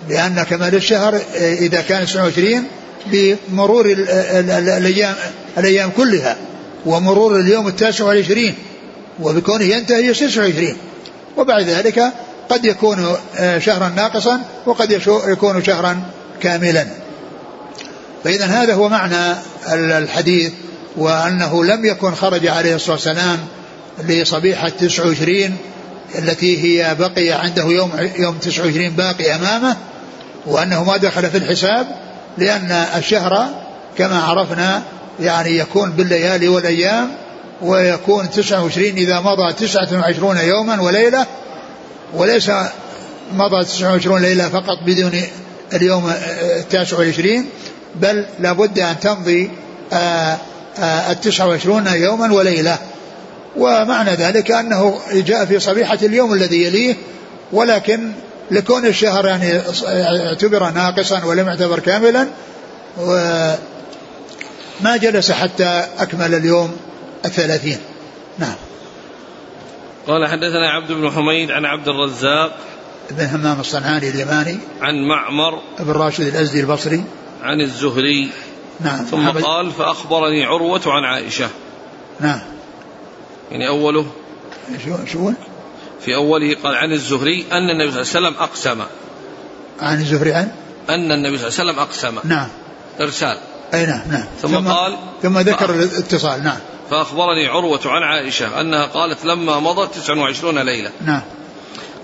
لأن 0.10 0.44
كمال 0.50 0.76
الشهر 0.76 1.16
آه، 1.16 1.54
إذا 1.54 1.82
كان 1.82 2.06
29 2.06 2.64
بمرور 3.06 3.86
الأيام 3.92 5.16
الأيام 5.58 5.90
كلها 5.98 6.38
ومرور 6.86 7.40
اليوم 7.40 7.68
التاسع 7.68 8.06
والعشرين 8.06 8.56
وبكونه 9.22 9.64
ينتهي 9.64 10.08
يصير 10.08 10.30
29 10.30 10.78
وبعد 11.38 11.64
ذلك 11.64 12.14
قد 12.50 12.66
يكون 12.66 13.16
آه، 13.38 13.60
شهرا 13.60 13.90
ناقصا 13.90 14.40
وقد 14.66 14.92
يكون 15.28 15.64
شهرا 15.64 16.02
كاملا. 16.42 16.88
فإذا 18.24 18.46
هذا 18.46 18.74
هو 18.74 18.90
معنى 18.90 19.36
الحديث 19.74 20.52
وأنه 20.98 21.64
لم 21.66 21.86
يكن 21.86 22.16
خرج 22.16 22.48
عليه 22.48 22.76
الصلاة 22.76 22.96
والسلام 22.96 23.40
لصبيحة 24.08 24.70
29 24.70 25.58
التي 26.16 26.64
هي 26.64 26.96
بقي 26.96 27.32
عنده 27.32 27.64
يوم 27.64 27.92
يوم 28.18 28.38
29 28.38 28.90
باقي 28.90 29.36
أمامه 29.36 29.78
وأنه 30.46 30.84
ما 30.84 30.98
دخل 30.98 31.30
في 31.30 31.38
الحساب 31.38 31.88
لأن 32.38 32.72
الشهر 32.72 33.48
كما 33.98 34.22
عرفنا 34.22 34.84
يعني 35.20 35.58
يكون 35.58 35.92
بالليالي 35.92 36.48
والأيام 36.48 37.12
ويكون 37.62 38.30
29 38.30 38.86
إذا 38.86 39.20
مضى 39.20 39.54
29 39.54 40.38
يوما 40.38 40.82
وليلة 40.82 41.26
وليس 42.14 42.52
مضى 43.34 43.66
29 43.66 44.22
ليلة 44.22 44.50
فقط 44.50 44.78
بدون 44.86 45.22
اليوم 45.74 46.14
التاسع 46.60 46.98
والعشرين 46.98 47.50
بل 47.96 48.26
لابد 48.40 48.80
أن 48.80 49.00
تمضي 49.00 49.52
التسعة 51.10 51.48
والعشرون 51.48 51.88
يوما 51.88 52.34
وليلة. 52.34 52.78
ومعنى 53.58 54.12
ذلك 54.12 54.52
أنه 54.52 55.00
جاء 55.14 55.46
في 55.46 55.60
صبيحة 55.60 55.98
اليوم 56.02 56.34
الذي 56.34 56.64
يليه 56.64 56.96
ولكن 57.52 58.12
لكون 58.52 58.86
الشهر 58.86 59.28
يعني 59.28 59.62
اعتبر 60.28 60.70
ناقصا 60.70 61.24
ولم 61.24 61.48
يعتبر 61.48 61.80
كاملا 61.80 62.28
ما 64.82 64.98
جلس 64.98 65.32
حتى 65.32 65.86
أكمل 66.00 66.36
اليوم 66.36 66.72
الثلاثين. 67.26 67.78
نعم. 68.40 68.56
قال 70.08 70.28
حدثنا 70.28 70.70
عبد 70.70 70.92
بن 70.92 71.12
حميد 71.12 71.52
عن 71.52 71.66
عبد 71.66 71.88
الرزاق 71.88 72.58
بن 73.12 73.26
همام 73.26 73.60
الصنعاني 73.60 74.10
اليماني 74.10 74.58
عن 74.82 75.08
معمر 75.08 75.62
بن 75.80 75.92
راشد 75.92 76.28
الأزدي 76.28 76.60
البصري. 76.60 77.04
عن 77.44 77.62
الزهري. 77.62 78.30
نعم. 78.80 79.06
ثم 79.06 79.30
قال 79.30 79.72
فأخبرني 79.72 80.44
عروة 80.44 80.82
عن 80.86 81.04
عائشة. 81.04 81.50
نعم. 82.20 82.40
يعني 83.52 83.68
أوله 83.68 84.06
شو 84.86 85.06
شو 85.06 85.32
في 86.02 86.16
أوله 86.16 86.56
قال 86.64 86.76
عن 86.76 86.92
الزهري 86.92 87.46
أن 87.52 87.70
النبي 87.70 87.92
صلى 87.92 88.02
الله 88.02 88.30
عليه 88.30 88.38
وسلم 88.38 88.44
أقسم. 88.44 88.84
عن 89.82 90.02
الزهري 90.02 90.34
عن؟ 90.34 90.52
أن 90.90 91.12
النبي 91.12 91.38
صلى 91.38 91.48
الله 91.48 91.60
عليه 91.60 91.72
وسلم 91.72 91.80
أقسم. 91.80 92.30
نعم. 92.30 92.48
إرسال. 93.02 93.38
أي 93.74 93.86
نعم 93.86 94.02
نعم. 94.12 94.26
ثم, 94.42 94.48
ثم 94.48 94.68
قال 94.68 94.98
ثم 95.22 95.40
ذكر 95.40 95.74
الاتصال 95.74 96.44
نعم. 96.44 96.58
فأخبرني 96.90 97.48
عروة 97.48 97.82
عن 97.86 98.04
عائشة 98.04 98.62
أنها 98.62 98.86
قالت 98.86 99.26
لما 99.26 99.60
مضت 99.60 99.96
29 99.96 100.60
ليلة. 100.60 100.92
نعم. 101.06 101.22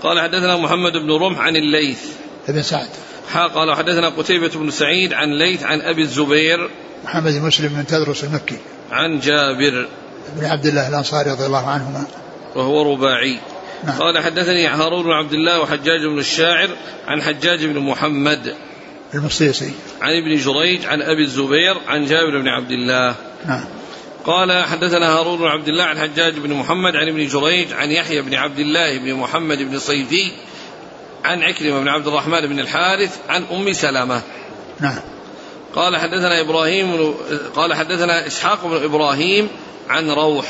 قال 0.02 0.20
حدثنا 0.20 0.56
محمد 0.56 0.92
بن 0.92 1.10
رمح 1.12 1.38
عن 1.38 1.56
الليث. 1.56 2.04
ابن 2.48 2.62
سعد. 2.62 2.88
حا 3.32 3.46
قال 3.46 3.76
حدثنا 3.76 4.08
قتيبة 4.08 4.48
بن 4.48 4.70
سعيد 4.70 5.12
عن 5.12 5.38
ليث 5.38 5.62
عن 5.62 5.80
أبي 5.80 6.02
الزبير. 6.02 6.70
محمد 7.04 7.32
بن 7.32 7.42
مسلم 7.42 7.68
بن 7.68 7.86
تدرس 7.86 8.24
المكي. 8.24 8.58
عن 8.90 9.20
جابر. 9.20 9.88
بن 10.36 10.44
عبد 10.44 10.66
الله 10.66 10.88
الأنصاري 10.88 11.30
رضي 11.30 11.46
الله 11.46 11.68
عنهما. 11.68 12.04
وهو 12.54 12.92
رباعي. 12.92 13.38
نعم. 13.84 13.98
قال 13.98 14.18
حدثني 14.18 14.68
هارون 14.68 15.02
بن 15.02 15.10
عبد 15.10 15.32
الله 15.32 15.60
وحجاج 15.60 16.06
بن 16.12 16.18
الشاعر 16.18 16.68
عن 17.06 17.22
حجاج 17.22 17.64
بن 17.64 17.78
محمد. 17.78 18.54
المصيصي. 19.14 19.72
عن 20.00 20.12
ابن 20.16 20.36
جريج 20.36 20.86
عن 20.86 21.02
أبي 21.02 21.22
الزبير 21.22 21.76
عن 21.88 22.04
جابر 22.04 22.40
بن 22.40 22.48
عبد 22.48 22.70
الله. 22.70 23.14
نعم. 23.46 23.64
قال 24.26 24.64
حدثنا 24.64 25.18
هارون 25.18 25.38
بن 25.38 25.46
عبد 25.46 25.68
الله 25.68 25.84
عن 25.84 25.98
حجاج 25.98 26.34
بن 26.38 26.52
محمد 26.54 26.96
عن 26.96 27.08
ابن 27.08 27.26
جريج 27.26 27.72
عن 27.72 27.90
يحيى 27.90 28.22
بن 28.22 28.34
عبد 28.34 28.58
الله 28.58 28.98
بن 28.98 29.14
محمد 29.14 29.58
بن 29.58 29.78
صيفي 29.78 30.32
عن 31.24 31.42
عكرمة 31.42 31.80
بن 31.80 31.88
عبد 31.88 32.06
الرحمن 32.06 32.40
بن 32.46 32.60
الحارث 32.60 33.16
عن 33.28 33.44
أم 33.52 33.72
سلمة. 33.72 34.22
نعم. 34.80 35.00
قال 35.74 35.96
حدثنا 35.96 36.40
إبراهيم 36.40 37.14
قال 37.56 37.74
حدثنا 37.74 38.26
إسحاق 38.26 38.66
بن 38.66 38.84
إبراهيم 38.84 39.48
عن 39.88 40.10
روح. 40.10 40.46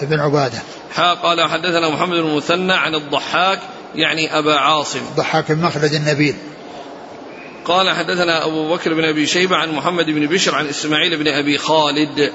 ابن 0.00 0.20
عبادة. 0.20 0.62
حا 0.92 1.14
قال 1.14 1.50
حدثنا 1.50 1.88
محمد 1.88 2.16
بن 2.18 2.28
المثنى 2.28 2.72
عن 2.72 2.94
الضحاك 2.94 3.60
يعني 3.94 4.38
أبا 4.38 4.54
عاصم. 4.54 5.00
ضحاك 5.16 5.50
المخلد 5.50 5.92
النبيل. 5.92 6.34
قال 7.64 7.90
حدثنا 7.90 8.46
أبو 8.46 8.74
بكر 8.74 8.94
بن 8.94 9.04
أبي 9.04 9.26
شيبة 9.26 9.56
عن 9.56 9.72
محمد 9.72 10.06
بن 10.06 10.26
بشر 10.26 10.54
عن 10.54 10.66
إسماعيل 10.66 11.16
بن 11.16 11.28
أبي 11.28 11.58
خالد 11.58 12.32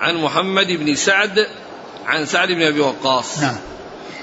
عن 0.00 0.16
محمد 0.16 0.66
بن 0.66 0.94
سعد 0.94 1.46
عن 2.06 2.26
سعد 2.26 2.48
بن 2.48 2.62
أبي 2.62 2.80
وقاص. 2.80 3.38
نعم. 3.38 3.56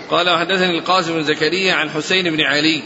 قال 0.10 0.30
حدثني 0.40 0.80
القاسم 0.80 1.14
بن 1.14 1.24
زكريا 1.24 1.74
عن 1.74 1.90
حسين 1.90 2.36
بن 2.36 2.42
علي 2.42 2.84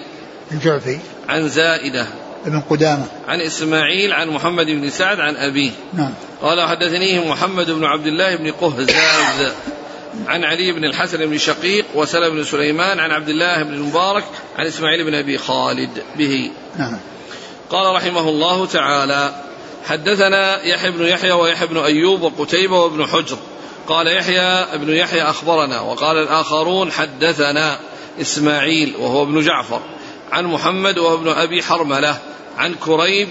الجعفي 0.52 1.00
عن 1.30 1.50
زائدة. 1.50 2.08
ابن 2.46 2.62
قدامة. 2.62 3.06
عن 3.28 3.42
إسماعيل 3.42 4.14
عن 4.14 4.30
محمد 4.30 4.66
بن 4.66 4.90
سعد 4.90 5.20
عن 5.20 5.36
أبيه. 5.36 5.72
نعم. 5.94 6.14
قال 6.42 6.68
حدثنيه 6.68 7.32
محمد 7.32 7.72
بن 7.72 7.84
عبد 7.84 8.08
الله 8.08 8.36
بن 8.36 8.52
قهزاز 8.52 9.52
عن 10.28 10.44
علي 10.44 10.72
بن 10.72 10.86
الحسن 10.86 11.26
بن 11.26 11.38
شقيق 11.38 11.86
وسلم 11.96 12.36
بن 12.36 12.44
سليمان 12.44 13.00
عن 13.00 13.12
عبد 13.12 13.30
الله 13.30 13.64
بن 13.64 13.74
المبارك 13.74 14.24
عن 14.58 14.66
إسماعيل 14.66 15.04
بن 15.04 15.16
أبي 15.16 15.38
خالد 15.38 15.90
به. 16.18 16.52
نعم. 16.78 16.98
قال 17.72 17.96
رحمه 17.96 18.30
الله 18.30 18.66
تعالى 18.66 19.36
حدثنا 19.86 20.64
يحيى 20.64 20.92
بن 20.92 21.06
يحيى 21.06 21.32
ويحيى 21.32 21.68
بن 21.68 21.78
أيوب 21.78 22.22
وقتيبة 22.22 22.80
وابن 22.80 23.06
حجر. 23.06 23.38
قال 23.88 24.08
يحيى 24.08 24.42
ابن 24.74 24.94
يحيى 24.94 25.22
أخبرنا 25.22 25.82
وقال 25.82 26.18
الآخرون 26.18 26.92
حدثنا 26.92 27.80
إسماعيل 28.22 28.96
وهو 29.00 29.24
ابن 29.24 29.42
جعفر 29.42 29.82
عن 30.32 30.46
محمد 30.46 30.98
وهو 30.98 31.14
ابن 31.14 31.28
أبي 31.28 31.64
حرملة 31.64 32.18
عن 32.58 32.74
كريب 32.74 33.30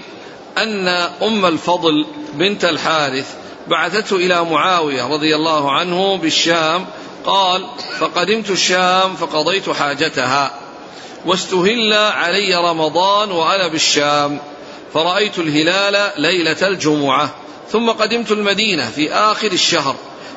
أن 0.57 0.87
أم 1.21 1.45
الفضل 1.45 2.05
بنت 2.33 2.65
الحارث 2.65 3.35
بعثته 3.67 4.15
إلى 4.15 4.45
معاوية 4.45 5.07
رضي 5.13 5.35
الله 5.35 5.71
عنه 5.71 6.17
بالشام 6.17 6.85
قال 7.25 7.65
فقدمت 7.99 8.49
الشام 8.49 9.15
فقضيت 9.15 9.69
حاجتها. 9.69 10.60
واستهل 11.25 11.93
علي 11.93 12.55
رمضان 12.55 13.31
وأنا 13.31 13.67
بالشام 13.67 14.39
فرأيت 14.93 15.39
الهلال 15.39 16.11
ليلة 16.17 16.67
الجمعة 16.67 17.29
ثم 17.69 17.89
قدمت 17.89 18.31
المدينة 18.31 18.89
في 18.89 19.13
آخر 19.13 19.51
الشهر 19.51 19.95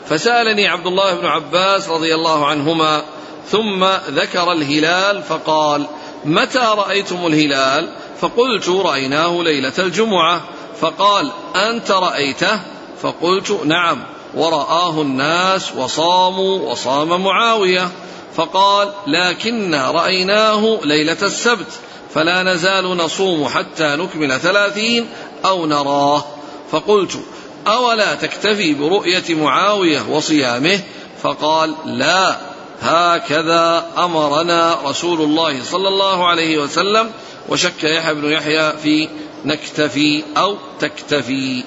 فسألني 0.09 0.69
عبد 0.69 0.87
الله 0.87 1.15
بن 1.15 1.27
عباس 1.27 1.89
رضي 1.89 2.15
الله 2.15 2.47
عنهما 2.47 3.03
ثم 3.51 3.85
ذكر 4.09 4.53
الهلال 4.53 5.23
فقال 5.23 5.87
متى 6.25 6.59
رأيتم 6.59 7.27
الهلال؟ 7.27 7.89
فقلت 8.21 8.69
رأيناه 8.69 9.43
ليلة 9.43 9.73
الجمعة 9.79 10.41
فقال 10.81 11.33
أنت 11.57 11.91
رأيته؟ 11.91 12.61
فقلت 13.03 13.61
نعم 13.65 14.03
ورآه 14.35 15.03
الناس 15.03 15.73
وصاموا 15.73 16.71
وصام 16.71 17.25
معاوية. 17.25 17.91
فقال 18.37 18.93
لكنا 19.07 19.91
رأيناه 19.91 20.81
ليلة 20.85 21.23
السبت 21.23 21.67
فلا 22.15 22.43
نزال 22.43 22.85
نصوم 22.85 23.49
حتى 23.49 23.97
نكمل 23.97 24.41
ثلاثين 24.41 25.07
أو 25.45 25.67
نراه. 25.67 26.25
فقلت 26.71 27.19
أولا 27.67 28.15
تكتفي 28.15 28.75
برؤية 28.75 29.35
معاوية 29.35 30.01
وصيامه؟ 30.11 30.81
فقال 31.23 31.75
لا 31.85 32.37
هكذا 32.81 33.87
أمرنا 33.99 34.79
رسول 34.85 35.21
الله 35.21 35.63
صلى 35.63 35.89
الله 35.89 36.27
عليه 36.29 36.59
وسلم 36.59 37.11
وشك 37.49 37.85
يحيى 37.85 38.15
بن 38.15 38.33
يحيى 38.33 38.73
في 38.73 39.09
نكتفي 39.45 40.23
أو 40.37 40.57
تكتفي. 40.81 41.65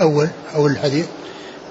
أول 0.00 0.28
أول 0.54 0.70
الحديث. 0.70 1.06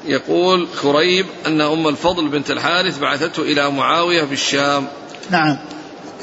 يقول 0.06 0.68
كريب 0.82 1.26
أن 1.48 1.62
أم 1.62 1.88
الفضل 1.88 2.28
بنت 2.28 2.52
الحارث 2.52 2.98
بعثته 2.98 3.42
إلى 3.42 3.72
معاوية 3.72 4.24
بالشام. 4.24 4.88
نعم. 5.32 5.58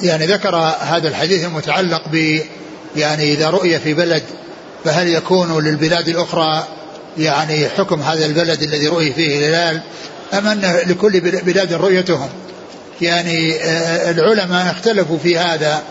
يعني 0.02 0.26
ذكر 0.26 0.56
هذا 0.80 1.08
الحديث 1.08 1.44
المتعلق 1.44 2.08
ب 2.12 2.40
يعني 2.96 3.32
إذا 3.32 3.50
رؤي 3.50 3.78
في 3.78 3.94
بلد 3.94 4.22
فهل 4.84 5.08
يكون 5.08 5.64
للبلاد 5.64 6.08
الأخرى 6.08 6.64
يعني 7.18 7.68
حكم 7.68 8.00
هذا 8.00 8.26
البلد 8.26 8.62
الذي 8.62 8.88
رؤي 8.88 9.12
فيه 9.12 9.38
الهلال 9.38 9.82
أم 10.34 10.46
أن 10.46 10.76
لكل 10.86 11.20
بلاد 11.20 11.72
رؤيتهم؟ 11.72 12.28
يعني 13.00 13.56
العلماء 14.10 14.70
اختلفوا 14.70 15.18
في 15.18 15.38
هذا 15.38 15.82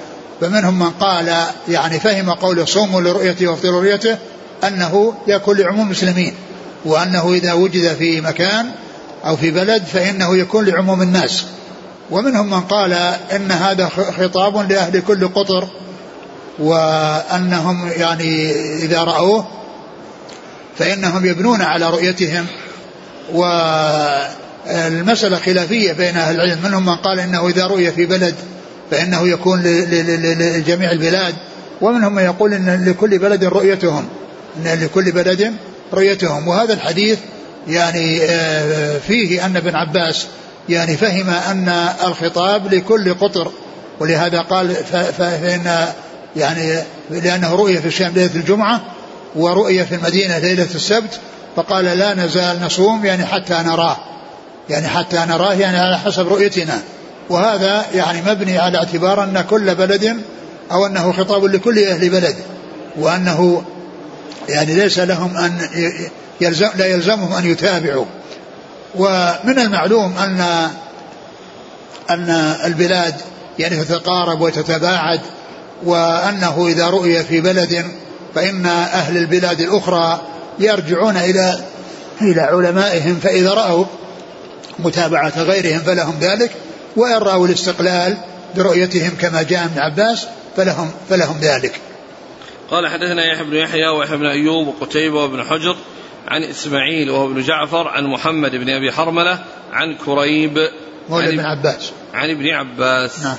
فمنهم 0.42 0.80
من 0.80 0.90
قال 0.90 1.46
يعني 1.68 2.00
فهم 2.00 2.30
قول 2.30 2.68
صوموا 2.68 3.02
لرؤيته 3.02 3.48
وافطروا 3.48 3.82
لرؤيته 3.82 4.18
أنه 4.64 5.14
يكون 5.28 5.58
لعموم 5.58 5.86
المسلمين. 5.86 6.34
وأنه 6.86 7.34
إذا 7.34 7.54
وجد 7.54 7.94
في 7.94 8.22
مكان 8.22 8.72
أو 9.26 9.38
في 9.38 9.52
بلد 9.52 9.84
فإنه 9.84 10.38
يكون 10.38 10.66
لعموم 10.66 11.02
الناس. 11.02 11.46
ومنهم 12.12 12.50
من 12.50 12.62
قال 12.62 12.94
إن 13.36 13.52
هذا 13.52 13.90
خطاب 14.18 14.72
لأهل 14.72 15.00
كل 15.00 15.28
قطر 15.28 15.68
وأنهم 16.60 17.90
يعني 17.98 18.52
إذا 18.76 19.04
رأوه 19.04 19.48
فإنهم 20.78 21.26
يبنون 21.26 21.62
على 21.62 21.90
رؤيتهم. 21.90 22.46
والمسألة 23.34 24.18
خلافية 25.38 25.94
بين 25.94 26.18
أهل 26.18 26.36
العلم. 26.36 26.60
منهم 26.64 26.86
من 26.86 26.96
قال 26.96 27.20
إنه 27.20 27.48
إذا 27.48 27.68
رؤي 27.68 27.92
في 27.92 28.06
بلد 28.06 28.36
فإنه 28.92 29.28
يكون 29.28 29.64
لجميع 29.64 30.92
البلاد. 30.92 31.36
ومنهم 31.82 32.16
من 32.16 32.24
يقول 32.24 32.54
إن 32.54 32.86
لكل 32.86 33.20
بلد 33.20 33.44
رؤيتهم. 33.44 34.08
إن 34.58 34.80
لكل 34.84 35.12
بلد 35.12 35.54
رؤيتهم. 35.94 36.48
وهذا 36.48 36.74
الحديث 36.74 37.20
يعني 37.68 38.20
فيه 39.08 39.46
أن 39.46 39.58
ابن 39.58 39.76
عباس 39.76 40.28
يعني 40.70 40.98
فهم 40.98 41.30
أن 41.30 41.70
الخطاب 42.08 42.74
لكل 42.74 43.14
قطر 43.14 43.52
ولهذا 44.00 44.42
قال 44.42 44.76
فإن 45.18 45.88
يعني 46.36 46.80
لأنه 47.10 47.56
رؤية 47.56 47.80
في 47.80 47.88
الشام 47.88 48.14
ليلة 48.14 48.36
الجمعة 48.36 48.82
ورؤية 49.36 49.84
في 49.84 49.96
المدينة 49.96 50.38
ليلة 50.38 50.68
السبت 50.76 51.20
فقال 51.56 51.86
لا 51.86 52.14
نزال 52.14 52.62
نصوم 52.62 53.06
يعني 53.06 53.26
حتى 53.26 53.54
نراه 53.54 53.98
يعني 54.70 54.88
حتى 54.88 55.18
نراه 55.18 55.54
يعني 55.54 55.78
على 55.78 55.98
حسب 55.98 56.28
رؤيتنا. 56.28 56.82
وهذا 57.30 57.86
يعني 57.96 58.22
مبني 58.22 58.58
على 58.58 58.78
اعتبار 58.78 59.24
أن 59.24 59.46
كل 59.50 59.76
بلد 59.76 60.18
أو 60.72 60.86
أنه 60.86 61.12
خطاب 61.12 61.46
لكل 61.46 61.80
أهل 61.80 62.10
بلد 62.10 62.36
وأنه 63.00 63.64
يعني 64.50 64.74
ليس 64.74 65.00
لهم 65.00 65.38
أن 65.38 65.70
يلزم 66.42 66.70
لا 66.76 66.86
يلزمهم 66.86 67.34
أن 67.34 67.52
يتابعوا 67.52 68.06
ومن 68.96 69.60
المعلوم 69.60 70.18
أن 70.18 70.70
أن 72.10 72.30
البلاد 72.66 73.16
يعني 73.60 73.76
تتقارب 73.84 74.42
وتتباعد 74.42 75.22
وأنه 75.84 76.68
إذا 76.68 76.88
رؤي 76.88 77.24
في 77.24 77.42
بلد 77.42 77.86
فإن 78.36 78.66
أهل 78.66 79.18
البلاد 79.18 79.62
الأخرى 79.62 80.22
يرجعون 80.60 81.18
إلى 81.18 81.60
إلى 82.22 82.42
علمائهم 82.42 83.20
فإذا 83.24 83.54
رأوا 83.54 83.86
متابعة 84.80 85.42
غيرهم 85.42 85.80
فلهم 85.80 86.16
ذلك 86.22 86.52
وإن 86.96 87.18
رأوا 87.18 87.48
الاستقلال 87.48 88.18
برؤيتهم 88.56 89.12
كما 89.22 89.42
جاء 89.42 89.66
ابن 89.66 89.80
عباس 89.80 90.28
فلهم 90.58 90.92
فلهم 91.10 91.38
ذلك. 91.42 91.82
قال 92.72 92.88
حدثنا 92.88 93.26
يحيى 93.26 93.44
بن 93.44 93.56
يحيى 93.56 93.88
ويحيى 93.88 94.18
بن 94.18 94.26
أيوب 94.26 94.68
وقتيبة 94.68 95.24
وابن 95.24 95.44
حجر 95.44 95.76
عن 96.28 96.44
إسماعيل 96.44 97.10
وهو 97.10 97.26
ابن 97.26 97.42
جعفر 97.42 97.88
عن 97.88 98.06
محمد 98.06 98.56
بن 98.56 98.70
أبي 98.70 98.92
حرملة 98.92 99.44
عن 99.72 99.96
كريب 99.96 100.58
عن 101.10 101.28
ابن 101.28 101.40
عباس. 101.40 101.92
عن 102.14 102.30
ابن 102.30 102.48
عباس. 102.48 103.24
نعم. 103.24 103.38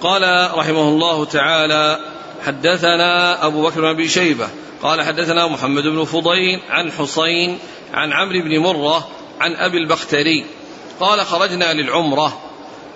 قال 0.00 0.50
رحمه 0.58 0.88
الله 0.88 1.24
تعالى 1.24 1.98
حدثنا 2.46 3.46
أبو 3.46 3.62
بكر 3.62 3.80
بن 3.80 3.86
أبي 3.86 4.08
شيبة. 4.08 4.48
قال 4.82 5.02
حدثنا 5.02 5.46
محمد 5.46 5.82
بن 5.82 6.04
فضيل 6.04 6.60
عن 6.70 6.92
حسين 6.92 7.58
عن 7.94 8.12
عمرو 8.12 8.42
بن 8.42 8.58
مرة 8.58 9.08
عن 9.40 9.56
أبي 9.56 9.78
البختري. 9.78 10.46
قال 11.00 11.26
خرجنا 11.26 11.72
للعمرة. 11.72 12.40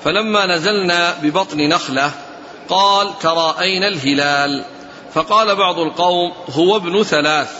فلما 0.04 0.46
نزلنا 0.46 1.14
ببطن 1.22 1.58
نخلة 1.58 2.10
قال 2.68 3.18
تراءينا 3.18 3.88
الهلال؟ 3.88 4.64
فقال 5.14 5.56
بعض 5.56 5.78
القوم 5.78 6.32
هو 6.50 6.76
ابن 6.76 7.02
ثلاث 7.02 7.50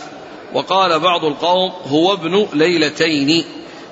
وقال 0.53 0.99
بعض 0.99 1.25
القوم 1.25 1.71
هو 1.87 2.13
ابن 2.13 2.47
ليلتين. 2.53 3.45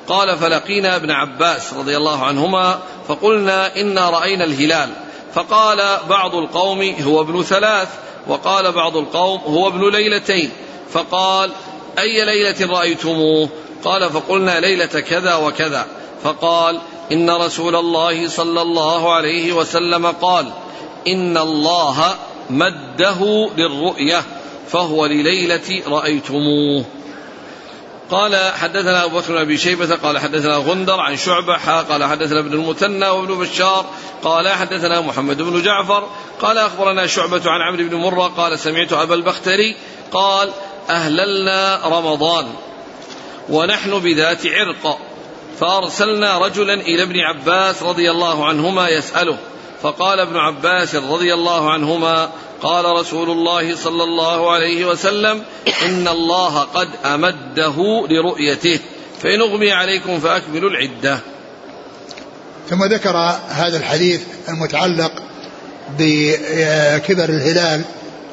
قال 0.08 0.38
فلقينا 0.38 0.96
ابن 0.96 1.12
عباس 1.12 1.74
رضي 1.74 1.98
الله 1.98 2.24
عنهما 2.24 2.80
فقلنا 3.08 3.76
إنا 3.76 4.10
رأينا 4.10 4.44
الهلال. 4.44 4.90
فقال 5.34 5.98
بعض 6.10 6.36
القوم 6.36 6.96
هو 7.02 7.22
ابن 7.22 7.44
ثلاث 7.44 7.88
وقال 8.28 8.72
بعض 8.72 8.98
القوم 8.98 9.40
هو 9.40 9.68
ابن 9.68 9.90
ليلتين. 9.90 10.52
فقال 10.92 11.52
أي 12.00 12.26
ليلة 12.26 12.78
رأيتموه؟ 12.78 13.50
قال 13.84 14.10
فقلنا 14.10 14.60
ليلة 14.60 14.86
كذا 14.86 15.36
وكذا. 15.36 15.86
فقال 16.24 16.80
إن 17.12 17.30
رسول 17.30 17.76
الله 17.76 18.28
صلى 18.28 18.62
الله 18.62 19.14
عليه 19.14 19.54
وسلم 19.54 20.08
قال 20.08 20.52
إن 21.08 21.38
الله 21.38 22.16
مده 22.52 23.50
للرؤية 23.58 24.24
فهو 24.68 25.06
لليلة 25.06 25.82
رأيتموه. 25.88 26.86
قال 28.12 28.36
حدثنا 28.36 29.06
أبو 29.06 29.20
بكر 29.20 29.34
بن 29.34 29.38
أبي 29.38 29.58
شيبة 29.58 29.96
قال 29.96 30.20
حدثنا 30.20 30.56
غندر 30.56 31.00
عن 31.00 31.18
شعبة 31.18 31.82
قال 31.82 32.04
حدثنا 32.04 32.40
ابن 32.40 32.54
المثنى 32.54 33.08
وابن 33.08 33.36
بشار 33.36 33.86
قال 34.24 34.50
حدثنا 34.50 35.02
محمد 35.02 35.42
بن 35.42 35.62
جعفر 35.62 36.10
قال 36.42 36.58
أخبرنا 36.58 37.08
شعبة 37.08 37.42
عن 37.46 37.62
عمرو 37.62 37.90
بن 37.90 37.96
مرة 37.96 38.28
قال 38.28 38.60
سمعت 38.60 38.94
أبا 38.94 39.16
البختري 39.16 39.76
قال 40.12 40.50
أهللنا 40.90 41.82
رمضان 41.86 42.46
ونحن 43.50 44.00
بذات 44.00 44.48
عرق 44.48 45.00
فأرسلنا 45.60 46.38
رجلا 46.38 46.74
إلى 46.74 47.04
ابن 47.04 47.20
عباس 47.20 47.84
رضي 47.84 48.12
الله 48.12 48.46
عنهما 48.46 48.90
يسأله. 48.90 49.38
فقال 49.84 50.20
ابن 50.20 50.36
عباس 50.36 50.96
رضي 50.96 51.34
الله 51.34 51.72
عنهما 51.72 52.30
قال 52.62 52.86
رسول 52.86 53.30
الله 53.30 53.76
صلى 53.76 54.04
الله 54.04 54.52
عليه 54.52 54.86
وسلم 54.86 55.44
إن 55.86 56.08
الله 56.08 56.60
قد 56.60 56.90
أمده 57.06 58.08
لرؤيته 58.10 58.80
فإن 59.24 59.42
أغمي 59.42 59.72
عليكم 59.72 60.20
فأكملوا 60.20 60.70
العدة. 60.70 61.20
ثم 62.70 62.84
ذكر 62.84 63.18
هذا 63.50 63.78
الحديث 63.78 64.22
المتعلق 64.50 65.12
بكبر 66.00 67.30
الهلال 67.30 67.82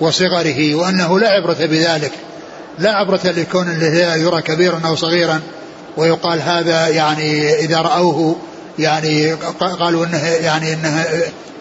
وصغره 0.01 0.75
وأنه 0.75 1.19
لا 1.21 1.29
عبرة 1.29 1.67
بذلك 1.67 2.13
لا 2.79 2.91
عبرة 2.91 3.21
لكون 3.25 3.69
الهلال 3.69 4.21
يرى 4.21 4.43
كبيرا 4.43 4.81
أو 4.87 4.97
صغيرا 4.97 5.41
ويقال 5.97 6.41
هذا 6.41 6.89
يعني 6.89 7.55
إذا 7.55 7.81
رأوه 7.81 8.37
يعني 8.79 9.33
قالوا 9.81 10.07
إنه 10.07 10.27
يعني 10.27 10.73
إنه 10.73 11.05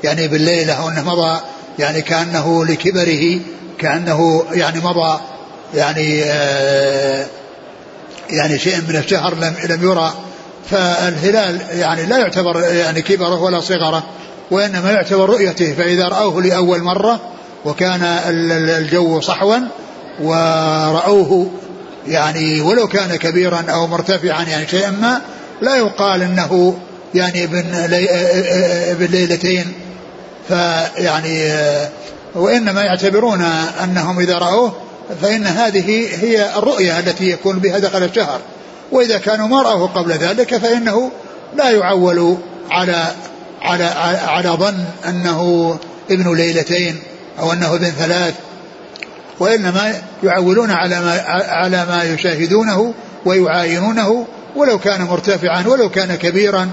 يعني 0.03 0.27
بالليلة 0.27 0.73
أو 0.73 0.89
انه 0.89 1.03
مضى 1.03 1.39
يعني 1.79 2.01
كأنه 2.01 2.65
لكبره 2.65 3.39
كأنه 3.79 4.43
يعني 4.51 4.79
مضى 4.79 5.19
يعني 5.75 6.23
آه 6.23 7.25
يعني 8.29 8.59
شيء 8.59 8.81
من 8.89 8.95
الشهر 8.95 9.35
لم 9.35 9.55
لم 9.69 9.83
يرى. 9.83 10.13
فالهلال 10.69 11.61
يعني 11.71 12.05
لا 12.05 12.17
يعتبر 12.17 12.61
يعني 12.61 13.01
كبره 13.01 13.43
ولا 13.43 13.59
صغره 13.59 14.03
وإنما 14.51 14.91
يعتبر 14.91 15.29
رؤيته. 15.29 15.73
فإذا 15.73 16.07
رأوه 16.07 16.41
لأول 16.41 16.83
مرة 16.83 17.19
وكان 17.65 18.03
الجو 18.69 19.21
صحوا 19.21 19.57
ورأوه 20.21 21.51
يعني 22.07 22.61
ولو 22.61 22.87
كان 22.87 23.15
كبيرا 23.15 23.65
أو 23.69 23.87
مرتفعا 23.87 24.43
يعني 24.43 24.67
شيئا 24.67 24.91
ما 24.91 25.21
لا 25.61 25.75
يقال 25.75 26.21
إنه 26.21 26.77
يعني 27.15 27.43
ابن 27.43 27.63
ابن 28.91 29.05
ليلتين 29.05 29.73
فيعني 30.47 31.51
وإنما 32.35 32.81
يعتبرون 32.81 33.41
أنهم 33.83 34.19
إذا 34.19 34.37
رأوه 34.37 34.73
فإن 35.21 35.45
هذه 35.45 36.07
هي 36.21 36.57
الرؤية 36.57 36.99
التي 36.99 37.29
يكون 37.29 37.59
بها 37.59 37.79
دخل 37.79 38.03
الشهر. 38.03 38.39
وإذا 38.91 39.17
كانوا 39.17 39.47
ما 39.47 39.61
رأوه 39.61 39.87
قبل 39.87 40.11
ذلك 40.11 40.57
فإنه 40.57 41.11
لا 41.55 41.69
يعول 41.69 42.37
على 42.71 43.07
على 43.61 43.83
على 44.27 44.49
ظن 44.49 44.85
أنه 45.07 45.71
ابن 46.11 46.35
ليلتين 46.35 46.99
أو 47.39 47.53
أنه 47.53 47.75
ابن 47.75 47.89
ثلاث. 47.89 48.33
وإنما 49.39 50.01
يعولون 50.23 50.71
على 50.71 50.99
ما 50.99 51.21
على 51.47 51.85
ما 51.85 52.03
يشاهدونه 52.03 52.93
ويعاينونه 53.25 54.27
ولو 54.55 54.79
كان 54.79 55.01
مرتفعا 55.01 55.67
ولو 55.67 55.89
كان 55.89 56.15
كبيرا 56.15 56.69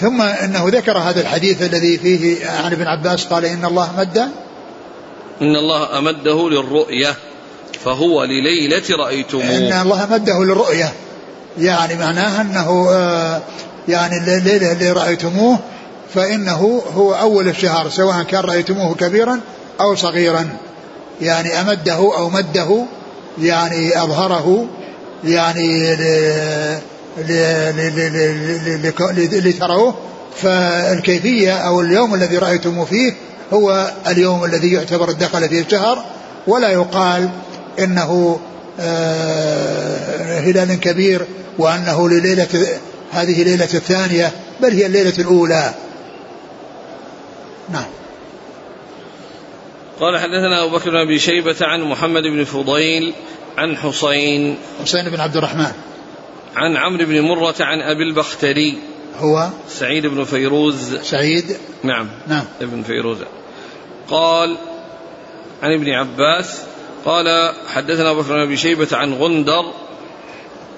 ثم 0.00 0.22
انه 0.22 0.64
ذكر 0.68 0.98
هذا 0.98 1.20
الحديث 1.20 1.62
الذي 1.62 1.98
فيه 1.98 2.50
عن 2.50 2.72
ابن 2.72 2.86
عباس 2.86 3.24
قال 3.24 3.44
إن 3.44 3.64
الله 3.64 3.90
مد 3.98 4.18
إن 5.42 5.56
الله 5.56 5.98
أمده 5.98 6.48
للرؤية 6.50 7.14
فهو 7.84 8.24
لليلة 8.24 8.82
رأيتموه. 8.90 9.56
إن 9.56 9.72
الله 9.72 10.06
مده 10.10 10.44
للرؤية. 10.44 10.92
يعني 11.58 11.94
معناها 11.94 12.40
أنه 12.40 12.88
آه، 12.90 13.42
يعني 13.88 14.16
الليلة 14.16 14.72
اللي 14.72 14.92
رأيتموه 14.92 15.58
فإنه 16.14 16.82
هو 16.94 17.14
أول 17.14 17.48
الشهر 17.48 17.88
سواء 17.88 18.22
كان 18.22 18.40
رأيتموه 18.40 18.94
كبيرا 18.94 19.40
أو 19.80 19.94
صغيرا. 19.94 20.48
يعني 21.20 21.60
أمده 21.60 21.94
أو 21.94 22.30
مده 22.30 22.84
يعني 23.38 24.02
أظهره 24.02 24.66
يعني 25.24 25.96
لتروه 29.32 29.94
فالكيفية 30.36 31.52
أو 31.52 31.80
اليوم 31.80 32.14
الذي 32.14 32.38
رأيتم 32.38 32.84
فيه 32.84 33.14
هو 33.52 33.92
اليوم 34.06 34.44
الذي 34.44 34.72
يعتبر 34.72 35.12
دخل 35.12 35.48
فيه 35.48 35.60
الشهر 35.60 36.04
ولا 36.46 36.70
يقال 36.70 37.30
إنه 37.78 38.40
آه، 38.80 40.40
هلال 40.40 40.80
كبير 40.80 41.22
وأنه 41.58 42.08
لليلة 42.08 42.68
هذه 43.12 43.42
ليلة 43.42 43.68
الثانية 43.74 44.32
بل 44.60 44.72
هي 44.72 44.86
الليلة 44.86 45.14
الأولى. 45.18 45.74
نعم. 47.72 47.86
قال 50.00 50.18
حدثنا 50.18 50.64
أبو 50.64 50.76
بكر 50.76 50.90
بن 50.90 50.96
أبي 50.96 51.18
شيبة 51.18 51.56
عن 51.60 51.80
محمد 51.80 52.22
بن 52.22 52.44
فضيل 52.44 53.14
عن 53.58 53.76
حسين. 53.76 54.58
حسين 54.82 55.10
بن 55.10 55.20
عبد 55.20 55.36
الرحمن. 55.36 55.72
عن 56.56 56.76
عمرو 56.76 57.04
بن 57.04 57.20
مرة 57.20 57.54
عن 57.60 57.80
أبي 57.80 58.02
البختري. 58.02 58.78
هو 59.18 59.48
سعيد 59.68 60.06
بن 60.06 60.24
فيروز. 60.24 60.94
سعيد. 60.94 61.56
نعم. 61.82 62.08
نعم. 62.26 62.44
ابن 62.60 62.82
فيروز. 62.82 63.18
قال 64.08 64.56
عن 65.62 65.72
ابن 65.72 65.90
عباس 65.90 66.62
قال 67.04 67.52
حدثنا 67.74 68.10
أبو 68.10 68.20
بكر 68.20 68.32
بن 68.32 68.40
أبي 68.40 68.56
شيبة 68.56 68.88
عن 68.92 69.12
غندر. 69.12 69.64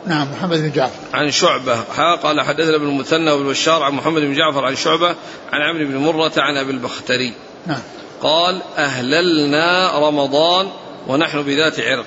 نعم 0.06 0.32
محمد 0.32 0.58
بن 0.58 0.70
جعفر. 0.70 1.16
عن 1.16 1.30
شعبة. 1.30 1.80
قال 2.14 2.40
حدثنا 2.40 2.76
ابن 2.76 2.88
المثنى 2.88 3.30
وابن 3.30 3.48
بشار 3.48 3.82
عن 3.82 3.92
محمد 3.92 4.22
بن 4.22 4.34
جعفر 4.34 4.64
عن 4.64 4.76
شعبة 4.76 5.14
عن 5.52 5.60
عمرو 5.60 5.86
بن 5.86 5.96
مرة 5.96 6.32
عن 6.36 6.56
أبي 6.56 6.70
البختري. 6.70 7.32
نعم. 7.66 7.82
قال 8.22 8.62
أهللنا 8.76 9.98
رمضان 10.08 10.68
ونحن 11.08 11.42
بذات 11.42 11.80
عرق. 11.80 12.06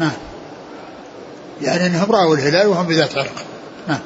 نعم. 0.00 0.12
يعني 1.62 1.86
إنهم 1.86 2.12
رأوا 2.12 2.36
الهلال 2.36 2.66
وهم 2.66 2.86
بذات 2.86 3.18
عرق. 3.18 3.44
نعم. 3.88 4.00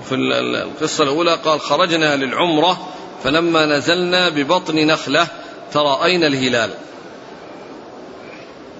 وفي 0.00 0.14
القصة 0.14 1.04
الأولى 1.04 1.34
قال 1.34 1.60
خرجنا 1.60 2.16
للعمرة 2.16 2.88
فلما 3.24 3.66
نزلنا 3.66 4.28
ببطن 4.28 4.76
نخلة 4.76 5.26
تراءينا 5.72 6.26
الهلال؟ 6.26 6.70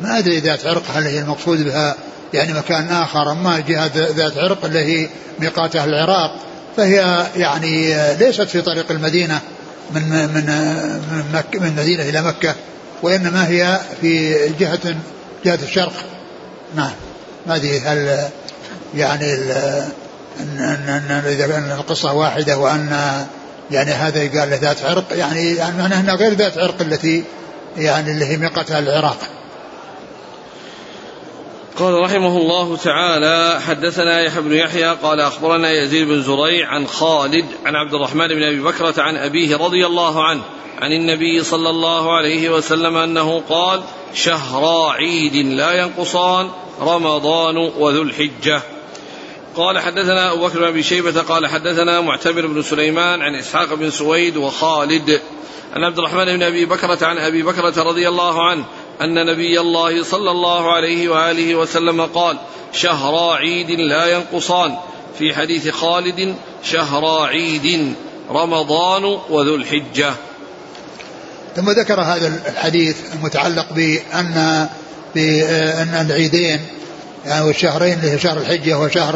ما 0.00 0.18
أدري 0.18 0.38
ذات 0.38 0.66
عرق 0.66 0.82
هل 0.94 1.06
هي 1.06 1.18
المقصود 1.18 1.64
بها 1.64 1.96
يعني 2.34 2.52
مكان 2.52 2.88
آخر 2.88 3.32
أما 3.32 3.60
جهة 3.60 3.90
ذات 3.94 4.38
عرق 4.38 4.64
اللي 4.64 4.78
هي 4.78 5.08
ميقات 5.40 5.76
أهل 5.76 5.88
العراق 5.88 6.36
فهي 6.76 7.26
يعني 7.36 7.94
ليست 8.14 8.42
في 8.42 8.62
طريق 8.62 8.90
المدينة 8.90 9.40
من 9.94 10.02
من 10.02 10.46
من, 11.12 11.24
مكة 11.34 11.60
من 11.60 11.66
المدينة 11.66 12.02
إلى 12.02 12.22
مكة 12.22 12.54
وإنما 13.02 13.48
هي 13.48 13.80
في 14.00 14.34
جهة 14.58 14.96
جهة 15.44 15.58
الشرق. 15.62 15.92
نعم. 16.74 16.92
ما 17.46 17.56
أدري 17.56 17.80
هل 17.80 18.28
يعني 18.94 19.34
أن 20.40 21.08
أن 21.10 21.22
إذا 21.26 21.46
كان 21.46 21.72
القصة 21.72 22.12
واحدة 22.12 22.58
وأن 22.58 22.96
يعني 23.70 23.90
هذا 23.90 24.20
قال 24.20 24.50
له 24.50 24.56
ذات 24.56 24.84
عرق 24.84 25.04
يعني 25.12 25.54
يعني 25.54 25.86
أنها 25.86 26.14
غير 26.14 26.32
ذات 26.32 26.58
عرق 26.58 26.80
التي 26.80 27.24
يعني 27.76 28.10
اللي 28.10 28.26
هي 28.26 28.36
ميقاتها 28.36 28.78
العراق. 28.78 29.18
قال 31.78 31.94
رحمه 31.94 32.36
الله 32.36 32.76
تعالى 32.76 33.60
حدثنا 33.60 34.20
يحيى 34.20 34.42
بن 34.42 34.52
يحيى 34.52 34.96
قال 35.02 35.20
أخبرنا 35.20 35.70
يزيد 35.70 36.08
بن 36.08 36.22
زريع 36.22 36.68
عن 36.68 36.86
خالد 36.86 37.46
عن 37.64 37.76
عبد 37.76 37.94
الرحمن 37.94 38.28
بن 38.28 38.42
أبي 38.42 38.60
بكرة 38.60 39.02
عن 39.02 39.16
أبيه 39.16 39.56
رضي 39.56 39.86
الله 39.86 40.24
عنه 40.24 40.42
عن 40.82 40.92
النبي 40.92 41.44
صلى 41.44 41.70
الله 41.70 42.16
عليه 42.16 42.50
وسلم 42.50 42.96
أنه 42.96 43.42
قال 43.48 43.82
شهرا 44.14 44.92
عيد 44.92 45.36
لا 45.36 45.72
ينقصان 45.72 46.50
رمضان 46.80 47.56
وذو 47.56 48.02
الحجة. 48.02 48.62
قال 49.56 49.78
حدثنا 49.78 50.32
أبو 50.32 50.46
بكر 50.46 50.58
بن 50.58 50.64
أبي 50.64 50.82
شيبة 50.82 51.22
قال 51.22 51.46
حدثنا 51.46 52.00
معتمر 52.00 52.46
بن 52.46 52.62
سليمان 52.62 53.22
عن 53.22 53.34
إسحاق 53.34 53.74
بن 53.74 53.90
سويد 53.90 54.36
وخالد 54.36 55.20
عن 55.72 55.84
عبد 55.84 55.98
الرحمن 55.98 56.24
بن 56.24 56.42
أبي 56.42 56.64
بكرة 56.64 57.06
عن 57.06 57.18
أبي 57.18 57.42
بكرة 57.42 57.82
رضي 57.82 58.08
الله 58.08 58.42
عنه 58.42 58.64
أن 59.04 59.26
نبي 59.26 59.60
الله 59.60 60.04
صلى 60.04 60.30
الله 60.30 60.72
عليه 60.72 61.08
وآله 61.08 61.54
وسلم 61.54 62.00
قال 62.00 62.36
شهرا 62.72 63.34
عيد 63.34 63.70
لا 63.70 64.06
ينقصان. 64.06 64.76
في 65.18 65.34
حديث 65.34 65.68
خالد 65.68 66.34
شهرا 66.64 67.26
عيد 67.26 67.94
رمضان 68.30 69.04
وذو 69.04 69.54
الحجة. 69.54 70.12
ثم 71.56 71.70
ذكر 71.70 72.00
هذا 72.00 72.40
الحديث 72.48 72.96
المتعلق 73.14 73.72
بأن 73.72 74.68
بأن 75.14 76.06
العيدين 76.06 76.60
يعني 77.26 77.44
والشهرين 77.44 77.98
اللي 77.98 78.18
شهر 78.18 78.38
الحجة 78.38 78.78
وشهر 78.78 79.14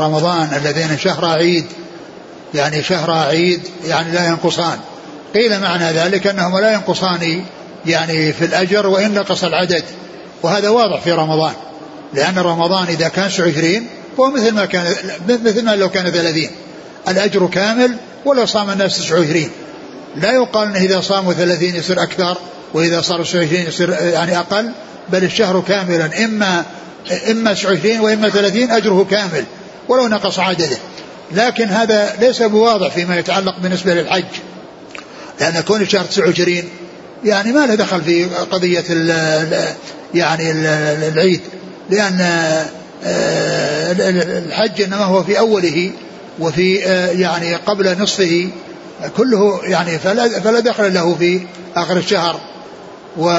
رمضان 0.00 0.48
اللذين 0.56 0.98
شهر 0.98 1.24
عيد 1.24 1.66
يعني 2.54 2.82
شهر 2.82 3.10
عيد 3.10 3.60
يعني 3.86 4.12
لا 4.12 4.26
ينقصان. 4.26 4.78
قيل 5.34 5.60
معنى 5.60 5.84
ذلك 5.84 6.26
أنهما 6.26 6.58
لا 6.58 6.72
ينقصان 6.72 7.44
يعني 7.86 8.32
في 8.32 8.44
الأجر 8.44 8.86
وإن 8.86 9.14
نقص 9.14 9.44
العدد. 9.44 9.84
وهذا 10.42 10.68
واضح 10.68 11.00
في 11.00 11.12
رمضان. 11.12 11.52
لأن 12.14 12.38
رمضان 12.38 12.86
إذا 12.86 13.08
كان 13.08 13.28
29 13.28 13.86
هو 14.20 14.30
مثل 14.30 14.54
ما 14.54 14.64
كان 14.64 14.94
مثل 15.28 15.64
ما 15.64 15.76
لو 15.76 15.88
كان 15.88 16.10
30 16.10 16.48
الأجر 17.08 17.46
كامل 17.46 17.96
ولو 18.24 18.46
صام 18.46 18.70
الناس 18.70 18.98
29 18.98 19.50
لا 20.16 20.32
يقال 20.32 20.68
أنه 20.68 20.78
إذا 20.78 21.00
صاموا 21.00 21.32
30 21.32 21.74
يصير 21.74 22.02
أكثر 22.02 22.36
وإذا 22.74 23.00
صاروا 23.00 23.24
29 23.24 23.62
يصير 23.62 23.90
يعني 23.90 24.38
أقل 24.38 24.70
بل 25.08 25.24
الشهر 25.24 25.60
كاملا. 25.68 26.24
إما 26.24 26.64
إما 27.30 27.52
29 27.52 28.00
وإما 28.00 28.28
30 28.28 28.70
أجره 28.70 29.06
كامل 29.10 29.44
ولو 29.88 30.08
نقص 30.08 30.38
عدده. 30.38 30.76
لكن 31.32 31.68
هذا 31.68 32.16
ليس 32.20 32.42
بواضح 32.42 32.94
فيما 32.94 33.18
يتعلق 33.18 33.58
بالنسبة 33.58 33.94
للحج. 33.94 34.24
لأن 35.40 35.60
كون 35.60 35.82
الشهر 35.82 36.04
29 36.04 36.62
يعني 37.24 37.52
ما 37.52 37.66
له 37.66 37.74
دخل 37.74 38.02
في 38.02 38.24
قضية 38.24 38.84
ال 38.90 39.08
يعني 40.14 40.50
ال 40.50 40.66
العيد 41.12 41.40
لأن 41.90 42.20
آه، 43.04 43.92
الحج 44.38 44.82
إنما 44.82 45.04
هو 45.04 45.22
في 45.22 45.38
أوله 45.38 45.90
وفي 46.38 46.86
آه، 46.86 47.10
يعني 47.10 47.54
قبل 47.54 47.98
نصفه 48.02 48.50
كله 49.16 49.60
يعني 49.64 49.98
فلا, 49.98 50.40
فلا 50.40 50.60
دخل 50.60 50.94
له 50.94 51.14
في 51.14 51.40
آخر 51.76 51.96
الشهر. 51.96 52.40
و 53.16 53.30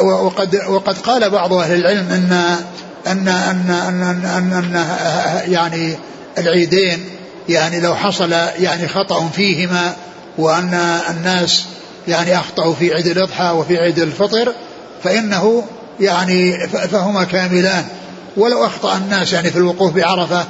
وقد 0.00 0.56
وقد 0.68 0.98
قال 0.98 1.30
بعض 1.30 1.52
أهل 1.52 1.74
العلم 1.74 2.06
أن 2.10 2.32
أن 3.06 3.28
أن 3.28 3.70
أن, 3.70 4.24
أن, 4.24 4.52
أن 4.52 4.86
يعني 5.52 5.94
العيدين 6.38 7.04
يعني 7.48 7.80
لو 7.80 7.94
حصل 7.94 8.32
يعني 8.58 8.88
خطأ 8.88 9.28
فيهما 9.28 9.94
وأن 10.38 10.74
الناس 11.10 11.64
يعني 12.08 12.36
أخطأوا 12.36 12.74
في 12.74 12.94
عيد 12.94 13.06
الأضحى 13.06 13.50
وفي 13.50 13.78
عيد 13.78 13.98
الفطر 13.98 14.52
فإنه 15.04 15.64
يعني 16.00 16.68
فهما 16.68 17.24
كاملان. 17.24 17.84
ولو 18.36 18.66
أخطأ 18.66 18.96
الناس 18.96 19.32
يعني 19.32 19.50
في 19.50 19.56
الوقوف 19.56 19.92
بعرفة 19.92 20.44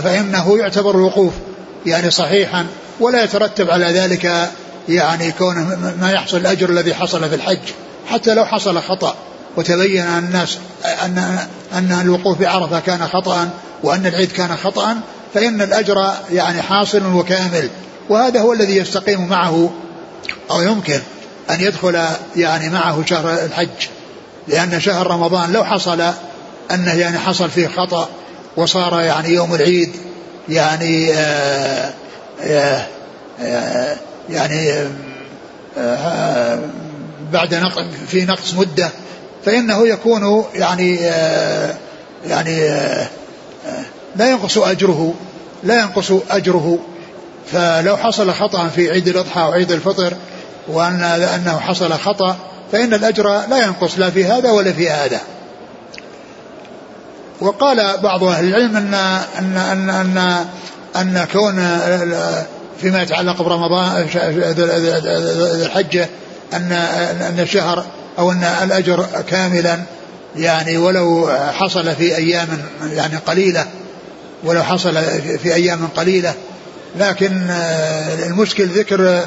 فإنه 0.00 0.58
يعتبر 0.58 0.90
الوقوف 0.90 1.32
يعني 1.86 2.10
صحيحا 2.10 2.66
ولا 3.00 3.24
يترتب 3.24 3.70
على 3.70 3.86
ذلك 3.86 4.50
يعني 4.88 5.32
كونه 5.32 5.94
ما 6.00 6.12
يحصل 6.12 6.36
الأجر 6.36 6.70
الذي 6.70 6.94
حصل 6.94 7.28
في 7.28 7.34
الحج. 7.34 7.58
حتى 8.06 8.34
لو 8.34 8.44
حصل 8.44 8.82
خطأ 8.82 9.14
وتبين 9.56 10.06
أن 10.06 10.18
الناس 10.24 10.58
أن 10.84 11.38
أن 11.72 12.00
الوقوف 12.02 12.38
بعرفة 12.38 12.80
كان 12.80 13.08
خطأ 13.08 13.48
وأن 13.82 14.06
العيد 14.06 14.32
كان 14.32 14.56
خطأ 14.56 14.96
فإن 15.34 15.62
الأجر 15.62 16.12
يعني 16.32 16.62
حاصل 16.62 17.14
وكامل. 17.14 17.70
وهذا 18.08 18.40
هو 18.40 18.52
الذي 18.52 18.76
يستقيم 18.76 19.28
معه 19.28 19.70
أو 20.50 20.62
يمكن 20.62 21.00
أن 21.50 21.60
يدخل 21.60 22.04
يعني 22.36 22.68
معه 22.68 23.04
شهر 23.06 23.44
الحج 23.44 23.88
لأن 24.48 24.80
شهر 24.80 25.06
رمضان 25.06 25.52
لو 25.52 25.64
حصل 25.64 26.12
أنه 26.70 26.94
يعني 26.94 27.18
حصل 27.18 27.50
فيه 27.50 27.68
خطأ 27.68 28.08
وصار 28.56 29.00
يعني 29.00 29.28
يوم 29.28 29.54
العيد 29.54 29.92
يعني 30.48 31.12
آه، 31.12 31.92
آآ 32.40 32.86
آه، 33.40 33.96
يعني 34.30 34.72
آه، 35.78 36.58
بعد 37.32 37.54
في 38.08 38.24
نقص 38.24 38.54
مدة 38.54 38.90
فإنه 39.44 39.88
يكون 39.88 40.44
يعني 40.54 40.94
يعني 42.26 42.60
لا 44.16 44.30
ينقص 44.30 44.58
أجره 44.58 45.14
لا 45.62 45.80
ينقص 45.80 46.12
أجره. 46.30 46.78
فلو 47.52 47.96
حصل 47.96 48.32
خطأ 48.32 48.68
في 48.68 48.90
عيد 48.90 49.08
الأضحى 49.08 49.40
وعيد 49.40 49.72
الفطر 49.72 50.14
وأن 50.68 51.02
أنه 51.02 51.58
حصل 51.58 51.92
خطأ 51.92 52.36
فإن 52.72 52.94
الأجر 52.94 53.24
لا 53.50 53.64
ينقص 53.64 53.98
لا 53.98 54.10
في 54.10 54.24
هذا 54.24 54.50
ولا 54.50 54.72
في 54.72 54.90
هذا. 54.90 55.20
وقال 57.40 57.96
بعض 58.02 58.24
أهل 58.24 58.48
العلم 58.48 58.76
أن 58.76 58.94
أن 59.38 59.56
أن 59.56 59.90
أن, 59.90 60.46
أن 60.96 61.26
كون 61.32 61.78
فيما 62.80 63.02
يتعلق 63.02 63.42
برمضان 63.42 64.08
الحجة 65.62 66.08
أن 66.52 66.72
أن 67.22 67.40
الشهر 67.40 67.84
أو 68.18 68.32
أن 68.32 68.44
الأجر 68.62 69.06
كاملا 69.28 69.78
يعني 70.36 70.76
ولو 70.76 71.30
حصل 71.52 71.94
في 71.94 72.16
أيام 72.16 72.48
يعني 72.92 73.16
قليلة 73.16 73.66
ولو 74.44 74.62
حصل 74.62 74.94
في 75.42 75.54
أيام 75.54 75.88
قليلة 75.96 76.34
لكن 76.96 77.50
آه، 77.50 78.26
المشكل 78.26 78.66
ذكر 78.66 79.26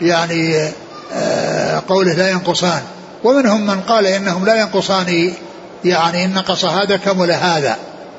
يعني 0.00 0.70
آه، 1.12 1.82
قوله 1.88 2.12
لا 2.12 2.30
ينقصان. 2.30 2.82
ومنهم 3.24 3.66
من 3.66 3.80
قال 3.80 4.06
إنهم 4.06 4.46
لا 4.46 4.60
ينقصان 4.60 5.32
يعني 5.84 6.24
إن 6.24 6.34
نقص 6.34 6.64
هذا 6.64 6.96
كمل 6.96 7.32
هذا. 7.32 7.76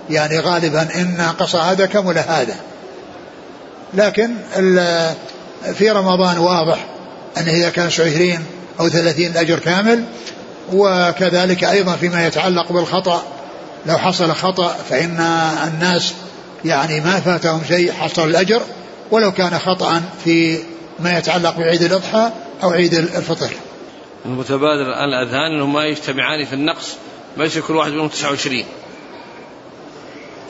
يعني 0.09 0.39
غالبا 0.39 0.81
إن 0.95 1.17
نقص 1.17 1.55
هذا 1.55 1.85
كمل 1.85 2.17
هذا. 2.17 2.55
لكن 3.93 4.29
في 5.73 5.89
رمضان 5.89 6.37
واضح 6.37 6.85
انه 7.37 7.51
إذا 7.51 7.69
كان 7.69 7.85
20 7.85 8.45
أو 8.79 8.89
30 8.89 9.25
الأجر 9.25 9.59
كامل 9.59 10.03
وكذلك 10.73 11.63
أيضا 11.63 11.95
فيما 11.95 12.27
يتعلق 12.27 12.71
بالخطأ 12.71 13.23
لو 13.85 13.97
حصل 13.97 14.31
خطأ 14.31 14.75
فإن 14.89 15.19
الناس 15.67 16.13
يعني 16.65 16.99
ما 16.99 17.19
فاتهم 17.19 17.61
شيء 17.67 17.91
حصل 17.91 18.29
الأجر 18.29 18.61
ولو 19.11 19.31
كان 19.31 19.59
خطأ 19.59 20.01
في 20.23 20.59
ما 20.99 21.17
يتعلق 21.17 21.57
بعيد 21.57 21.81
الأضحى 21.81 22.31
أو 22.63 22.69
عيد 22.69 22.93
الفطر. 22.93 23.49
المتبادر 24.25 24.81
الآن 24.81 25.09
الأذهان 25.09 25.55
أنهم 25.55 25.73
ما 25.73 25.85
يجتمعان 25.85 26.45
في 26.45 26.53
النقص 26.53 26.95
ما 27.37 27.45
يصير 27.45 27.61
كل 27.61 27.75
واحد 27.75 27.91
منهم 27.91 28.07
29 28.07 28.63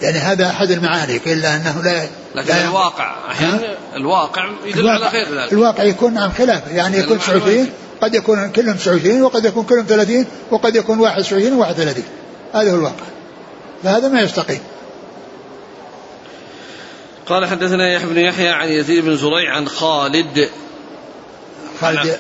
يعني 0.02 0.18
هذا 0.18 0.50
أحد 0.50 0.72
المعاني 0.72 1.20
إلا 1.28 1.56
أنه 1.56 1.82
لا 1.84 2.08
لكن 2.36 2.54
لا 2.54 2.68
الواقع 2.68 3.16
أحيانا 3.32 3.78
الواقع 3.96 4.50
يدل 4.66 4.80
الواقع 4.80 5.06
على 5.06 5.08
غير 5.08 5.42
ذلك. 5.42 5.54
الواقع 5.54 5.84
يكون 5.84 6.18
عن 6.18 6.32
خلاف 6.32 6.62
يعني 6.72 6.98
يكون 6.98 7.20
29 7.20 7.70
قد 8.02 8.16
يكون 8.16 8.52
كلهم 8.52 8.76
29 8.76 9.22
وقد 9.22 9.46
يكون 9.46 9.64
كلهم 9.64 9.86
30 9.86 10.26
وقد 10.52 10.76
يكون 10.76 11.00
21 11.00 11.64
و31 11.64 12.00
هذا 12.54 12.72
هو 12.72 12.76
الواقع. 12.76 13.06
فهذا 13.84 14.08
ما 14.08 14.22
يستقيم. 14.22 14.60
قال 17.30 17.46
حدثنا 17.46 17.94
يحيى 17.94 18.10
بن 18.10 18.18
يحيى 18.18 18.50
عن 18.50 18.70
يزيد 18.70 19.06
بن 19.06 19.16
زريع 19.16 19.56
عن 19.56 19.68
خالد. 19.68 20.50
خالد 21.82 22.20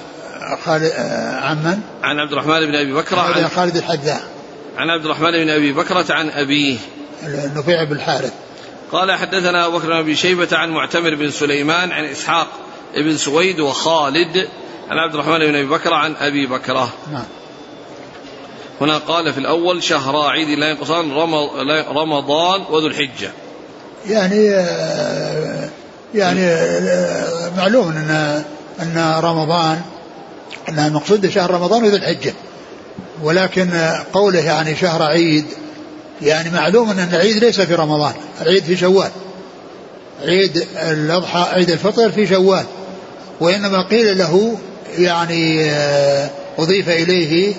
خالد 0.66 0.92
آه، 0.96 1.40
عن 1.40 1.58
من؟ 1.58 1.80
عن 2.04 2.20
عبد 2.20 2.32
الرحمن 2.32 2.66
بن 2.66 2.76
أبي 2.76 2.94
بكر 2.94 3.20
عن 3.20 3.48
خالد 3.48 3.78
الحذاء. 3.78 4.22
عن 4.78 4.90
عبد 4.90 5.06
الرحمن 5.06 5.32
بن 5.32 5.50
أبي 5.50 5.74
بكرة 5.74 6.06
عن 6.10 6.30
أبيه. 6.30 6.78
نفيع 7.56 7.84
بن 7.84 7.96
الحارث. 7.96 8.34
قال 8.92 9.12
حدثنا 9.12 9.66
أبو 9.66 9.78
بكر 9.78 9.88
بن 9.88 9.94
ابي 9.94 10.16
شيبة 10.16 10.48
عن 10.52 10.70
معتمر 10.70 11.16
بن 11.16 11.32
سليمان 11.32 11.92
عن 11.92 12.06
إسحاق 12.06 12.48
بن 12.96 13.18
سويد 13.18 13.60
وخالد 13.60 14.48
عن 14.90 14.98
عبد 14.98 15.14
الرحمن 15.14 15.40
بن 15.40 15.56
أبي 15.56 15.68
بكر 15.68 15.94
عن 15.94 16.16
أبي 16.16 16.48
بكرة. 16.48 16.94
نعم. 17.12 17.26
هنا 18.82 18.98
قال 18.98 19.34
في 19.34 19.40
الأول 19.40 19.84
شهر 19.84 20.30
عيد 20.30 20.50
لا 20.50 20.70
ينقصان 20.70 21.12
رمضان 21.92 22.62
وذو 22.70 22.88
الحجة. 22.88 23.32
يعني 24.08 24.50
آه، 24.50 25.70
يعني 26.16 26.42
آه، 26.42 27.52
معلوم 27.58 27.90
إن 27.90 28.44
إن 28.82 29.20
رمضان 29.20 29.82
إن 30.70 30.80
المقصود 30.80 31.30
شهر 31.30 31.52
رمضان 31.52 31.84
وذو 31.84 31.96
الحجة. 31.96 32.34
ولكن 33.24 33.70
قوله 34.14 34.40
يعني 34.40 34.76
شهر 34.76 35.04
عيد 35.04 35.46
يعني 36.22 36.50
معلوم 36.50 36.90
إن 36.90 37.10
العيد 37.14 37.38
ليس 37.38 37.62
في 37.62 37.76
رمضان. 37.76 38.14
العيد 38.42 38.64
في 38.64 38.78
شوال. 38.78 39.10
عيد 40.22 40.68
الأضحى 40.76 41.40
عيد 41.54 41.70
الفطر 41.70 42.12
في 42.12 42.28
شوال. 42.28 42.66
وإنما 43.40 43.88
قيل 43.88 44.18
له 44.18 44.58
يعني 44.98 45.64
آه، 45.64 46.30
أضيف 46.60 46.90
إليه 46.90 47.54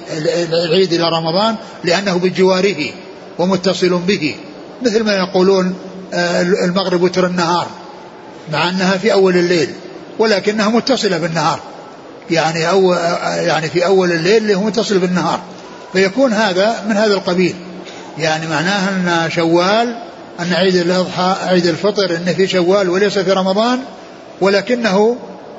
العيد 0.52 0.92
إلى 0.92 1.08
رمضان 1.08 1.56
لأنه 1.84 2.14
بجواره 2.14 2.90
ومتصل 3.38 3.98
به. 3.98 4.34
مثل 4.82 5.02
ما 5.02 5.16
يقولون 5.16 5.66
آه، 5.66 5.89
المغرب 6.64 7.02
وتر 7.02 7.26
النهار 7.26 7.66
مع 8.52 8.68
أنها 8.68 8.96
في 8.96 9.12
أول 9.12 9.36
الليل 9.36 9.70
ولكنها 10.18 10.68
متصلة 10.68 11.18
بالنهار. 11.18 11.60
يعني 12.30 12.70
أو 12.70 12.92
يعني 13.36 13.68
في 13.68 13.86
أول 13.86 14.12
الليل 14.12 14.36
اللي 14.36 14.54
هو 14.54 14.62
متصل 14.62 14.98
بالنهار. 14.98 15.40
فيكون 15.92 16.32
هذا 16.32 16.84
من 16.88 16.96
هذا 16.96 17.14
القبيل. 17.14 17.54
يعني 18.18 18.46
معناها 18.46 18.88
أن 18.90 19.30
شوال 19.30 19.96
أن 20.40 20.52
عيد 20.52 20.76
الأضحى 20.76 21.36
عيد 21.42 21.66
الفطر 21.66 22.16
انه 22.16 22.32
في 22.32 22.46
شوال 22.46 22.90
وليس 22.90 23.18
في 23.18 23.32
رمضان 23.32 23.80
ولكنه 24.40 25.16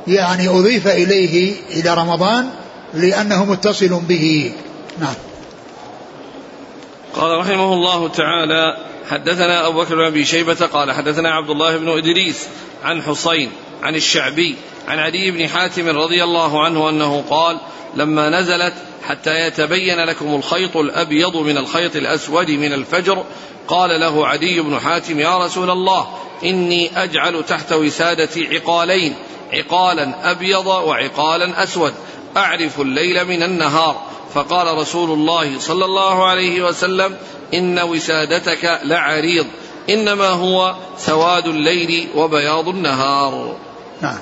يعني 0.08 0.48
أضيف 0.48 0.88
إليه 0.88 1.54
إلى 1.70 1.94
رمضان 1.94 2.50
لأنه 2.94 3.46
متصل 3.46 4.00
به. 4.08 4.52
نعم. 5.00 5.14
قال 7.16 7.38
رحمه 7.38 7.74
الله 7.74 8.10
تعالى 8.10 8.91
حدثنا 9.10 9.68
أبو 9.68 9.82
بكر 9.82 9.96
بن 9.96 10.04
أبي 10.04 10.26
شيبة 10.26 10.66
قال 10.66 10.92
حدثنا 10.92 11.32
عبد 11.32 11.50
الله 11.50 11.78
بن 11.78 11.90
إدريس 11.90 12.48
عن 12.84 13.02
حسين 13.02 13.52
عن 13.84 13.96
الشعبي 13.96 14.56
عن 14.88 15.00
علي 15.00 15.32
بن 15.32 15.48
حاتم 15.48 15.88
رضي 15.88 16.24
الله 16.24 16.64
عنه 16.64 16.90
أنه 16.90 17.24
قال 17.30 17.58
لما 17.96 18.30
نزلت 18.30 18.74
حتى 19.08 19.48
يتبين 19.48 20.00
لكم 20.00 20.36
الخيط 20.36 20.78
الأبيض 20.78 21.38
من 21.38 21.58
الخيط 21.58 21.96
الأسود 21.96 22.52
من 22.52 22.74
الفجر 22.74 23.24
قال 23.68 24.00
له 24.00 24.28
عدي 24.28 24.62
بن 24.62 24.80
حاتم 24.80 25.20
يا 25.20 25.46
رسول 25.46 25.70
الله 25.70 26.08
إني 26.44 27.04
أجعل 27.04 27.44
تحت 27.46 27.74
وسادتي 27.74 28.48
عقالين 28.48 29.16
عقالا 29.54 30.32
أبيض 30.32 30.68
وعقالا 30.68 31.64
أسود. 31.64 31.94
أعرف 32.38 32.80
الليل 32.82 33.26
من 33.26 33.44
النهار. 33.44 34.02
فقال 34.34 34.78
رسول 34.78 35.12
الله 35.12 35.60
صلى 35.60 35.86
الله 35.86 36.26
عليه 36.26 36.62
وسلم 36.62 37.18
إن 37.54 37.80
وسادتك 37.80 38.80
لعريض. 38.84 39.46
إنما 39.90 40.28
هو 40.28 40.76
سواد 40.98 41.48
الليل 41.48 42.08
وبياض 42.16 42.68
النهار. 42.68 43.56
نعم. 44.02 44.20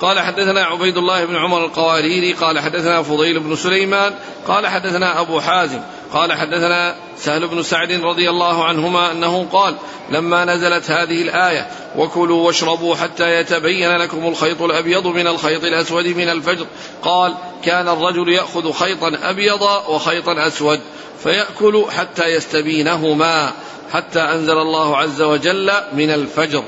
قال 0.00 0.20
حدثنا 0.20 0.64
عبيد 0.64 0.96
الله 0.96 1.24
بن 1.24 1.36
عمر 1.36 1.64
القواريري 1.64 2.32
قال 2.32 2.58
حدثنا 2.58 3.02
فضيل 3.02 3.40
بن 3.40 3.56
سليمان 3.56 4.14
قال 4.48 4.66
حدثنا 4.66 5.20
أبو 5.20 5.40
حازم 5.40 5.80
قال 6.12 6.32
حدثنا 6.32 6.94
سهل 7.16 7.46
بن 7.46 7.62
سعد 7.62 7.92
رضي 7.92 8.30
الله 8.30 8.64
عنهما 8.64 9.12
أنه 9.12 9.46
قال 9.52 9.74
لما 10.10 10.44
نزلت 10.44 10.90
هذه 10.90 11.22
الآية 11.22 11.68
وكلوا 11.96 12.46
واشربوا 12.46 12.96
حتى 12.96 13.40
يتبين 13.40 13.96
لكم 13.96 14.26
الخيط 14.26 14.62
الأبيض 14.62 15.06
من 15.06 15.26
الخيط 15.26 15.64
الأسود 15.64 16.06
من 16.06 16.28
الفجر 16.28 16.66
قال 17.02 17.34
كان 17.64 17.88
الرجل 17.88 18.28
يأخذ 18.28 18.72
خيطا 18.72 19.18
أبيض 19.22 19.62
وخيطا 19.88 20.46
أسود 20.46 20.80
فيأكل 21.22 21.84
حتى 21.98 22.24
يستبينهما 22.24 23.52
حتى 23.92 24.20
أنزل 24.20 24.58
الله 24.58 24.96
عز 24.96 25.22
وجل 25.22 25.72
من 25.92 26.10
الفجر 26.10 26.64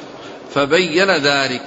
فبين 0.55 1.11
ذلك 1.11 1.62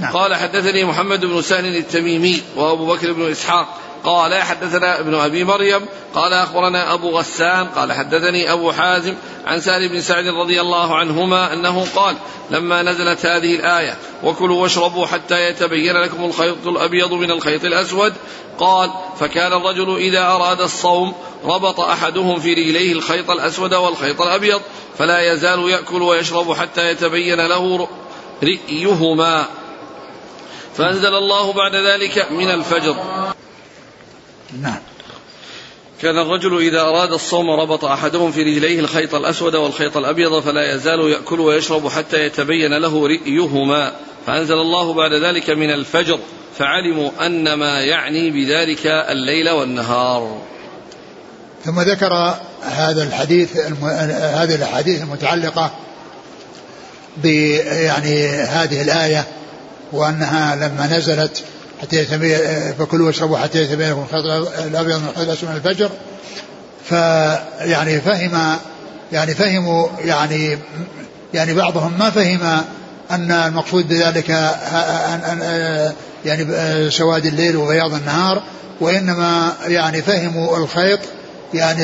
نعم. 0.00 0.12
قال 0.12 0.34
حدثني 0.34 0.84
محمد 0.84 1.24
بن 1.24 1.42
سهل 1.42 1.76
التميمي 1.76 2.42
وأبو 2.56 2.86
بكر 2.86 3.12
بن 3.12 3.30
إسحاق 3.30 3.81
قال 4.04 4.34
حدثنا 4.34 5.00
ابن 5.00 5.14
أبي 5.14 5.44
مريم 5.44 5.86
قال 6.14 6.32
أخبرنا 6.32 6.94
أبو 6.94 7.18
غسان 7.18 7.66
قال 7.66 7.92
حدثني 7.92 8.52
أبو 8.52 8.72
حازم 8.72 9.14
عن 9.46 9.60
سهل 9.60 9.88
بن 9.88 10.00
سعد 10.00 10.26
رضي 10.26 10.60
الله 10.60 10.96
عنهما 10.96 11.52
أنه 11.52 11.86
قال 11.96 12.16
لما 12.50 12.82
نزلت 12.82 13.26
هذه 13.26 13.54
الآية 13.54 13.96
وكلوا 14.22 14.62
واشربوا 14.62 15.06
حتى 15.06 15.48
يتبين 15.48 15.96
لكم 15.96 16.24
الخيط 16.24 16.66
الأبيض 16.66 17.12
من 17.12 17.30
الخيط 17.30 17.64
الأسود 17.64 18.12
قال 18.58 18.90
فكان 19.20 19.52
الرجل 19.52 19.96
إذا 19.96 20.26
أراد 20.26 20.60
الصوم 20.60 21.14
ربط 21.44 21.80
أحدهم 21.80 22.40
في 22.40 22.54
رجليه 22.54 22.92
الخيط 22.92 23.30
الأسود 23.30 23.74
والخيط 23.74 24.22
الأبيض 24.22 24.60
فلا 24.98 25.32
يزال 25.32 25.70
يأكل 25.70 26.02
ويشرب 26.02 26.52
حتى 26.52 26.90
يتبين 26.90 27.46
له 27.46 27.88
رئيهما 28.42 29.46
فأنزل 30.76 31.14
الله 31.14 31.52
بعد 31.52 31.76
ذلك 31.76 32.26
من 32.30 32.50
الفجر. 32.50 32.96
نعم. 34.60 34.78
كان 36.02 36.18
الرجل 36.18 36.58
إذا 36.58 36.80
أراد 36.80 37.12
الصوم 37.12 37.50
ربط 37.50 37.84
أحدهم 37.84 38.32
في 38.32 38.42
رجليه 38.42 38.80
الخيط 38.80 39.14
الأسود 39.14 39.54
والخيط 39.54 39.96
الأبيض 39.96 40.40
فلا 40.40 40.74
يزال 40.74 41.00
يأكل 41.00 41.40
ويشرب 41.40 41.88
حتى 41.88 42.26
يتبين 42.26 42.78
له 42.78 43.06
رئيهما 43.06 43.92
فأنزل 44.26 44.54
الله 44.54 44.94
بعد 44.94 45.12
ذلك 45.12 45.50
من 45.50 45.70
الفجر 45.70 46.18
فعلموا 46.58 47.10
أن 47.26 47.54
ما 47.54 47.80
يعني 47.80 48.30
بذلك 48.30 48.86
الليل 48.86 49.50
والنهار. 49.50 50.42
ثم 51.64 51.80
ذكر 51.80 52.34
هذا 52.62 53.02
الحديث 53.02 53.56
الم... 53.56 53.84
هذه 54.10 54.54
الأحاديث 54.54 55.02
المتعلقة 55.02 55.70
ب 57.16 57.26
يعني 57.26 58.28
هذه 58.28 58.82
الآية 58.82 59.26
وأنها 59.92 60.56
لما 60.56 60.96
نزلت 60.96 61.44
حتى 61.82 61.96
يتبين 61.96 62.38
فكلوا 62.78 63.06
واشربوا 63.06 63.38
حتى 63.38 63.62
يتبين 63.62 63.90
لكم 63.90 64.02
الخيط 64.02 64.24
الأبيض 64.66 64.98
من 64.98 65.08
الخيط 65.08 65.28
الأسود 65.28 65.50
من 65.50 65.56
الفجر. 65.56 65.90
فيعني 66.88 68.00
فهم 68.00 68.58
يعني 69.12 69.34
فهموا 69.34 69.86
يعني 70.04 70.58
يعني 71.34 71.54
بعضهم 71.54 71.92
ما 71.98 72.10
فهم 72.10 72.62
أن 73.10 73.30
المقصود 73.30 73.88
بذلك 73.88 74.30
أن 74.30 75.92
يعني 76.24 76.46
سواد 76.90 77.26
الليل 77.26 77.56
وبياض 77.56 77.94
النهار 77.94 78.42
وإنما 78.80 79.52
يعني 79.66 80.02
فهموا 80.02 80.56
الخيط 80.56 81.00
يعني 81.54 81.82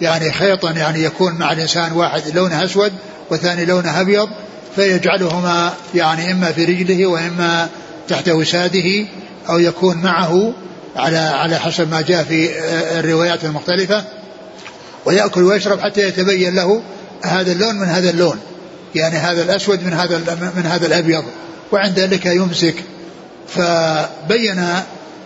يعني 0.00 0.32
خيطا 0.32 0.70
يعني 0.70 1.04
يكون 1.04 1.34
مع 1.34 1.52
الإنسان 1.52 1.92
واحد 1.92 2.22
لونه 2.34 2.64
أسود 2.64 2.92
والثاني 3.30 3.64
لونه 3.64 4.00
أبيض 4.00 4.28
فيجعلهما 4.76 5.72
يعني 5.94 6.32
إما 6.32 6.52
في 6.52 6.64
رجله 6.64 7.06
وإما 7.06 7.68
تحت 8.08 8.28
وساده 8.28 9.06
أو 9.48 9.58
يكون 9.58 9.96
معه 9.96 10.52
على 10.96 11.18
على 11.18 11.58
حسب 11.58 11.90
ما 11.90 12.00
جاء 12.00 12.24
في 12.24 12.50
الروايات 12.98 13.44
المختلفة 13.44 14.04
ويأكل 15.04 15.42
ويشرب 15.42 15.80
حتى 15.80 16.00
يتبين 16.00 16.54
له 16.54 16.82
هذا 17.24 17.52
اللون 17.52 17.74
من 17.74 17.86
هذا 17.86 18.10
اللون 18.10 18.38
يعني 18.94 19.16
هذا 19.16 19.42
الأسود 19.42 19.84
من 19.84 19.92
هذا 19.92 20.18
من 20.56 20.66
هذا 20.66 20.86
الأبيض 20.86 21.24
وعند 21.72 21.98
ذلك 21.98 22.26
يمسك. 22.26 22.74
فبين 23.48 24.66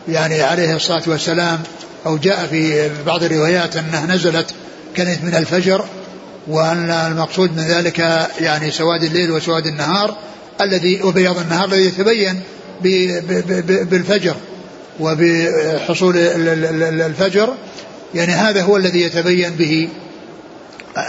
يعني 0.09 0.43
عليه 0.43 0.77
الصلاة 0.77 1.03
والسلام 1.07 1.59
أو 2.07 2.17
جاء 2.17 2.47
في 2.47 2.91
بعض 3.07 3.23
الروايات 3.23 3.77
أنها 3.77 4.07
نزلت 4.07 4.55
كانت 4.95 5.25
من 5.25 5.35
الفجر 5.35 5.85
وأن 6.49 6.91
المقصود 6.91 7.57
من 7.57 7.63
ذلك 7.63 7.99
يعني 8.41 8.71
سواد 8.71 9.03
الليل 9.03 9.31
وسواد 9.31 9.67
النهار 9.67 10.17
الذي 10.61 11.03
وبياض 11.03 11.39
النهار 11.39 11.69
الذي 11.69 11.87
يتبين 11.87 12.41
بالفجر 13.91 14.35
وبحصول 15.01 16.17
الفجر 17.01 17.55
يعني 18.15 18.33
هذا 18.33 18.63
هو 18.63 18.77
الذي 18.77 19.03
يتبين 19.03 19.51
به 19.51 19.89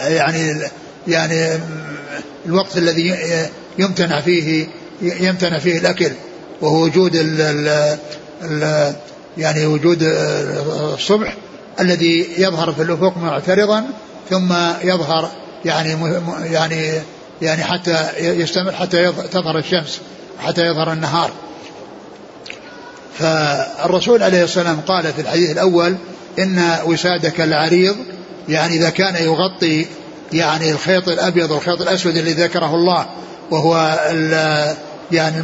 يعني 0.07 0.61
يعني 1.07 1.59
الوقت 2.45 2.77
الذي 2.77 3.15
يمتنع 3.79 4.21
فيه 4.21 4.67
يمتنع 5.01 5.59
فيه 5.59 5.77
الأكل 5.77 6.11
وهو 6.61 6.83
وجود 6.83 7.15
ال 7.15 7.41
ال 8.43 8.93
يعني 9.37 9.65
وجود 9.65 10.03
الصبح 10.93 11.35
الذي 11.79 12.27
يظهر 12.37 12.73
في 12.73 12.81
الأفق 12.81 13.17
معترضا 13.17 13.83
ثم 14.29 14.53
يظهر 14.83 15.29
يعني 15.65 15.95
يعني 16.51 16.91
يعني 17.41 17.63
حتى 17.63 18.09
يستمر 18.19 18.71
حتى 18.71 19.13
تظهر 19.31 19.57
الشمس 19.57 19.99
حتى 20.39 20.61
يظهر 20.61 20.93
النهار. 20.93 21.31
فالرسول 23.19 24.23
عليه 24.23 24.43
الصلاة 24.43 24.69
والسلام 24.69 24.81
قال 24.87 25.13
في 25.13 25.21
الحديث 25.21 25.51
الأول 25.51 25.95
إن 26.39 26.75
وسادك 26.85 27.41
العريض 27.41 27.95
يعني 28.49 28.75
إذا 28.75 28.89
كان 28.89 29.23
يغطي 29.23 29.85
يعني 30.33 30.71
الخيط 30.71 31.09
الأبيض 31.09 31.51
والخيط 31.51 31.81
الأسود 31.81 32.17
الذي 32.17 32.43
ذكره 32.43 32.75
الله 32.75 33.05
وهو 33.51 33.99
يعني 35.11 35.35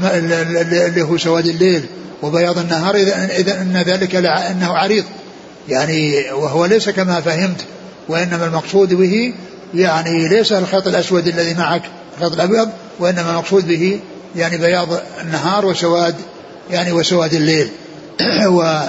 اللي 0.88 1.02
هو 1.02 1.18
سواد 1.18 1.48
الليل 1.48 1.86
وبياض 2.22 2.58
النهار 2.58 2.96
إذا 2.96 3.62
إن 3.62 3.84
ذلك 3.86 4.16
أنه 4.16 4.68
عريض. 4.68 5.04
يعني 5.70 6.32
وهو 6.32 6.66
ليس 6.66 6.90
كما 6.90 7.22
فهمت 7.22 7.62
وإنما 8.10 8.46
المقصود 8.46 8.94
به 8.94 9.34
يعني 9.74 10.28
ليس 10.28 10.52
الخيط 10.54 10.88
الأسود 10.88 11.28
الذي 11.28 11.54
معك 11.54 11.82
الخيط 12.18 12.34
الأبيض 12.34 12.70
وإنما 13.00 13.30
المقصود 13.30 13.68
به 13.68 14.00
يعني 14.36 14.58
بياض 14.58 14.88
النهار 15.22 15.66
وسواد 15.66 16.16
يعني 16.70 16.92
وسواد 16.92 17.34
الليل. 17.34 17.70
و 18.58 18.80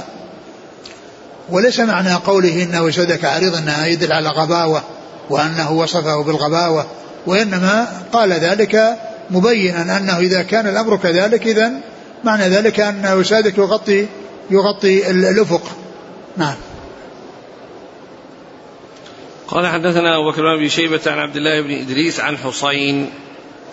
وليس 1.51 1.81
معنى 1.81 2.15
قوله 2.15 2.63
إن 2.63 2.79
وسودك 2.79 3.25
عريض 3.25 3.55
أنها 3.55 3.87
يدل 3.87 4.13
على 4.13 4.29
غباوة 4.29 4.83
وأنه 5.31 5.73
وصفه 5.73 6.23
بالغباوة. 6.23 6.87
وإنما 7.27 8.03
قال 8.13 8.33
ذلك 8.33 8.99
مبينا 9.31 9.97
أنه 9.97 10.19
إذا 10.19 10.43
كان 10.43 10.67
الأمر 10.69 10.97
كذلك 10.97 11.47
إذا 11.47 11.73
معنى 12.25 12.49
ذلك 12.49 12.81
أن 12.81 13.13
وسادك 13.19 13.59
يغطي 13.59 14.07
يغطي 14.51 15.11
الأفق. 15.11 15.63
نعم. 16.37 16.57
قال 19.49 19.67
حدثنا 19.67 20.17
أبو 20.17 20.31
بكر 20.31 20.57
بن 20.57 20.69
شيبة 20.69 21.01
عن 21.07 21.19
عبد 21.19 21.37
الله 21.37 21.63
بن 21.63 21.71
إدريس 21.71 22.21
عن 22.21 22.37
حسين 22.37 23.11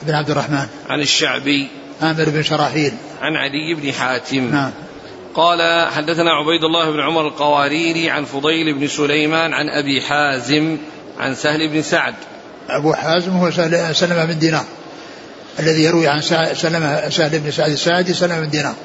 بن 0.02 0.14
عبد 0.14 0.30
الرحمن. 0.30 0.68
عن 0.90 1.02
الشعبي 1.02 1.70
عامر 2.02 2.30
بن 2.30 2.44
شراحيل. 2.44 2.94
عن 3.22 3.36
علي 3.36 3.74
بن 3.74 3.94
حاتم. 3.94 4.52
نعم. 4.52 4.72
قال 5.36 5.90
حدثنا 5.92 6.32
عبيد 6.32 6.64
الله 6.64 6.92
بن 6.92 7.00
عمر 7.00 7.28
القواريري 7.28 8.10
عن 8.10 8.26
فضيل 8.26 8.80
بن 8.80 8.88
سليمان 8.88 9.54
عن 9.54 9.70
أبي 9.70 10.02
حازم 10.02 10.78
عن 11.20 11.36
سهل 11.36 11.68
بن 11.68 11.82
سعد. 11.82 12.14
أبو 12.70 12.94
حازم 12.94 13.32
هو 13.32 13.52
سلمة 13.94 14.26
بن 14.26 14.40
دينار. 14.40 14.66
الذي 15.60 15.84
يروي 15.84 16.08
عن 16.08 16.22
سلمة 16.54 17.10
سهل 17.10 17.40
بن 17.40 17.52
سعد 17.52 17.72
الساعدي 17.72 18.14
سلمة 18.14 18.40
بن 18.40 18.50
دينار. 18.50 18.76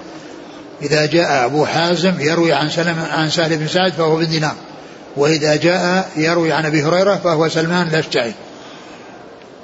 إذا 0.83 1.07
جاء 1.07 1.45
أبو 1.45 1.67
حازم 1.67 2.21
يروي 2.21 2.53
عن 2.53 2.71
سلمة 2.71 3.07
عن 3.13 3.31
سهل 3.31 3.57
بن 3.57 3.69
سعد 3.69 3.93
فهو 3.93 4.17
بن 4.17 4.29
دينار. 4.29 4.55
وإذا 5.17 5.57
جاء 5.57 6.11
يروي 6.17 6.53
عن 6.53 6.67
أبي 6.67 6.83
هريرة 6.83 7.15
فهو 7.15 7.49
سلمان 7.49 7.89
الأشجعي. 7.89 8.33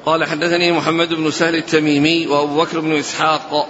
قال 0.06 0.24
حدثني 0.24 0.72
محمد 0.72 1.08
بن 1.08 1.30
سهل 1.30 1.54
التميمي 1.54 2.26
وأبو 2.26 2.62
بكر 2.62 2.80
بن 2.80 2.96
إسحاق. 2.96 3.68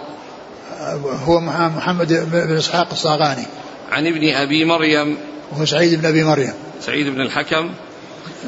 هو 1.05 1.41
محمد 1.41 2.13
بن 2.33 2.57
إسحاق 2.57 2.89
الصاغاني. 2.93 3.47
عن 3.93 4.07
ابن 4.07 4.35
أبي 4.35 4.65
مريم. 4.65 5.17
وهو 5.53 5.65
سعيد 5.65 6.01
بن 6.01 6.07
أبي 6.07 6.25
مريم. 6.25 6.53
سعيد 6.81 7.07
بن 7.07 7.21
الحكم. 7.21 7.71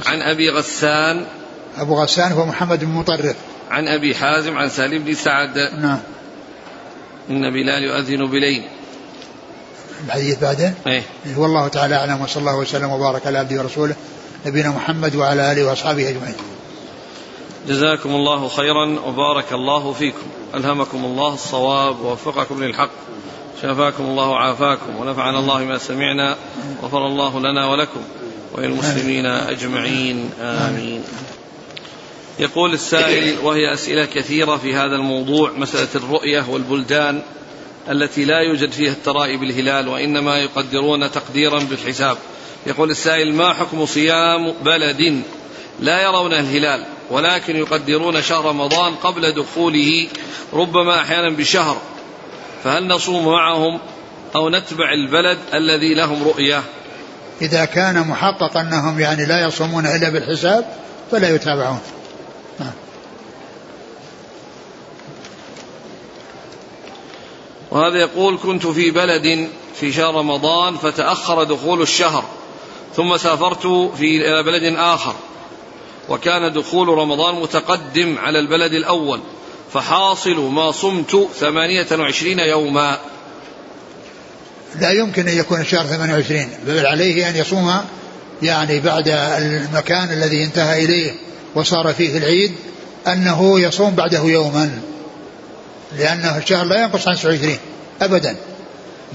عن 0.07 0.23
أبي 0.23 0.51
غسان. 0.51 1.27
أبو 1.79 2.03
غسان 2.03 2.33
هو 2.33 2.47
محمد 2.47 2.85
بن 2.85 2.91
مطرف. 2.91 3.37
عن 3.71 3.89
أبي 3.89 4.15
حازم 4.15 4.57
عن 4.57 4.69
سالم 4.69 5.05
بن 5.05 5.15
سعد. 5.15 5.59
نعم. 5.59 5.99
إن 7.31 7.51
بلال 7.51 7.83
يؤذن 7.83 8.27
بليل. 8.27 8.63
الحديث 10.07 10.39
بعده؟ 10.39 10.75
إيه. 10.87 11.03
هو 11.35 11.45
الله 11.45 11.69
تعالى 11.69 11.95
أعلم 11.95 12.21
وصلى 12.21 12.41
الله 12.41 12.57
وسلم 12.57 12.91
وبارك 12.91 13.27
على 13.27 13.39
عبده 13.39 13.63
ورسوله 13.63 13.95
نبينا 14.47 14.69
محمد 14.71 15.17
وعلى 15.17 15.53
آله 15.53 15.65
وأصحابه 15.65 16.09
أجمعين. 16.09 16.35
جزاكم 17.69 18.11
الله 18.11 18.49
خيرا 18.49 19.01
وبارك 19.07 19.53
الله 19.53 19.93
فيكم. 19.93 20.27
ألهمكم 20.55 21.05
الله 21.05 21.35
الصواب 21.35 22.01
ووفقكم 22.01 22.65
للحق. 22.65 22.91
شافاكم 23.63 24.05
الله 24.05 24.29
وعافاكم 24.29 24.97
ونفعنا 24.97 25.39
الله 25.39 25.59
ما 25.59 25.79
سمعنا 25.79 26.37
غفر 26.83 27.07
الله 27.07 27.41
لنا 27.41 27.67
ولكم 27.67 28.01
وللمسلمين 28.53 29.27
أجمعين. 29.27 30.31
آمين. 30.41 31.05
يقول 32.39 32.73
السائل 32.73 33.39
وهي 33.43 33.73
أسئلة 33.73 34.05
كثيرة 34.05 34.57
في 34.57 34.75
هذا 34.75 34.97
الموضوع 34.97 35.51
مسألة 35.57 35.89
الرؤية 35.95 36.45
والبلدان 36.51 37.23
التي 37.91 38.25
لا 38.25 38.41
يوجد 38.41 38.73
فيها 38.73 38.93
الترائي 38.93 39.37
بالهلال 39.37 39.89
وإنما 39.89 40.39
يقدرون 40.39 41.11
تقديرا 41.11 41.59
بالحساب. 41.59 42.17
يقول 42.67 42.91
السائل 42.91 43.35
ما 43.35 43.53
حكم 43.53 43.87
صيام 43.87 44.53
بلد 44.65 45.23
لا 45.81 46.03
يرون 46.03 46.33
الهلال؟ 46.33 46.96
ولكن 47.11 47.57
يقدرون 47.57 48.23
شهر 48.23 48.45
رمضان 48.45 48.95
قبل 48.95 49.33
دخوله 49.33 50.09
ربما 50.53 51.01
أحيانا 51.01 51.37
بشهر. 51.37 51.77
فهل 52.65 52.87
نصوم 52.87 53.29
معهم 53.29 53.81
أو 54.37 54.49
نتبع 54.49 54.93
البلد 54.93 55.39
الذي 55.55 55.95
لهم 55.95 56.23
رؤية؟ 56.23 56.63
إذا 57.43 57.65
كان 57.65 58.09
محقق 58.09 58.57
أنهم 58.57 59.01
يعني 59.01 59.27
لا 59.27 59.47
يصومون 59.47 59.87
إلا 59.87 60.09
بالحساب 60.09 60.65
فلا 61.11 61.35
يتابعون. 61.35 61.81
نعم. 62.61 62.73
وهذا 67.71 67.99
يقول 67.99 68.39
كنت 68.43 68.67
في 68.67 68.91
بلد 68.91 69.49
في 69.75 69.93
شهر 69.93 70.15
رمضان 70.15 70.77
فتأخر 70.77 71.45
دخول 71.45 71.83
الشهر 71.83 72.25
ثم 72.97 73.17
سافرت 73.17 73.67
في 73.97 74.29
إلى 74.29 74.43
بلد 74.43 74.77
آخر. 74.79 75.15
وكان 76.09 76.53
دخول 76.53 76.89
رمضان 76.89 77.35
متقدم 77.35 78.19
على 78.19 78.39
البلد 78.39 78.73
الأول 78.73 79.21
فحاصل 79.73 80.41
ما 80.41 80.73
صمت 80.73 81.29
ثمانية 81.41 81.87
وعشرين 81.93 82.39
يوما. 82.39 82.99
لا 84.81 84.91
يمكن 84.91 85.29
أن 85.29 85.39
يكون 85.39 85.61
الشهر 85.61 85.87
28 85.87 86.49
بل 86.67 86.87
عليه 86.87 87.29
أن 87.29 87.37
يصوم 87.37 87.81
يعني 88.43 88.81
بعد 88.81 89.09
المكان 89.09 90.13
الذي 90.13 90.45
انتهى 90.45 90.85
إليه 90.85 91.13
وصار 91.55 91.95
فيه 91.95 92.19
العيد 92.19 92.55
أنه 93.07 93.61
يصوم 93.61 93.95
بعده 93.95 94.23
يوما 94.25 94.79
لأنه 95.99 96.37
الشهر 96.39 96.65
لا 96.65 96.83
ينقص 96.83 97.09
عن 97.09 97.15
29 97.15 97.57
أبدا. 98.03 98.37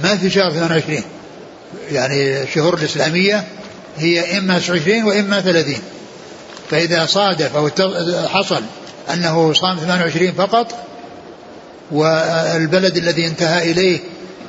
ما 0.03 0.17
في 0.17 0.29
شهر 0.29 0.51
28 0.51 1.03
يعني 1.91 2.41
الشهور 2.41 2.73
الإسلامية 2.73 3.43
هي 3.97 4.37
إما 4.37 4.59
29 4.59 5.03
وإما 5.03 5.41
30 5.41 5.75
فإذا 6.71 7.05
صادف 7.05 7.55
أو 7.55 7.69
حصل 8.27 8.61
أنه 9.13 9.53
صام 9.53 9.77
28 9.77 10.31
فقط 10.31 10.87
والبلد 11.91 12.97
الذي 12.97 13.27
انتهى 13.27 13.71
إليه 13.71 13.99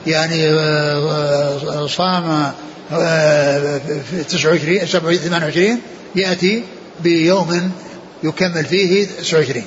يعني 0.06 0.48
آه، 0.48 1.86
صام 1.86 2.52
29 4.28 4.78
28 5.16 5.80
يأتي 6.14 6.64
بيوم 7.00 7.72
يكمل 8.22 8.64
فيه 8.64 9.06
29 9.06 9.64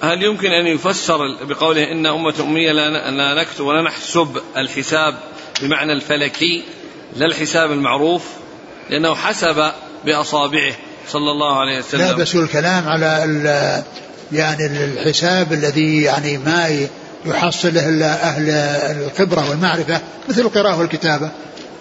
هل 0.00 0.22
يمكن 0.22 0.48
أن 0.48 0.66
يفسر 0.66 1.18
بقوله 1.44 1.92
إن 1.92 2.06
أمة 2.06 2.34
أمية 2.40 2.72
لا 2.72 3.42
نكتب 3.42 3.64
ولا 3.64 3.82
نحسب 3.82 4.40
الحساب 4.56 5.14
بمعنى 5.62 5.92
الفلكي 5.92 6.64
لا 7.16 7.26
الحساب 7.26 7.72
المعروف؟ 7.72 8.22
لأنه 8.90 9.14
حسب 9.14 9.72
بأصابعه 10.06 10.72
صلى 11.08 11.30
الله 11.30 11.60
عليه 11.60 11.78
وسلم. 11.78 12.00
لا 12.00 12.12
بس 12.12 12.34
الكلام 12.34 12.88
على 12.88 13.82
يعني 14.32 14.66
الحساب 14.66 15.52
الذي 15.52 16.02
يعني 16.02 16.38
ما 16.38 16.86
يحصل 17.26 17.74
له 17.74 18.06
أهل 18.06 18.50
الخبرة 19.06 19.50
والمعرفة 19.50 20.00
مثل 20.28 20.40
القراءة 20.40 20.78
والكتابة. 20.78 21.30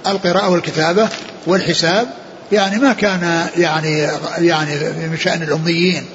القراءة 0.08 0.50
والكتابة 0.50 1.10
والحساب 1.48 2.08
يعني 2.52 2.78
ما 2.78 2.94
كان 2.94 3.48
يعني 3.58 4.08
يعني 4.38 4.76
من 5.12 5.18
شأن 5.20 5.44
الأميين. 5.44 6.06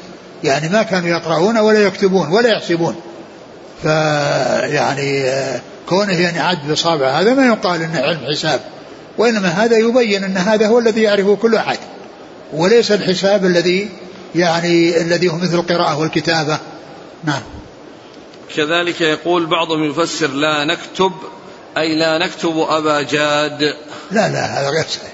يعني 0.45 0.69
ما 0.69 0.83
كانوا 0.83 1.09
يقرؤون 1.09 1.59
ولا 1.59 1.79
يكتبون 1.79 2.29
ولا 2.29 2.49
يحسبون. 2.49 2.97
فيعني 3.83 5.33
كونه 5.89 6.21
يعني 6.21 6.41
عد 6.41 6.71
بصابع 6.71 7.21
هذا 7.21 7.35
ما 7.35 7.47
يقال 7.47 7.83
إنه 7.83 8.01
علم 8.01 8.21
حساب. 8.31 8.61
وإنما 9.19 9.49
هذا 9.49 9.77
يبين 9.77 10.25
إن 10.25 10.37
هذا 10.37 10.67
هو 10.67 10.79
الذي 10.79 11.03
يعرفه 11.03 11.37
كل 11.37 11.55
أحد. 11.55 11.79
وليس 12.53 12.93
الحساب 12.93 13.45
الذي 13.45 13.89
يعني 14.35 15.01
الذي 15.01 15.29
هو 15.29 15.37
مثل 15.37 15.55
القراءة 15.55 15.99
والكتابة. 15.99 16.59
نعم. 17.25 17.43
كذلك 18.57 19.01
يقول 19.01 19.47
بعضهم 19.47 19.85
يفسر 19.85 20.27
لا 20.27 20.65
نكتب 20.65 21.13
أي 21.79 21.99
لا 21.99 22.19
نكتب 22.19 22.59
أبا 22.59 23.03
جاد. 23.03 23.61
لا 24.11 24.29
لا 24.29 24.61
هذا 24.61 24.71
غير 24.71 24.85
صحيح. 24.85 25.13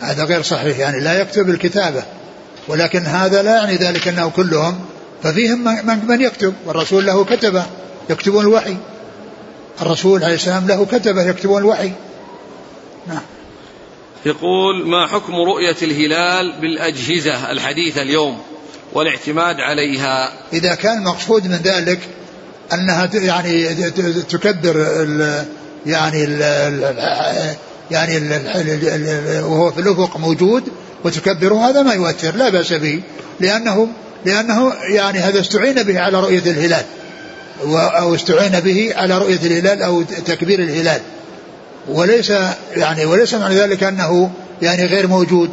هذا 0.00 0.24
غير 0.24 0.42
صحيح. 0.42 0.78
يعني 0.78 1.00
لا 1.00 1.20
يكتب 1.20 1.50
الكتابة. 1.50 2.02
ولكن 2.68 3.02
هذا 3.02 3.42
لا 3.42 3.56
يعني 3.56 3.76
ذلك 3.76 4.08
أنه 4.08 4.30
كلهم 4.30 4.80
ففيهم 5.22 5.64
من, 5.64 6.06
من 6.06 6.20
يكتب. 6.20 6.54
والرسول 6.66 7.06
له 7.06 7.24
كتبة 7.24 7.66
يكتبون 8.10 8.44
الوحي. 8.44 8.76
الرسول 9.82 10.24
عليه 10.24 10.34
السلام 10.34 10.66
له 10.66 10.86
كتبة 10.86 11.22
يكتبون 11.22 11.62
الوحي. 11.62 11.92
نعم. 13.06 13.22
يقول 14.26 14.86
ما 14.86 15.06
حكم 15.06 15.34
رؤية 15.34 15.76
الهلال 15.82 16.60
بالأجهزة 16.60 17.50
الحديثة 17.52 18.02
اليوم 18.02 18.38
والاعتماد 18.92 19.60
عليها؟ 19.60 20.32
إذا 20.52 20.74
كان 20.74 21.04
مقصود 21.04 21.46
من 21.46 21.56
ذلك 21.56 21.98
أنها 22.72 23.10
يعني 23.14 23.74
تكبر 24.28 24.74
ال 24.76 25.44
يعني 25.86 26.24
ال 26.24 26.40
يعني 27.90 28.16
ال 28.16 29.44
وهو 29.44 29.70
في 29.70 29.80
الأفق 29.80 30.16
موجود 30.16 30.62
وتكبره 31.04 31.70
هذا 31.70 31.82
ما 31.82 31.94
يؤثر 31.94 32.36
لا 32.36 32.48
بأس 32.48 32.72
به 32.72 33.00
لأنه 33.40 33.88
لأنه 34.24 34.72
يعني 34.88 35.18
هذا 35.18 35.40
استعين 35.40 35.82
به 35.82 36.00
على 36.00 36.20
رؤية 36.20 36.42
الهلال 36.46 36.84
أو 37.74 38.14
استعين 38.14 38.60
به 38.60 38.92
على 38.96 39.18
رؤية 39.18 39.40
الهلال 39.44 39.82
أو 39.82 40.02
تكبير 40.02 40.58
الهلال. 40.58 41.00
وليس 41.88 42.32
يعني 42.76 43.04
وليس 43.04 43.34
معنى 43.34 43.54
ذلك 43.54 43.82
أنه 43.82 44.30
يعني 44.62 44.86
غير 44.86 45.06
موجود. 45.06 45.50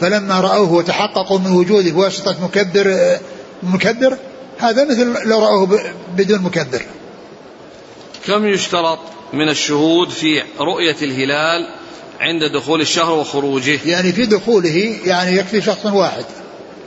فلما 0.00 0.40
رأوه 0.40 0.72
وتحققوا 0.72 1.38
من 1.38 1.50
وجوده 1.52 1.90
بواسطة 1.90 2.36
مكبر 2.44 3.16
مكبر 3.62 4.16
هذا 4.58 4.84
مثل 4.84 5.28
لو 5.28 5.38
رأوه 5.38 5.80
بدون 6.16 6.42
مكبر. 6.42 6.82
كم 8.26 8.46
يشترط 8.46 8.98
من 9.32 9.48
الشهود 9.48 10.10
في 10.10 10.42
رؤية 10.60 10.96
الهلال 11.02 11.68
عند 12.20 12.44
دخول 12.44 12.80
الشهر 12.80 13.12
وخروجه؟ 13.18 13.78
يعني 13.86 14.12
في 14.12 14.26
دخوله 14.26 14.96
يعني 15.04 15.36
يكفي 15.36 15.60
شخص 15.60 15.86
واحد 15.86 16.24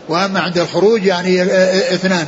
وأما 0.10 0.40
عند 0.40 0.58
الخروج 0.58 1.06
يعني 1.06 1.44
اثنان. 1.94 2.28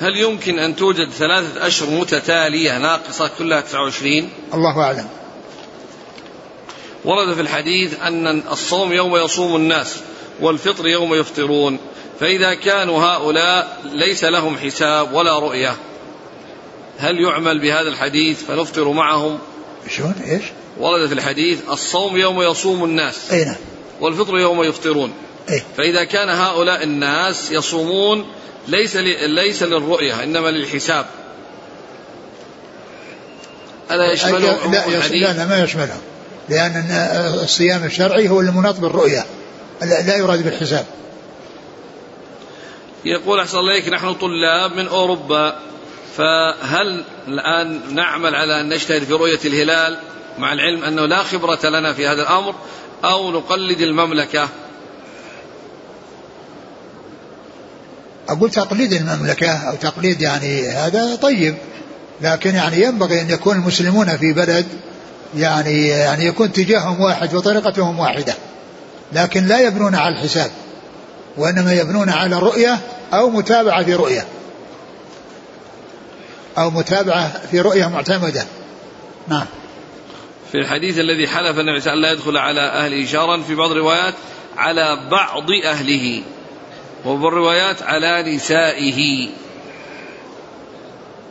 هل 0.00 0.16
يمكن 0.16 0.58
أن 0.58 0.76
توجد 0.76 1.10
ثلاثة 1.10 1.66
أشهر 1.66 1.90
متتالية 1.90 2.78
ناقصة 2.78 3.30
كلها 3.38 3.60
29 3.60 4.30
الله 4.54 4.82
أعلم. 4.82 5.08
ورد 7.04 7.34
في 7.34 7.40
الحديث 7.40 8.00
أن 8.02 8.42
الصوم 8.50 8.92
يوم 8.92 9.16
يصوم 9.16 9.56
الناس 9.56 9.96
والفطر 10.40 10.86
يوم 10.86 11.14
يفطرون 11.14 11.78
فإذا 12.20 12.54
كانوا 12.54 13.02
هؤلاء 13.02 13.80
ليس 13.92 14.24
لهم 14.24 14.58
حساب 14.58 15.14
ولا 15.14 15.38
رؤية. 15.38 15.76
هل 16.98 17.20
يعمل 17.20 17.58
بهذا 17.58 17.88
الحديث 17.88 18.42
فنفطر 18.44 18.92
معهم؟ 18.92 19.38
شلون؟ 19.96 20.14
إيش؟ 20.26 20.42
ورد 20.78 21.06
في 21.06 21.14
الحديث 21.14 21.58
الصوم 21.70 22.16
يوم 22.16 22.42
يصوم 22.42 22.84
الناس 22.84 23.32
أي 23.32 23.44
نعم. 23.44 23.56
والفطر 24.00 24.38
يوم 24.38 24.62
يفطرون. 24.62 25.12
إيه؟ 25.48 25.64
فإذا 25.76 26.04
كان 26.04 26.28
هؤلاء 26.28 26.82
الناس 26.82 27.50
يصومون 27.52 28.26
ليس 28.68 28.96
ليس 29.26 29.62
للرؤية 29.62 30.22
إنما 30.22 30.48
للحساب. 30.48 31.06
ألا 33.90 34.12
يشمله 34.12 34.38
لا, 34.38 34.88
لا, 35.10 35.32
لا 35.32 35.46
ما 35.46 35.62
يشمله. 35.62 35.96
لأن 36.48 36.84
الصيام 37.42 37.84
الشرعي 37.84 38.28
هو 38.28 38.40
المناط 38.40 38.78
بالرؤية. 38.78 39.24
لا 39.82 40.16
يراد 40.16 40.44
بالحساب. 40.44 40.86
يقول 43.04 43.40
أحسن 43.40 43.58
الله 43.58 43.88
نحن 43.88 44.14
طلاب 44.14 44.72
من 44.72 44.88
أوروبا 44.88 45.56
فهل 46.16 47.04
الآن 47.28 47.80
نعمل 47.94 48.34
على 48.34 48.60
أن 48.60 48.68
نجتهد 48.68 49.04
في 49.04 49.12
رؤية 49.12 49.38
الهلال 49.44 49.98
مع 50.38 50.52
العلم 50.52 50.84
أنه 50.84 51.06
لا 51.06 51.22
خبرة 51.22 51.68
لنا 51.68 51.92
في 51.92 52.06
هذا 52.06 52.22
الأمر 52.22 52.54
أو 53.04 53.30
نقلد 53.30 53.80
المملكة؟ 53.80 54.48
أقول 58.28 58.50
تقليد 58.50 58.92
المملكة 58.92 59.52
أو 59.52 59.74
تقليد 59.74 60.20
يعني 60.20 60.68
هذا 60.68 61.16
طيب 61.16 61.54
لكن 62.20 62.54
يعني 62.54 62.82
ينبغي 62.82 63.20
أن 63.20 63.30
يكون 63.30 63.56
المسلمون 63.56 64.16
في 64.16 64.32
بلد 64.32 64.66
يعني 65.36 65.88
يعني 65.88 66.26
يكون 66.26 66.48
اتجاههم 66.48 67.00
واحد 67.00 67.34
وطريقتهم 67.34 67.98
واحدة 67.98 68.34
لكن 69.12 69.46
لا 69.46 69.60
يبنون 69.60 69.94
على 69.94 70.14
الحساب 70.14 70.50
وإنما 71.36 71.72
يبنون 71.72 72.10
على 72.10 72.36
الرؤية 72.36 72.78
أو 73.12 73.30
متابعة 73.30 73.84
في 73.84 73.94
رؤية. 73.94 74.26
أو 76.58 76.70
متابعة 76.70 77.46
في 77.50 77.60
رؤية 77.60 77.86
معتمدة. 77.86 78.44
نعم. 79.28 79.46
في 80.52 80.58
الحديث 80.58 80.98
الذي 80.98 81.28
حلف 81.28 81.58
النبي 81.58 81.80
صلى 81.80 81.92
الله 81.92 82.08
عليه 82.08 82.16
وسلم 82.16 82.30
لا 82.30 82.32
يدخل 82.32 82.36
على 82.36 82.60
أهله 82.60 83.04
إشارا 83.04 83.42
في 83.42 83.54
بعض 83.54 83.70
الروايات 83.70 84.14
على 84.56 85.08
بعض 85.10 85.50
أهله. 85.64 86.22
وفي 87.04 87.24
الروايات 87.26 87.82
على 87.82 88.34
نسائه. 88.34 89.28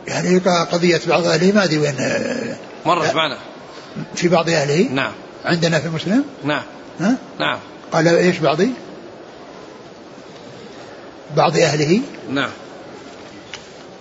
يعني 0.06 0.38
قضية 0.72 1.00
بعض 1.08 1.26
أهله 1.26 1.52
ما 1.52 1.64
أدري 1.64 1.78
وين 1.78 1.96
مرت 2.86 3.14
معنا. 3.14 3.38
في 4.14 4.28
بعض 4.28 4.50
أهله؟ 4.50 4.88
نعم. 4.92 5.12
عندنا 5.44 5.80
في 5.80 5.88
مسلم؟ 5.88 6.24
نعم. 6.44 6.62
ها؟ 7.00 7.16
نعم. 7.38 7.58
قال 7.92 8.08
إيش 8.08 8.38
بعضي؟ 8.38 8.70
بعض 11.36 11.56
أهله؟ 11.56 12.00
نعم. 12.30 12.50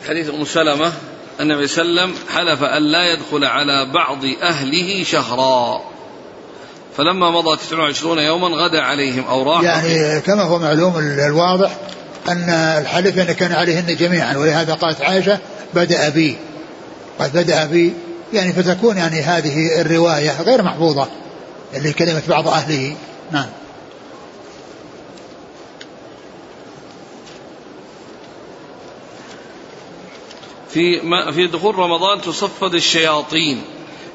حديث 0.08 0.30
أم 0.30 0.46
سلمة 0.46 0.94
النبي 1.40 1.68
صلى 1.68 1.82
الله 1.82 2.02
عليه 2.02 2.12
وسلم 2.12 2.28
حلف 2.36 2.64
أن 2.64 2.84
لا 2.84 3.14
يدخل 3.14 3.46
على 3.46 3.92
بعض 3.94 4.26
أهله 4.42 5.04
شهرا. 5.04 5.82
فلما 6.98 7.32
مضى 7.32 7.58
29 7.58 8.18
يوما 8.20 8.48
غدا 8.48 8.82
عليهم 8.82 9.24
أو 9.24 9.52
راح 9.52 9.62
يعني 9.62 10.22
كما 10.22 10.44
هو 10.44 10.60
معلوم 10.60 10.98
الواضح 10.98 11.78
أن 12.30 12.50
الحلف 12.50 13.20
أن 13.20 13.32
كان 13.34 13.52
عليهن 13.52 13.96
جميعا 13.96 14.38
ولهذا 14.38 14.74
قالت 14.74 15.02
عائشة 15.02 15.40
بدأ 15.74 16.10
بي. 16.10 16.38
قد 17.20 17.38
بدأ 17.38 17.66
بي. 17.66 17.94
يعني 18.34 18.54
فتكون 18.54 18.98
يعني 18.98 19.22
هذه 19.22 19.82
الرواية 19.82 20.42
غير 20.42 20.64
محفوظة 20.64 21.08
اللي 21.74 21.94
كلمة 21.94 22.22
بعض 22.30 22.48
أهله. 22.48 22.96
نعم. 23.32 23.50
في 30.70 31.02
ما 31.02 31.32
في 31.32 31.48
دخول 31.48 31.76
رمضان 31.76 32.22
تصفد 32.22 32.74
الشياطين. 32.74 33.62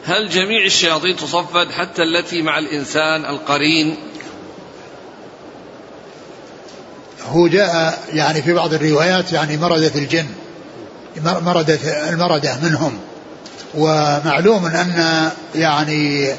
هل 0.04 0.28
جميع 0.28 0.64
الشياطين 0.64 1.16
تصفد 1.16 1.70
حتى 1.70 2.02
التي 2.02 2.42
مع 2.42 2.58
الإنسان 2.58 3.24
القرين؟ 3.24 3.96
هو 7.28 7.48
جاء 7.48 7.98
يعني 8.12 8.42
في 8.42 8.52
بعض 8.52 8.74
الروايات 8.74 9.32
يعني 9.32 9.56
مردة 9.56 9.92
الجن 9.94 10.26
مردة 11.24 12.08
المردة 12.08 12.58
منهم. 12.62 12.98
ومعلوم 13.74 14.66
أن 14.66 15.30
يعني 15.54 16.32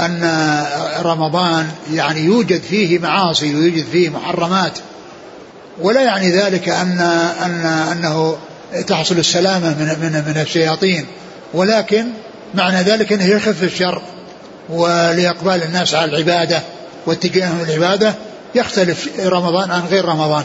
أن 0.00 0.30
رمضان 1.02 1.70
يعني 1.92 2.20
يوجد 2.20 2.60
فيه 2.60 2.98
معاصي 2.98 3.54
ويوجد 3.54 3.86
فيه 3.92 4.08
محرمات. 4.08 4.78
ولا 5.80 6.02
يعني 6.02 6.30
ذلك 6.30 6.68
أن 6.68 6.98
أن 7.44 7.66
أنه 7.92 8.38
تحصل 8.86 9.18
السلامة 9.18 9.68
من 9.68 9.86
من 9.86 10.24
من 10.26 10.40
الشياطين. 10.40 11.06
ولكن 11.54 12.06
معنى 12.54 12.82
ذلك 12.82 13.12
إنه 13.12 13.24
يخف 13.24 13.62
الشر 13.62 14.02
ولإقبال 14.68 15.62
الناس 15.62 15.94
على 15.94 16.10
العبادة 16.10 16.62
واتجاههم 17.06 17.60
العبادة 17.60 18.14
يختلف 18.54 19.08
رمضان 19.26 19.70
عن 19.70 19.82
غير 19.90 20.04
رمضان. 20.04 20.44